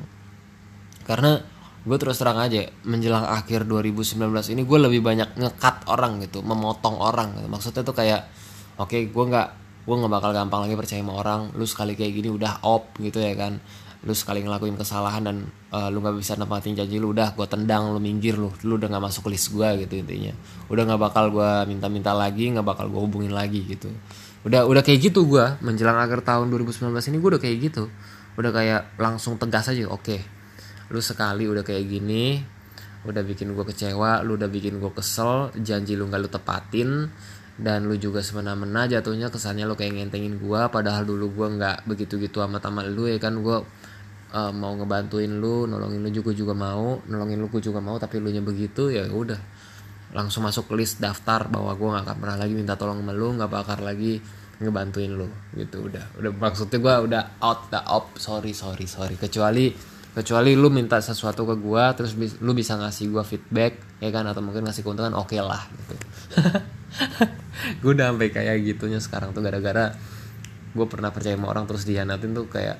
karena 1.05 1.39
gue 1.81 1.97
terus 1.97 2.21
terang 2.21 2.37
aja 2.37 2.69
menjelang 2.85 3.25
akhir 3.25 3.65
2019 3.65 4.53
ini 4.53 4.61
gue 4.61 4.79
lebih 4.79 5.01
banyak 5.01 5.33
ngekat 5.33 5.89
orang 5.89 6.21
gitu 6.21 6.45
memotong 6.45 7.01
orang 7.01 7.41
gitu. 7.41 7.47
maksudnya 7.49 7.81
tuh 7.81 7.97
kayak 7.97 8.29
oke 8.77 8.89
okay, 8.89 9.09
gue 9.09 9.25
nggak 9.25 9.49
gue 9.81 9.95
nggak 9.97 10.13
bakal 10.13 10.31
gampang 10.31 10.69
lagi 10.69 10.77
percaya 10.77 11.01
sama 11.01 11.17
orang 11.17 11.41
lu 11.57 11.65
sekali 11.65 11.97
kayak 11.97 12.13
gini 12.13 12.29
udah 12.29 12.61
op 12.65 12.97
gitu 13.01 13.17
ya 13.17 13.33
kan. 13.33 13.57
Lu 14.01 14.17
sekali 14.17 14.41
ngelakuin 14.41 14.81
kesalahan 14.81 15.21
dan 15.21 15.37
uh, 15.69 15.93
lu 15.93 16.01
nggak 16.01 16.17
bisa 16.17 16.33
nempatin 16.33 16.73
janji 16.73 16.97
lu 16.97 17.13
udah 17.13 17.37
gue 17.37 17.45
tendang 17.45 17.93
lu 17.93 18.01
minggir 18.01 18.33
lu 18.33 18.49
lu 18.65 18.77
udah 18.81 18.89
nggak 18.89 19.03
masuk 19.09 19.29
list 19.29 19.53
gue 19.53 19.85
gitu 19.85 20.01
intinya. 20.01 20.33
Udah 20.69 20.83
nggak 20.89 21.01
bakal 21.01 21.29
gue 21.29 21.49
minta-minta 21.69 22.13
lagi 22.13 22.49
nggak 22.49 22.65
bakal 22.65 22.89
gue 22.89 23.01
hubungin 23.01 23.33
lagi 23.33 23.61
gitu. 23.65 23.89
Udah 24.41 24.65
udah 24.65 24.81
kayak 24.81 25.11
gitu 25.11 25.25
gue 25.29 25.45
menjelang 25.61 26.01
akhir 26.01 26.25
tahun 26.25 26.49
2019 26.49 26.93
ini 26.93 27.17
gue 27.21 27.29
udah 27.37 27.41
kayak 27.41 27.57
gitu. 27.61 27.83
Udah 28.37 28.51
kayak 28.53 28.97
langsung 28.97 29.37
tegas 29.37 29.69
aja 29.69 29.85
oke 29.85 30.01
okay, 30.01 30.21
lu 30.89 30.99
sekali 30.99 31.45
udah 31.45 31.61
kayak 31.61 31.85
gini 31.85 32.41
udah 33.01 33.25
bikin 33.25 33.57
gue 33.57 33.65
kecewa 33.65 34.21
lu 34.21 34.37
udah 34.37 34.45
bikin 34.45 34.77
gue 34.77 34.91
kesel 34.93 35.49
janji 35.57 35.97
lu 35.97 36.05
nggak 36.05 36.21
lu 36.21 36.29
tepatin 36.29 36.89
dan 37.61 37.85
lu 37.85 37.93
juga 37.93 38.25
semena-mena 38.25 38.89
jatuhnya 38.89 39.29
kesannya 39.29 39.69
lu 39.69 39.77
kayak 39.77 39.93
ngentengin 39.93 40.41
gua 40.41 40.73
padahal 40.73 41.05
dulu 41.05 41.29
gua 41.29 41.47
nggak 41.53 41.77
begitu-gitu 41.85 42.41
amat 42.41 42.65
sama 42.65 42.81
lu 42.89 43.05
ya 43.05 43.21
kan? 43.21 43.37
Gua 43.37 43.61
uh, 44.33 44.51
mau 44.51 44.73
ngebantuin 44.73 45.29
lu 45.37 45.69
nolongin 45.69 46.01
lu 46.01 46.09
juga 46.09 46.33
juga 46.33 46.57
mau. 46.57 46.97
Nolongin 47.05 47.37
lu 47.37 47.53
gua 47.53 47.61
juga 47.61 47.77
mau 47.77 48.01
tapi 48.01 48.17
lu 48.17 48.33
nya 48.33 48.41
begitu 48.41 48.89
ya 48.89 49.05
udah. 49.05 49.37
Langsung 50.17 50.41
masuk 50.41 50.73
list 50.73 50.97
daftar 50.97 51.45
bahwa 51.53 51.77
gua 51.77 52.01
nggak 52.01 52.03
akan 52.09 52.15
pernah 52.17 52.37
lagi 52.41 52.53
minta 52.57 52.73
tolong 52.73 53.05
sama 53.05 53.13
lu 53.13 53.37
nggak 53.37 53.51
bakal 53.53 53.77
lagi 53.85 54.17
ngebantuin 54.57 55.13
lu 55.13 55.29
gitu 55.53 55.85
udah. 55.85 56.17
Udah 56.17 56.33
maksudnya 56.33 56.81
gua 56.81 57.05
udah 57.05 57.23
out 57.45 57.69
the 57.69 57.81
op. 57.85 58.17
Sorry 58.17 58.57
sorry 58.57 58.89
sorry. 58.89 59.21
Kecuali 59.21 59.69
kecuali 60.17 60.57
lu 60.57 60.73
minta 60.73 60.97
sesuatu 60.97 61.45
ke 61.45 61.55
gua 61.61 61.93
terus 61.93 62.17
lu 62.17 62.57
bisa 62.57 62.73
ngasih 62.73 63.13
gua 63.13 63.21
feedback 63.21 64.01
ya 64.01 64.09
kan? 64.09 64.25
Atau 64.25 64.41
mungkin 64.41 64.65
ngasih 64.65 64.81
keuntungan 64.81 65.13
oke 65.13 65.29
okay 65.29 65.45
lah 65.45 65.61
gitu 65.77 65.95
gue 67.81 67.91
udah 67.91 68.11
sampai 68.11 68.29
kayak 68.31 68.55
gitunya 68.63 68.99
sekarang 68.99 69.31
tuh 69.31 69.43
gara-gara 69.43 69.95
gue 70.71 70.85
pernah 70.87 71.11
percaya 71.11 71.35
sama 71.35 71.51
orang 71.51 71.67
terus 71.67 71.83
dihianatin 71.83 72.31
tuh 72.31 72.47
kayak 72.47 72.79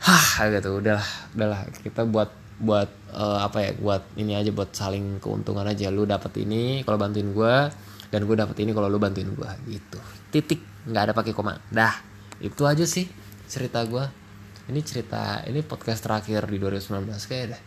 hah 0.00 0.48
gitu. 0.52 0.80
Udahlah 0.80 1.08
udahlah 1.36 1.60
kita 1.80 2.04
buat 2.08 2.30
buat 2.56 2.88
uh, 3.12 3.44
apa 3.44 3.68
ya 3.68 3.70
buat 3.76 4.02
ini 4.16 4.32
aja 4.32 4.48
buat 4.52 4.72
saling 4.72 5.20
keuntungan 5.20 5.64
aja. 5.64 5.92
Lu 5.92 6.08
dapet 6.08 6.32
ini 6.40 6.84
kalau 6.84 6.96
bantuin 6.96 7.32
gue 7.32 7.56
dan 8.08 8.20
gue 8.22 8.36
dapet 8.36 8.56
ini 8.64 8.70
kalau 8.72 8.88
lu 8.88 8.96
bantuin 8.96 9.28
gue 9.28 9.50
gitu. 9.68 9.98
Titik. 10.32 10.60
Nggak 10.88 11.02
ada 11.10 11.12
pakai 11.12 11.32
koma. 11.36 11.60
Dah. 11.68 11.96
Itu 12.40 12.68
aja 12.68 12.84
sih 12.84 13.08
cerita 13.46 13.84
gue 13.86 14.26
ini 14.66 14.80
cerita 14.82 15.46
ini 15.46 15.62
podcast 15.62 16.02
terakhir 16.02 16.50
di 16.50 16.58
2019 16.58 17.06
kayak 17.30 17.46
dah 17.54 17.60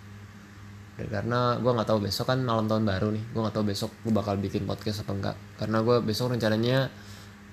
karena 1.08 1.56
gue 1.62 1.72
nggak 1.72 1.88
tahu 1.88 2.04
besok 2.04 2.28
kan 2.28 2.43
malam 2.43 2.68
tahun 2.68 2.84
baru 2.84 3.08
nih. 3.16 3.24
Gue 3.32 3.41
nggak 3.45 3.56
tahu 3.56 3.66
besok 3.72 3.91
gue 4.04 4.12
bakal 4.12 4.36
bikin 4.36 4.68
podcast 4.68 5.08
apa 5.08 5.12
enggak 5.16 5.36
karena 5.56 5.78
gue 5.80 5.97
besok 6.04 6.36
rencananya 6.36 6.91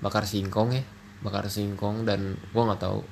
bakar 0.02 0.26
singkong 0.26 0.74
ya. 0.74 0.82
Bakar 1.22 1.46
singkong 1.46 2.02
dan 2.02 2.34
gue 2.34 2.62
nggak 2.62 2.82
tahu 2.82 3.04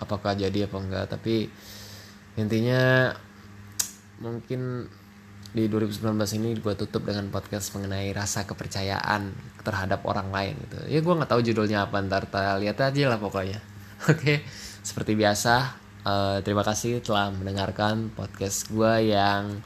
apakah 0.00 0.36
jadi 0.36 0.68
apa 0.68 0.76
enggak 0.76 1.04
tapi 1.08 1.48
intinya 2.36 3.12
mungkin 4.20 4.90
di 5.50 5.66
2019 5.66 6.14
ini 6.38 6.54
gue 6.62 6.74
tutup 6.78 7.02
dengan 7.02 7.26
podcast 7.32 7.74
mengenai 7.74 8.14
rasa 8.14 8.46
kepercayaan 8.46 9.34
terhadap 9.64 10.04
orang 10.04 10.30
lain 10.30 10.54
gitu. 10.68 10.78
Ya 10.86 11.00
gue 11.00 11.14
nggak 11.16 11.30
tahu 11.30 11.40
judulnya 11.40 11.88
apa 11.88 11.98
ntar 12.06 12.28
lihat 12.60 12.78
aja 12.78 13.04
lah 13.08 13.18
pokoknya. 13.18 13.58
Oke 14.12 14.44
seperti 14.80 15.12
biasa 15.12 15.76
Uh, 16.00 16.40
terima 16.40 16.64
kasih 16.64 17.04
telah 17.04 17.28
mendengarkan 17.28 18.08
podcast 18.16 18.72
gue 18.72 19.12
yang 19.12 19.60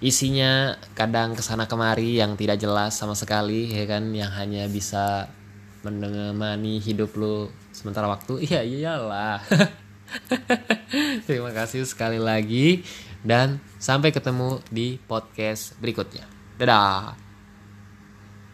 isinya 0.00 0.80
kadang 0.96 1.36
ke 1.36 1.40
sana 1.44 1.68
kemari 1.68 2.16
yang 2.20 2.36
tidak 2.36 2.60
jelas 2.60 2.96
sama 2.96 3.12
sekali 3.12 3.72
ya 3.72 3.84
kan? 3.84 4.12
Yang 4.12 4.30
hanya 4.36 4.62
bisa 4.68 5.28
menemani 5.84 6.80
hidup 6.80 7.12
lo 7.16 7.52
sementara 7.72 8.08
waktu. 8.08 8.40
Iya 8.48 8.60
iyalah. 8.64 9.38
Terima 11.28 11.50
kasih 11.52 11.84
sekali 11.84 12.20
lagi 12.20 12.84
dan 13.24 13.60
sampai 13.80 14.12
ketemu 14.12 14.60
di 14.68 15.00
podcast 15.00 15.76
berikutnya. 15.80 16.28
Dadah 16.60 17.23